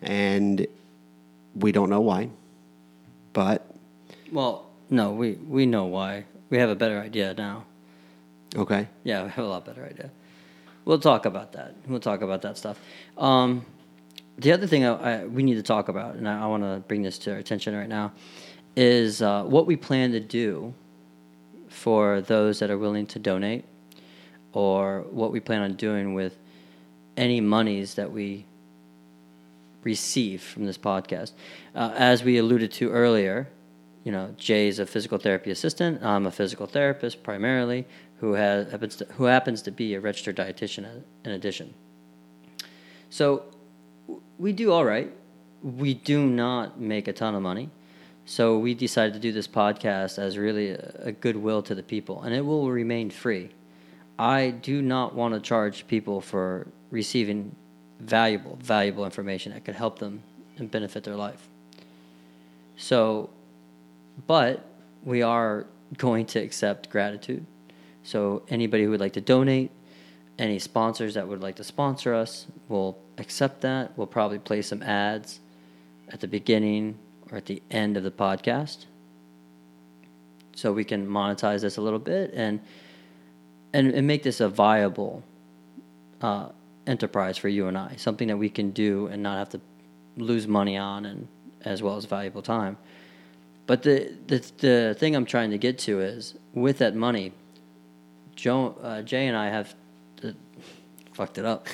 and 0.00 0.66
we 1.54 1.72
don't 1.72 1.90
know 1.90 2.00
why. 2.00 2.30
But 3.32 3.66
Well, 4.32 4.66
no, 4.90 5.12
we, 5.12 5.32
we 5.32 5.66
know 5.66 5.86
why. 5.86 6.24
We 6.50 6.58
have 6.58 6.70
a 6.70 6.74
better 6.74 6.98
idea 7.00 7.34
now. 7.34 7.64
okay, 8.56 8.88
Yeah, 9.04 9.24
we 9.24 9.30
have 9.30 9.44
a 9.44 9.48
lot 9.48 9.66
better 9.66 9.84
idea. 9.84 10.10
We'll 10.88 10.98
talk 10.98 11.26
about 11.26 11.52
that. 11.52 11.74
We'll 11.86 12.00
talk 12.00 12.22
about 12.22 12.40
that 12.40 12.56
stuff. 12.56 12.80
Um, 13.18 13.66
the 14.38 14.52
other 14.52 14.66
thing 14.66 14.86
I, 14.86 14.92
I, 15.20 15.24
we 15.26 15.42
need 15.42 15.56
to 15.56 15.62
talk 15.62 15.90
about, 15.90 16.14
and 16.14 16.26
I, 16.26 16.44
I 16.44 16.46
want 16.46 16.62
to 16.62 16.82
bring 16.88 17.02
this 17.02 17.18
to 17.18 17.32
our 17.32 17.36
attention 17.36 17.76
right 17.76 17.90
now, 17.90 18.12
is 18.74 19.20
uh, 19.20 19.42
what 19.44 19.66
we 19.66 19.76
plan 19.76 20.12
to 20.12 20.20
do 20.20 20.72
for 21.68 22.22
those 22.22 22.60
that 22.60 22.70
are 22.70 22.78
willing 22.78 23.04
to 23.08 23.18
donate, 23.18 23.66
or 24.54 25.04
what 25.10 25.30
we 25.30 25.40
plan 25.40 25.60
on 25.60 25.74
doing 25.74 26.14
with 26.14 26.38
any 27.18 27.42
monies 27.42 27.96
that 27.96 28.10
we 28.10 28.46
receive 29.84 30.42
from 30.42 30.64
this 30.64 30.78
podcast. 30.78 31.32
Uh, 31.74 31.92
as 31.96 32.24
we 32.24 32.38
alluded 32.38 32.72
to 32.72 32.90
earlier, 32.90 33.46
you 34.04 34.12
know, 34.12 34.34
Jay's 34.38 34.78
a 34.78 34.86
physical 34.86 35.18
therapy 35.18 35.50
assistant. 35.50 36.02
I'm 36.02 36.24
a 36.24 36.30
physical 36.30 36.66
therapist 36.66 37.22
primarily, 37.22 37.86
who 38.20 38.32
has 38.32 38.70
happens 38.70 38.96
to, 38.96 39.04
who 39.16 39.24
happens 39.24 39.62
to 39.62 39.70
be 39.70 39.94
a 39.94 40.00
registered 40.00 40.36
dietitian 40.36 41.02
in 41.24 41.30
addition. 41.30 41.74
So 43.10 43.44
we 44.38 44.52
do 44.52 44.72
all 44.72 44.84
right. 44.84 45.12
We 45.62 45.94
do 45.94 46.26
not 46.26 46.80
make 46.80 47.08
a 47.08 47.12
ton 47.12 47.34
of 47.34 47.42
money. 47.42 47.70
So 48.26 48.58
we 48.58 48.74
decided 48.74 49.14
to 49.14 49.20
do 49.20 49.32
this 49.32 49.48
podcast 49.48 50.18
as 50.18 50.36
really 50.36 50.70
a, 50.70 50.94
a 50.98 51.12
goodwill 51.12 51.62
to 51.62 51.74
the 51.74 51.82
people, 51.82 52.22
and 52.22 52.34
it 52.34 52.42
will 52.42 52.70
remain 52.70 53.10
free. 53.10 53.50
I 54.18 54.50
do 54.50 54.82
not 54.82 55.14
want 55.14 55.34
to 55.34 55.40
charge 55.40 55.86
people 55.86 56.20
for 56.20 56.66
receiving 56.90 57.54
valuable, 58.00 58.58
valuable 58.60 59.04
information 59.04 59.52
that 59.52 59.64
could 59.64 59.76
help 59.76 59.98
them 59.98 60.22
and 60.58 60.70
benefit 60.70 61.04
their 61.04 61.16
life. 61.16 61.48
So, 62.76 63.30
but 64.26 64.64
we 65.04 65.22
are 65.22 65.66
going 65.96 66.26
to 66.26 66.40
accept 66.40 66.90
gratitude. 66.90 67.46
So, 68.08 68.42
anybody 68.48 68.84
who 68.84 68.90
would 68.92 69.00
like 69.00 69.12
to 69.12 69.20
donate, 69.20 69.70
any 70.38 70.58
sponsors 70.58 71.12
that 71.12 71.28
would 71.28 71.42
like 71.42 71.56
to 71.56 71.64
sponsor 71.64 72.14
us, 72.14 72.46
we'll 72.70 72.96
accept 73.18 73.60
that. 73.60 73.92
We'll 73.98 74.06
probably 74.06 74.38
play 74.38 74.62
some 74.62 74.82
ads 74.82 75.40
at 76.08 76.20
the 76.20 76.26
beginning 76.26 76.98
or 77.30 77.36
at 77.36 77.44
the 77.44 77.62
end 77.70 77.98
of 77.98 78.04
the 78.04 78.10
podcast 78.10 78.86
so 80.54 80.72
we 80.72 80.84
can 80.84 81.06
monetize 81.06 81.60
this 81.60 81.76
a 81.76 81.82
little 81.82 81.98
bit 81.98 82.32
and 82.32 82.60
and, 83.74 83.92
and 83.92 84.06
make 84.06 84.22
this 84.22 84.40
a 84.40 84.48
viable 84.48 85.22
uh, 86.22 86.48
enterprise 86.86 87.36
for 87.36 87.48
you 87.48 87.66
and 87.66 87.76
I, 87.76 87.96
something 87.96 88.28
that 88.28 88.38
we 88.38 88.48
can 88.48 88.70
do 88.70 89.08
and 89.08 89.22
not 89.22 89.36
have 89.36 89.50
to 89.50 89.60
lose 90.16 90.48
money 90.48 90.78
on, 90.78 91.04
and 91.04 91.28
as 91.66 91.82
well 91.82 91.96
as 91.98 92.06
valuable 92.06 92.40
time. 92.40 92.78
But 93.66 93.82
the 93.82 94.14
the 94.26 94.38
the 94.56 94.96
thing 94.98 95.14
I'm 95.14 95.26
trying 95.26 95.50
to 95.50 95.58
get 95.58 95.78
to 95.80 96.00
is 96.00 96.34
with 96.54 96.78
that 96.78 96.94
money, 96.94 97.34
Joe, 98.38 98.76
uh, 98.80 99.02
Jay 99.02 99.26
and 99.26 99.36
I 99.36 99.48
have 99.48 99.74
uh, 100.22 100.30
fucked 101.12 101.38
it 101.38 101.44
up. 101.44 101.66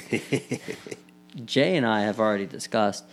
Jay 1.44 1.76
and 1.76 1.84
I 1.84 2.04
have 2.04 2.18
already 2.18 2.46
discussed 2.46 3.04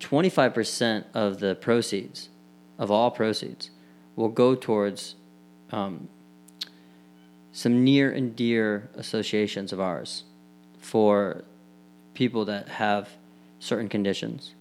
25% 0.00 1.04
of 1.14 1.38
the 1.38 1.54
proceeds, 1.54 2.28
of 2.76 2.90
all 2.90 3.12
proceeds, 3.12 3.70
will 4.16 4.30
go 4.30 4.56
towards 4.56 5.14
um, 5.70 6.08
some 7.52 7.84
near 7.84 8.10
and 8.10 8.34
dear 8.34 8.90
associations 8.96 9.72
of 9.72 9.78
ours 9.78 10.24
for 10.76 11.44
people 12.14 12.44
that 12.46 12.68
have 12.68 13.10
certain 13.60 13.88
conditions. 13.88 14.54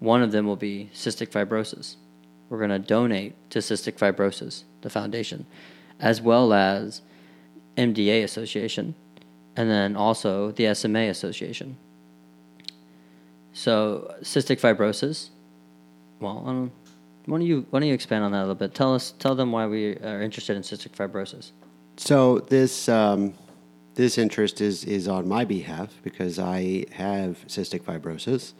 One 0.00 0.24
of 0.24 0.32
them 0.32 0.44
will 0.44 0.56
be 0.56 0.90
cystic 0.92 1.28
fibrosis. 1.28 1.94
We're 2.48 2.58
going 2.58 2.70
to 2.70 2.80
donate 2.80 3.34
to 3.50 3.60
Cystic 3.60 3.98
Fibrosis, 3.98 4.64
the 4.80 4.90
foundation, 4.90 5.46
as 6.00 6.22
well 6.22 6.52
as 6.52 7.02
MDA 7.78 8.24
Association, 8.24 8.94
and 9.56 9.70
then 9.70 9.96
also 9.96 10.50
the 10.50 10.74
SMA 10.74 11.08
Association. 11.08 11.78
So, 13.52 14.14
cystic 14.22 14.60
fibrosis. 14.60 15.30
Well, 16.20 16.44
um, 16.46 16.72
why 17.26 17.38
don't 17.38 17.46
you 17.46 17.66
why 17.70 17.80
don't 17.80 17.88
you 17.88 17.94
expand 17.94 18.24
on 18.24 18.32
that 18.32 18.38
a 18.38 18.40
little 18.40 18.54
bit? 18.54 18.74
Tell 18.74 18.94
us, 18.94 19.12
tell 19.18 19.34
them 19.34 19.52
why 19.52 19.66
we 19.66 19.96
are 19.96 20.22
interested 20.22 20.56
in 20.56 20.62
cystic 20.62 20.92
fibrosis. 20.96 21.52
So 21.98 22.38
this 22.38 22.88
um, 22.88 23.34
this 23.96 24.16
interest 24.16 24.60
is 24.60 24.84
is 24.84 25.08
on 25.08 25.28
my 25.28 25.44
behalf 25.44 25.92
because 26.02 26.38
I 26.38 26.86
have 26.92 27.44
cystic 27.46 27.82
fibrosis. 27.82 28.54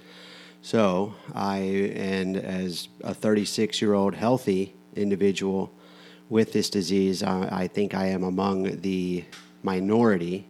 So 0.61 1.15
I 1.35 1.59
and 1.95 2.37
as 2.37 2.89
a 3.03 3.15
36 3.15 3.81
year 3.81 3.95
old 3.95 4.15
healthy 4.15 4.75
individual 4.95 5.73
with 6.29 6.53
this 6.53 6.71
disease, 6.71 7.23
I, 7.23 7.49
I 7.51 7.67
think 7.69 7.95
I 7.95 8.07
am 8.07 8.23
among 8.23 8.81
the 8.81 9.25
minority 9.63 10.47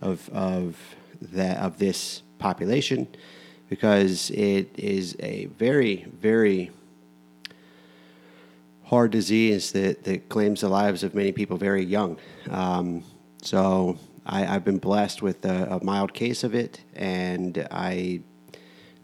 of 0.00 0.28
of 0.30 0.76
that 1.20 1.58
of 1.58 1.78
this 1.78 2.22
population 2.38 3.06
because 3.68 4.30
it 4.30 4.68
is 4.76 5.16
a 5.20 5.46
very 5.46 6.04
very 6.20 6.70
hard 8.92 9.10
disease 9.10 9.72
that, 9.72 10.04
that 10.04 10.28
claims 10.28 10.60
the 10.60 10.68
lives 10.68 11.02
of 11.02 11.14
many 11.14 11.32
people 11.32 11.56
very 11.56 11.82
young. 11.82 12.18
Um, 12.50 13.02
so 13.40 13.96
I, 14.26 14.40
have 14.40 14.66
been 14.66 14.76
blessed 14.76 15.22
with 15.22 15.46
a, 15.46 15.76
a, 15.76 15.82
mild 15.82 16.12
case 16.12 16.44
of 16.44 16.54
it, 16.54 16.82
and 16.94 17.66
I 17.70 18.20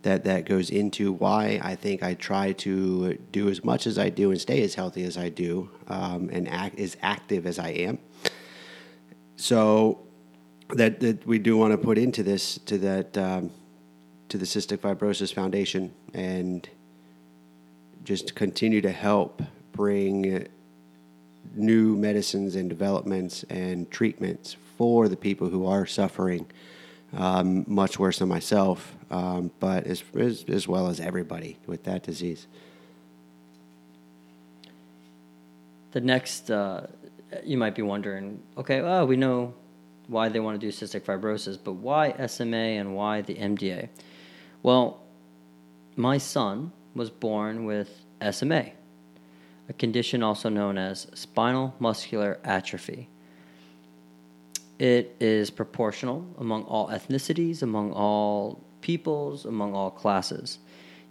that 0.02 0.24
that 0.24 0.46
goes 0.46 0.70
into 0.70 1.12
why 1.12 1.60
I 1.62 1.74
think 1.74 2.02
I 2.02 2.14
try 2.14 2.52
to 2.52 3.14
do 3.32 3.48
as 3.48 3.64
much 3.64 3.86
as 3.86 3.98
I 3.98 4.10
do 4.10 4.30
and 4.30 4.40
stay 4.40 4.62
as 4.62 4.74
healthy 4.74 5.04
as 5.04 5.18
I 5.18 5.28
do, 5.28 5.70
um, 5.88 6.30
and 6.32 6.48
act 6.48 6.78
as 6.78 6.96
active 7.02 7.46
as 7.46 7.58
I 7.58 7.70
am. 7.70 7.98
So 9.36 10.00
that 10.70 11.00
that 11.00 11.26
we 11.26 11.38
do 11.38 11.56
want 11.56 11.72
to 11.72 11.78
put 11.78 11.98
into 11.98 12.22
this 12.22 12.58
to 12.66 12.78
that 12.78 13.16
um, 13.18 13.50
to 14.28 14.38
the 14.38 14.44
Cystic 14.44 14.78
Fibrosis 14.78 15.32
Foundation 15.32 15.92
and 16.14 16.68
just 18.04 18.34
continue 18.34 18.80
to 18.80 18.92
help 18.92 19.42
bring 19.72 20.46
new 21.54 21.96
medicines 21.96 22.54
and 22.54 22.68
developments 22.68 23.44
and 23.44 23.90
treatments 23.90 24.56
for 24.76 25.08
the 25.08 25.16
people 25.16 25.48
who 25.48 25.66
are 25.66 25.86
suffering 25.86 26.46
um, 27.16 27.64
much 27.66 27.98
worse 27.98 28.18
than 28.18 28.28
myself, 28.28 28.94
um, 29.10 29.50
but 29.60 29.86
as, 29.86 30.02
as, 30.18 30.44
as 30.48 30.68
well 30.68 30.88
as 30.88 31.00
everybody 31.00 31.58
with 31.66 31.84
that 31.84 32.02
disease. 32.02 32.46
The 35.92 36.00
next, 36.00 36.50
uh, 36.50 36.86
you 37.44 37.56
might 37.56 37.74
be 37.74 37.82
wondering, 37.82 38.42
okay, 38.56 38.82
well, 38.82 39.06
we 39.06 39.16
know 39.16 39.54
why 40.06 40.28
they 40.28 40.40
want 40.40 40.60
to 40.60 40.66
do 40.66 40.72
cystic 40.72 41.02
fibrosis, 41.02 41.58
but 41.62 41.72
why 41.72 42.14
SMA 42.26 42.56
and 42.56 42.94
why 42.94 43.22
the 43.22 43.34
MDA? 43.34 43.88
Well, 44.62 45.00
my 45.96 46.18
son 46.18 46.72
was 46.94 47.10
born 47.10 47.64
with 47.64 48.04
SMA 48.30 48.72
a 49.68 49.72
condition 49.74 50.22
also 50.22 50.48
known 50.48 50.78
as 50.78 51.06
spinal 51.14 51.74
muscular 51.78 52.38
atrophy. 52.42 53.08
It 54.78 55.16
is 55.20 55.50
proportional 55.50 56.26
among 56.38 56.64
all 56.64 56.88
ethnicities, 56.88 57.62
among 57.62 57.92
all 57.92 58.64
peoples, 58.80 59.44
among 59.44 59.74
all 59.74 59.90
classes. 59.90 60.58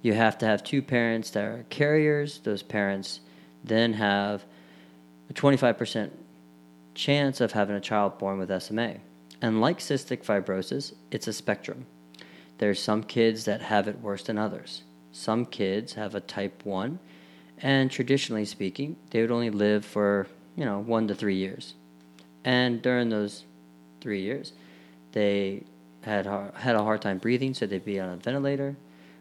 You 0.01 0.13
have 0.13 0.37
to 0.39 0.45
have 0.45 0.63
two 0.63 0.81
parents 0.81 1.31
that 1.31 1.43
are 1.43 1.65
carriers. 1.69 2.39
Those 2.39 2.63
parents 2.63 3.19
then 3.63 3.93
have 3.93 4.45
a 5.29 5.33
25% 5.33 6.11
chance 6.93 7.41
of 7.41 7.51
having 7.51 7.75
a 7.75 7.81
child 7.81 8.17
born 8.17 8.39
with 8.39 8.61
SMA. 8.61 8.95
And 9.41 9.59
like 9.59 9.79
cystic 9.79 10.23
fibrosis, 10.23 10.93
it's 11.11 11.27
a 11.27 11.33
spectrum. 11.33 11.85
There's 12.57 12.81
some 12.81 13.03
kids 13.03 13.45
that 13.45 13.61
have 13.61 13.87
it 13.87 13.99
worse 13.99 14.23
than 14.23 14.37
others. 14.37 14.83
Some 15.11 15.45
kids 15.45 15.93
have 15.93 16.15
a 16.15 16.21
type 16.21 16.65
1 16.65 16.99
and 17.59 17.89
traditionally 17.89 18.45
speaking, 18.45 18.97
they 19.09 19.21
would 19.21 19.31
only 19.31 19.49
live 19.49 19.83
for, 19.83 20.27
you 20.55 20.65
know, 20.65 20.79
one 20.79 21.07
to 21.07 21.15
three 21.15 21.35
years. 21.35 21.73
And 22.43 22.81
during 22.81 23.09
those 23.09 23.45
three 24.01 24.21
years, 24.21 24.53
they 25.11 25.63
had, 26.01 26.25
had 26.55 26.75
a 26.75 26.83
hard 26.83 27.01
time 27.01 27.17
breathing, 27.17 27.53
so 27.53 27.65
they'd 27.65 27.85
be 27.85 27.99
on 27.99 28.09
a 28.09 28.15
ventilator, 28.15 28.75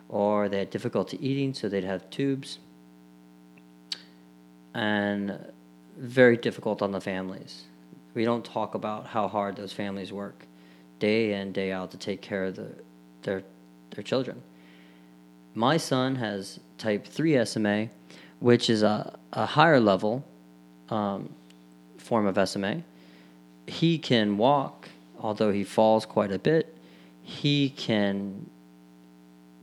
or 0.09 0.49
they 0.49 0.61
had 0.61 0.71
difficulty 0.71 1.19
eating, 1.27 1.55
so 1.55 1.69
they'd 1.69 1.85
have 1.85 2.09
tubes. 2.11 2.59
And 4.75 5.53
very 5.97 6.37
difficult 6.37 6.83
on 6.83 6.93
the 6.93 7.01
families. 7.01 7.65
We 8.15 8.25
don't 8.25 8.45
talk 8.45 8.75
about 8.75 9.07
how 9.07 9.29
hard 9.29 9.57
those 9.57 9.73
families 9.73 10.13
work 10.13 10.47
day 10.99 11.33
in, 11.33 11.53
day 11.53 11.73
out 11.73 11.91
to 11.93 11.97
take 11.97 12.21
care 12.21 12.45
of 12.45 12.57
the, 12.57 12.69
their, 13.23 13.43
their 13.91 14.05
children. 14.05 14.43
My 15.55 15.79
son 15.79 16.17
has 16.17 16.61
type 16.77 17.07
3 17.07 17.45
SMA 17.47 17.89
which 18.41 18.69
is 18.71 18.83
a, 18.83 19.19
a 19.33 19.47
higher 19.47 19.81
level 19.81 20.25
um, 20.91 21.29
form 21.99 22.27
of 22.27 22.49
SMA. 22.49 22.83
He 23.67 23.99
can 23.99 24.39
walk, 24.39 24.89
although 25.19 25.53
he 25.53 25.65
falls 25.65 26.07
quite 26.07 26.33
a 26.33 26.39
bit. 26.39 26.77
He 27.23 27.71
can 27.71 28.49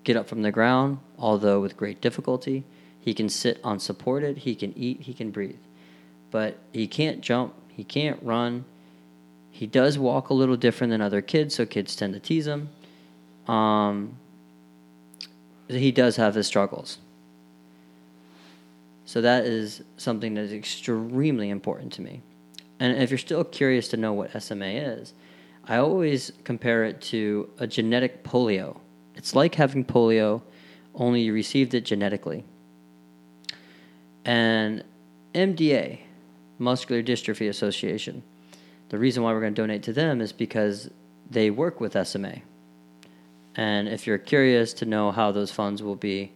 get 0.03 0.17
up 0.17 0.27
from 0.27 0.41
the 0.41 0.51
ground, 0.51 0.99
although 1.17 1.61
with 1.61 1.77
great 1.77 2.01
difficulty. 2.01 2.63
He 2.99 3.13
can 3.13 3.29
sit 3.29 3.59
unsupported. 3.63 4.37
He 4.37 4.55
can 4.55 4.77
eat. 4.77 5.01
He 5.01 5.13
can 5.13 5.31
breathe. 5.31 5.59
But 6.31 6.57
he 6.71 6.87
can't 6.87 7.21
jump. 7.21 7.53
He 7.69 7.83
can't 7.83 8.21
run. 8.21 8.65
He 9.51 9.67
does 9.67 9.97
walk 9.97 10.29
a 10.29 10.33
little 10.33 10.55
different 10.55 10.91
than 10.91 11.01
other 11.01 11.21
kids, 11.21 11.55
so 11.55 11.65
kids 11.65 11.95
tend 11.95 12.13
to 12.13 12.19
tease 12.19 12.47
him. 12.47 12.69
Um, 13.47 14.17
he 15.67 15.91
does 15.91 16.15
have 16.15 16.35
his 16.35 16.47
struggles. 16.47 16.97
So 19.05 19.21
that 19.21 19.45
is 19.45 19.83
something 19.97 20.33
that 20.35 20.41
is 20.41 20.53
extremely 20.53 21.49
important 21.49 21.93
to 21.93 22.01
me. 22.01 22.21
And 22.79 23.01
if 23.01 23.11
you're 23.11 23.17
still 23.17 23.43
curious 23.43 23.87
to 23.89 23.97
know 23.97 24.13
what 24.13 24.41
SMA 24.41 24.65
is, 24.65 25.13
I 25.65 25.77
always 25.77 26.31
compare 26.43 26.83
it 26.83 27.01
to 27.01 27.49
a 27.57 27.67
genetic 27.67 28.23
polio. 28.23 28.79
It's 29.15 29.35
like 29.35 29.55
having 29.55 29.85
polio, 29.85 30.41
only 30.95 31.21
you 31.21 31.33
received 31.33 31.73
it 31.73 31.85
genetically. 31.85 32.43
And 34.25 34.83
MDA, 35.33 35.99
Muscular 36.59 37.01
Dystrophy 37.01 37.49
Association, 37.49 38.23
the 38.89 38.97
reason 38.97 39.23
why 39.23 39.33
we're 39.33 39.41
going 39.41 39.55
to 39.55 39.61
donate 39.61 39.83
to 39.83 39.93
them 39.93 40.21
is 40.21 40.31
because 40.31 40.89
they 41.29 41.49
work 41.49 41.79
with 41.79 41.95
SMA. 42.07 42.41
And 43.55 43.87
if 43.87 44.05
you're 44.07 44.17
curious 44.17 44.73
to 44.75 44.85
know 44.85 45.11
how 45.11 45.31
those 45.31 45.51
funds 45.51 45.81
will 45.81 45.95
be 45.95 46.31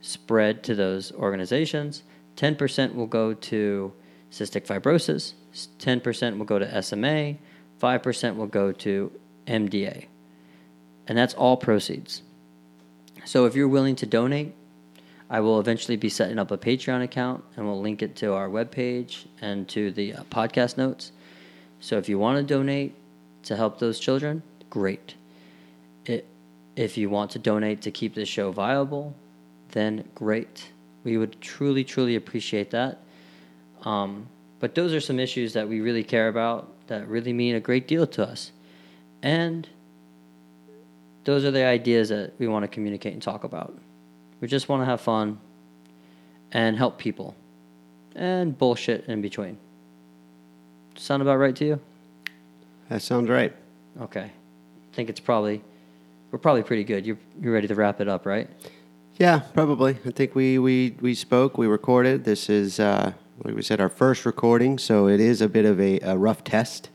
spread 0.00 0.62
to 0.64 0.74
those 0.74 1.12
organizations, 1.12 2.02
10% 2.36 2.94
will 2.94 3.06
go 3.06 3.34
to 3.34 3.92
cystic 4.30 4.66
fibrosis, 4.66 5.34
10% 5.78 6.38
will 6.38 6.44
go 6.44 6.58
to 6.58 6.82
SMA, 6.82 7.36
5% 7.80 8.36
will 8.36 8.46
go 8.46 8.72
to 8.72 9.12
MDA. 9.46 10.06
And 11.06 11.18
that's 11.18 11.34
all 11.34 11.56
proceeds. 11.56 12.22
So 13.24 13.46
if 13.46 13.54
you're 13.54 13.68
willing 13.68 13.96
to 13.96 14.06
donate, 14.06 14.54
I 15.28 15.40
will 15.40 15.60
eventually 15.60 15.96
be 15.96 16.08
setting 16.08 16.38
up 16.38 16.50
a 16.50 16.58
Patreon 16.58 17.02
account 17.02 17.44
and 17.56 17.64
we'll 17.66 17.80
link 17.80 18.02
it 18.02 18.16
to 18.16 18.34
our 18.34 18.48
webpage 18.48 19.26
and 19.40 19.68
to 19.68 19.92
the 19.92 20.14
uh, 20.14 20.22
podcast 20.24 20.76
notes. 20.76 21.12
So 21.78 21.98
if 21.98 22.08
you 22.08 22.18
want 22.18 22.38
to 22.38 22.42
donate 22.42 22.94
to 23.44 23.56
help 23.56 23.78
those 23.78 24.00
children, 24.00 24.42
great. 24.68 25.14
It, 26.04 26.26
if 26.76 26.98
you 26.98 27.10
want 27.10 27.30
to 27.32 27.38
donate 27.38 27.82
to 27.82 27.90
keep 27.90 28.14
this 28.14 28.28
show 28.28 28.50
viable, 28.50 29.14
then 29.70 30.04
great. 30.14 30.70
We 31.04 31.16
would 31.16 31.40
truly, 31.40 31.84
truly 31.84 32.16
appreciate 32.16 32.70
that. 32.70 32.98
Um, 33.82 34.26
but 34.60 34.74
those 34.74 34.92
are 34.92 35.00
some 35.00 35.18
issues 35.18 35.54
that 35.54 35.68
we 35.68 35.80
really 35.80 36.04
care 36.04 36.28
about 36.28 36.68
that 36.86 37.08
really 37.08 37.32
mean 37.32 37.54
a 37.54 37.60
great 37.60 37.88
deal 37.88 38.06
to 38.06 38.26
us. 38.26 38.52
And 39.22 39.68
those 41.24 41.44
are 41.44 41.50
the 41.50 41.64
ideas 41.64 42.10
that 42.10 42.34
we 42.38 42.46
want 42.46 42.62
to 42.64 42.68
communicate 42.68 43.12
and 43.12 43.22
talk 43.22 43.44
about. 43.44 43.76
We 44.40 44.48
just 44.48 44.68
want 44.68 44.82
to 44.82 44.86
have 44.86 45.00
fun 45.00 45.38
and 46.52 46.76
help 46.76 46.98
people 46.98 47.34
and 48.14 48.56
bullshit 48.56 49.06
in 49.06 49.22
between. 49.22 49.56
Sound 50.96 51.22
about 51.22 51.38
right 51.38 51.56
to 51.56 51.64
you? 51.64 51.80
That 52.88 53.02
sounds 53.02 53.28
right. 53.28 53.54
Okay. 54.00 54.24
I 54.24 54.94
think 54.94 55.08
it's 55.08 55.20
probably, 55.20 55.62
we're 56.30 56.38
probably 56.38 56.62
pretty 56.62 56.84
good. 56.84 57.06
You're, 57.06 57.18
you're 57.40 57.52
ready 57.52 57.68
to 57.68 57.74
wrap 57.74 58.00
it 58.00 58.08
up, 58.08 58.26
right? 58.26 58.48
Yeah, 59.16 59.40
probably. 59.54 59.98
I 60.04 60.10
think 60.10 60.34
we, 60.34 60.58
we, 60.58 60.96
we 61.00 61.14
spoke, 61.14 61.56
we 61.56 61.66
recorded. 61.66 62.24
This 62.24 62.50
is 62.50 62.80
uh, 62.80 63.12
like 63.44 63.54
we 63.54 63.62
said, 63.62 63.80
our 63.80 63.88
first 63.88 64.26
recording, 64.26 64.78
so 64.78 65.08
it 65.08 65.20
is 65.20 65.40
a 65.40 65.48
bit 65.48 65.64
of 65.64 65.80
a, 65.80 65.98
a 66.00 66.16
rough 66.16 66.44
test. 66.44 66.90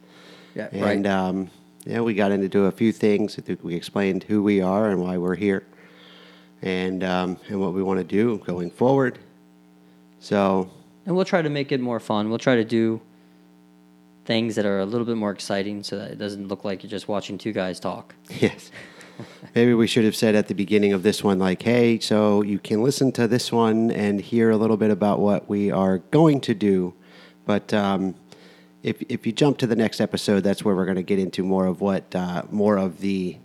Yeah, 0.54 0.70
And 0.72 1.06
right. 1.06 1.06
um, 1.06 1.50
yeah, 1.86 2.02
we 2.02 2.14
got 2.14 2.32
into 2.32 2.66
a 2.66 2.72
few 2.72 2.92
things. 2.92 3.38
I 3.38 3.42
think 3.42 3.64
we 3.64 3.76
explained 3.76 4.24
who 4.24 4.42
we 4.44 4.62
are 4.62 4.90
and 4.90 5.02
why 5.02 5.18
we're 5.18 5.36
here, 5.36 5.66
and 6.62 7.04
um, 7.04 7.38
and 7.50 7.60
what 7.60 7.74
we 7.74 7.84
want 7.84 8.00
to 8.00 8.04
do 8.04 8.38
going 8.46 8.72
forward. 8.72 9.20
So 10.20 10.70
and 11.06 11.16
we'll 11.16 11.26
try 11.26 11.42
to 11.42 11.50
make 11.50 11.72
it 11.72 11.80
more 11.82 12.00
fun. 12.00 12.30
We'll 12.30 12.40
try 12.40 12.56
to 12.56 12.64
do 12.64 13.02
things 14.26 14.56
that 14.56 14.66
are 14.66 14.80
a 14.80 14.86
little 14.86 15.06
bit 15.06 15.18
more 15.18 15.32
exciting, 15.32 15.84
so 15.84 15.98
that 15.98 16.12
it 16.12 16.18
doesn't 16.18 16.48
look 16.48 16.64
like 16.64 16.82
you're 16.84 16.90
just 16.90 17.08
watching 17.08 17.38
two 17.38 17.52
guys 17.52 17.80
talk. 17.80 18.16
yes, 18.40 18.72
maybe 19.54 19.74
we 19.74 19.88
should 19.88 20.06
have 20.06 20.16
said 20.16 20.36
at 20.36 20.48
the 20.48 20.56
beginning 20.56 20.94
of 20.94 21.04
this 21.04 21.24
one, 21.24 21.40
like, 21.40 21.62
hey, 21.62 22.00
so 22.00 22.42
you 22.42 22.60
can 22.60 22.84
listen 22.84 23.12
to 23.14 23.28
this 23.28 23.52
one 23.52 23.92
and 23.92 24.20
hear 24.22 24.50
a 24.50 24.58
little 24.58 24.78
bit 24.78 24.92
about 24.92 25.20
what 25.20 25.50
we 25.50 25.72
are 25.72 26.00
going 26.00 26.42
to 26.42 26.54
do, 26.54 26.94
but. 27.46 27.74
Um, 27.74 28.16
if, 28.86 29.02
if 29.10 29.26
you 29.26 29.32
jump 29.32 29.58
to 29.58 29.68
the 29.68 29.76
next 29.76 30.00
episode, 30.00 30.42
that's 30.42 30.64
where 30.64 30.76
we're 30.76 30.86
going 30.86 30.98
to 30.98 31.02
get 31.02 31.18
into 31.18 31.42
more 31.42 31.66
of 31.66 31.82
what 31.82 32.14
uh, 32.14 32.44
more 32.52 32.78
of 32.78 33.00
the 33.00 33.36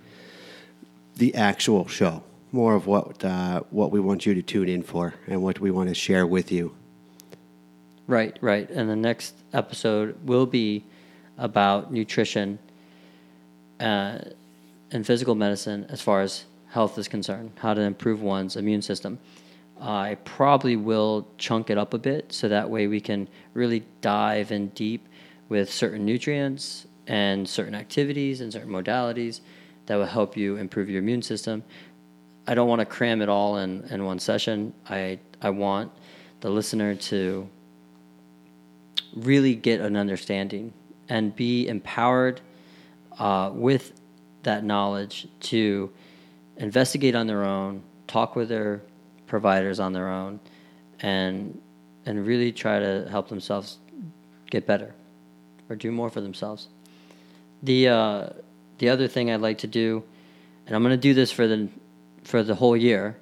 the 1.16 1.34
actual 1.34 1.88
show, 1.88 2.22
more 2.52 2.74
of 2.74 2.86
what 2.86 3.24
uh, 3.24 3.62
what 3.70 3.90
we 3.90 4.00
want 4.00 4.26
you 4.26 4.34
to 4.34 4.42
tune 4.42 4.68
in 4.68 4.82
for, 4.82 5.14
and 5.26 5.42
what 5.42 5.58
we 5.58 5.70
want 5.70 5.88
to 5.88 5.94
share 5.94 6.26
with 6.26 6.52
you. 6.52 6.74
Right, 8.06 8.36
right. 8.42 8.68
And 8.68 8.90
the 8.90 8.96
next 8.96 9.34
episode 9.54 10.18
will 10.26 10.44
be 10.44 10.84
about 11.38 11.90
nutrition 11.90 12.58
uh, 13.78 14.18
and 14.92 15.06
physical 15.06 15.34
medicine 15.34 15.86
as 15.88 16.00
far 16.00 16.20
as 16.22 16.44
health 16.68 16.98
is 16.98 17.08
concerned, 17.08 17.52
how 17.56 17.74
to 17.74 17.80
improve 17.80 18.22
one's 18.22 18.56
immune 18.56 18.82
system. 18.82 19.18
I 19.80 20.16
probably 20.24 20.76
will 20.76 21.26
chunk 21.38 21.70
it 21.70 21.78
up 21.78 21.94
a 21.94 21.98
bit 21.98 22.32
so 22.32 22.48
that 22.48 22.68
way 22.68 22.86
we 22.86 23.00
can 23.00 23.28
really 23.54 23.84
dive 24.00 24.52
in 24.52 24.68
deep 24.68 25.08
with 25.48 25.72
certain 25.72 26.04
nutrients 26.04 26.86
and 27.06 27.48
certain 27.48 27.74
activities 27.74 28.40
and 28.40 28.52
certain 28.52 28.70
modalities 28.70 29.40
that 29.86 29.96
will 29.96 30.06
help 30.06 30.36
you 30.36 30.56
improve 30.56 30.88
your 30.88 31.00
immune 31.00 31.22
system. 31.22 31.64
I 32.46 32.54
don't 32.54 32.68
want 32.68 32.80
to 32.80 32.86
cram 32.86 33.22
it 33.22 33.28
all 33.28 33.58
in, 33.58 33.84
in 33.90 34.04
one 34.04 34.18
session. 34.18 34.72
I, 34.88 35.18
I 35.40 35.50
want 35.50 35.90
the 36.40 36.50
listener 36.50 36.94
to 36.94 37.48
really 39.14 39.54
get 39.54 39.80
an 39.80 39.96
understanding 39.96 40.72
and 41.08 41.34
be 41.34 41.66
empowered 41.68 42.40
uh, 43.18 43.50
with 43.52 43.99
that 44.42 44.64
knowledge 44.64 45.28
to 45.40 45.90
investigate 46.56 47.14
on 47.14 47.26
their 47.26 47.44
own, 47.44 47.82
talk 48.06 48.36
with 48.36 48.48
their 48.48 48.82
providers 49.26 49.80
on 49.80 49.92
their 49.92 50.08
own, 50.08 50.40
and 51.00 51.60
and 52.06 52.26
really 52.26 52.52
try 52.52 52.78
to 52.78 53.06
help 53.10 53.28
themselves 53.28 53.78
get 54.50 54.66
better 54.66 54.94
or 55.68 55.76
do 55.76 55.92
more 55.92 56.10
for 56.10 56.20
themselves. 56.20 56.68
The 57.62 57.88
uh, 57.88 58.28
the 58.78 58.88
other 58.88 59.08
thing 59.08 59.30
I'd 59.30 59.40
like 59.40 59.58
to 59.58 59.66
do, 59.66 60.02
and 60.66 60.74
I'm 60.74 60.82
going 60.82 60.92
to 60.92 60.96
do 60.96 61.14
this 61.14 61.30
for 61.30 61.46
the 61.46 61.68
for 62.24 62.42
the 62.42 62.54
whole 62.54 62.76
year. 62.76 63.16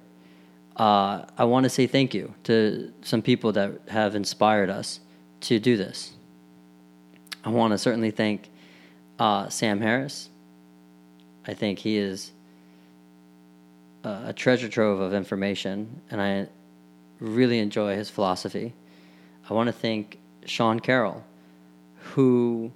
Uh, 0.75 1.25
I 1.37 1.43
want 1.43 1.65
to 1.65 1.69
say 1.69 1.87
thank 1.87 2.13
you 2.13 2.33
to 2.43 2.93
some 3.01 3.21
people 3.21 3.51
that 3.53 3.81
have 3.89 4.15
inspired 4.15 4.69
us 4.69 5.01
to 5.41 5.59
do 5.59 5.75
this. 5.75 6.13
I 7.43 7.49
want 7.49 7.71
to 7.71 7.77
certainly 7.77 8.11
thank 8.11 8.49
uh, 9.17 9.49
Sam 9.49 9.81
Harris. 9.81 10.29
I 11.49 11.55
think 11.55 11.79
he 11.79 11.97
is 11.97 12.31
a, 14.03 14.25
a 14.27 14.33
treasure 14.33 14.69
trove 14.69 14.99
of 14.99 15.15
information, 15.15 15.99
and 16.11 16.21
I 16.21 16.47
really 17.19 17.57
enjoy 17.57 17.95
his 17.95 18.07
philosophy. 18.07 18.73
I 19.49 19.55
want 19.55 19.65
to 19.65 19.73
thank 19.73 20.19
Sean 20.45 20.79
Carroll, 20.79 21.23
who 22.13 22.71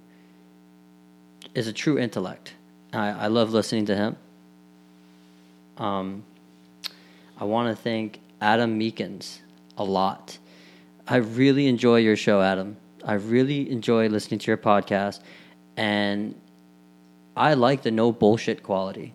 is 1.54 1.68
a 1.68 1.72
true 1.72 2.00
intellect. 2.00 2.54
I, 2.92 3.10
I 3.10 3.26
love 3.28 3.52
listening 3.52 3.86
to 3.86 3.94
him. 3.94 4.16
Um, 5.78 6.24
I 7.38 7.44
want 7.44 7.68
to 7.68 7.80
thank 7.80 8.18
Adam 8.40 8.80
Meakins 8.80 9.38
a 9.78 9.84
lot. 9.84 10.36
I 11.06 11.16
really 11.16 11.68
enjoy 11.68 11.98
your 11.98 12.16
show, 12.16 12.42
Adam. 12.42 12.76
I 13.04 13.14
really 13.14 13.70
enjoy 13.70 14.08
listening 14.08 14.40
to 14.40 14.50
your 14.50 14.58
podcast, 14.58 15.20
and 15.76 16.34
I 17.36 17.54
like 17.54 17.82
the 17.82 17.90
no 17.90 18.12
bullshit 18.12 18.62
quality. 18.62 19.14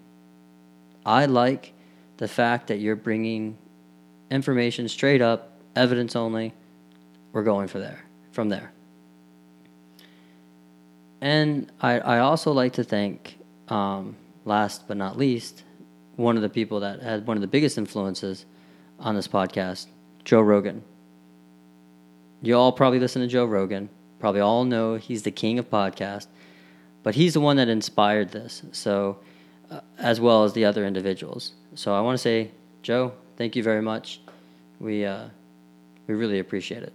I 1.05 1.26
like 1.26 1.74
the 2.17 2.28
fact 2.28 2.67
that 2.67 2.80
you're 2.80 2.95
bringing 2.95 3.57
information 4.30 4.88
straight 4.89 5.22
up, 5.22 5.53
evidence 5.76 6.15
only. 6.15 6.53
We're 7.32 7.43
going 7.43 7.67
for 7.67 7.80
there, 7.80 8.03
from 8.32 8.49
there. 8.49 8.72
And 11.22 11.72
I, 11.82 11.99
I 11.99 12.20
also 12.20 12.51
like 12.51 12.74
to 12.74 12.84
thank, 12.84 13.38
um, 13.67 14.15
last 14.45 14.88
but 14.88 14.97
not 14.97 15.17
least, 15.17 15.63
one 16.15 16.36
of 16.36 16.41
the 16.41 16.49
people 16.49 16.82
that 16.82 17.01
had 17.01 17.26
one 17.28 17.38
of 17.38 17.41
the 17.41 17.47
biggest 17.47 17.78
influences 17.78 18.45
on 18.99 19.15
this 19.15 19.28
podcast, 19.28 19.88
Joe 20.26 20.41
Rogan. 20.41 20.84
You 22.41 22.55
all 22.55 22.72
probably 22.72 22.99
listen 22.99 23.22
to 23.22 23.28
Joe 23.28 23.45
Rogan, 23.45 23.89
probably 24.20 24.41
all 24.41 24.65
know 24.65 24.95
he's 24.95 25.24
the 25.24 25.32
king 25.32 25.59
of 25.59 25.70
podcasts, 25.70 26.28
but 27.04 27.16
he's 27.16 27.34
the 27.34 27.39
one 27.39 27.58
that 27.58 27.70
inspired 27.70 28.32
this. 28.32 28.64
So, 28.72 29.20
uh, 29.72 29.82
as 29.97 30.20
well 30.20 30.43
as 30.43 30.54
the 30.54 30.66
other 30.66 30.86
individuals. 30.86 31.54
So 31.76 31.93
I 31.93 32.02
want 32.02 32.16
to 32.16 32.22
say, 32.22 32.52
Joe, 32.82 33.14
thank 33.38 33.56
you 33.56 33.64
very 33.64 33.82
much. 33.82 34.22
We 34.80 35.06
uh, 35.06 35.26
we 36.08 36.16
really 36.16 36.39
appreciate 36.39 36.84
it. 36.84 36.93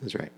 That's 0.00 0.14
right. 0.14 0.32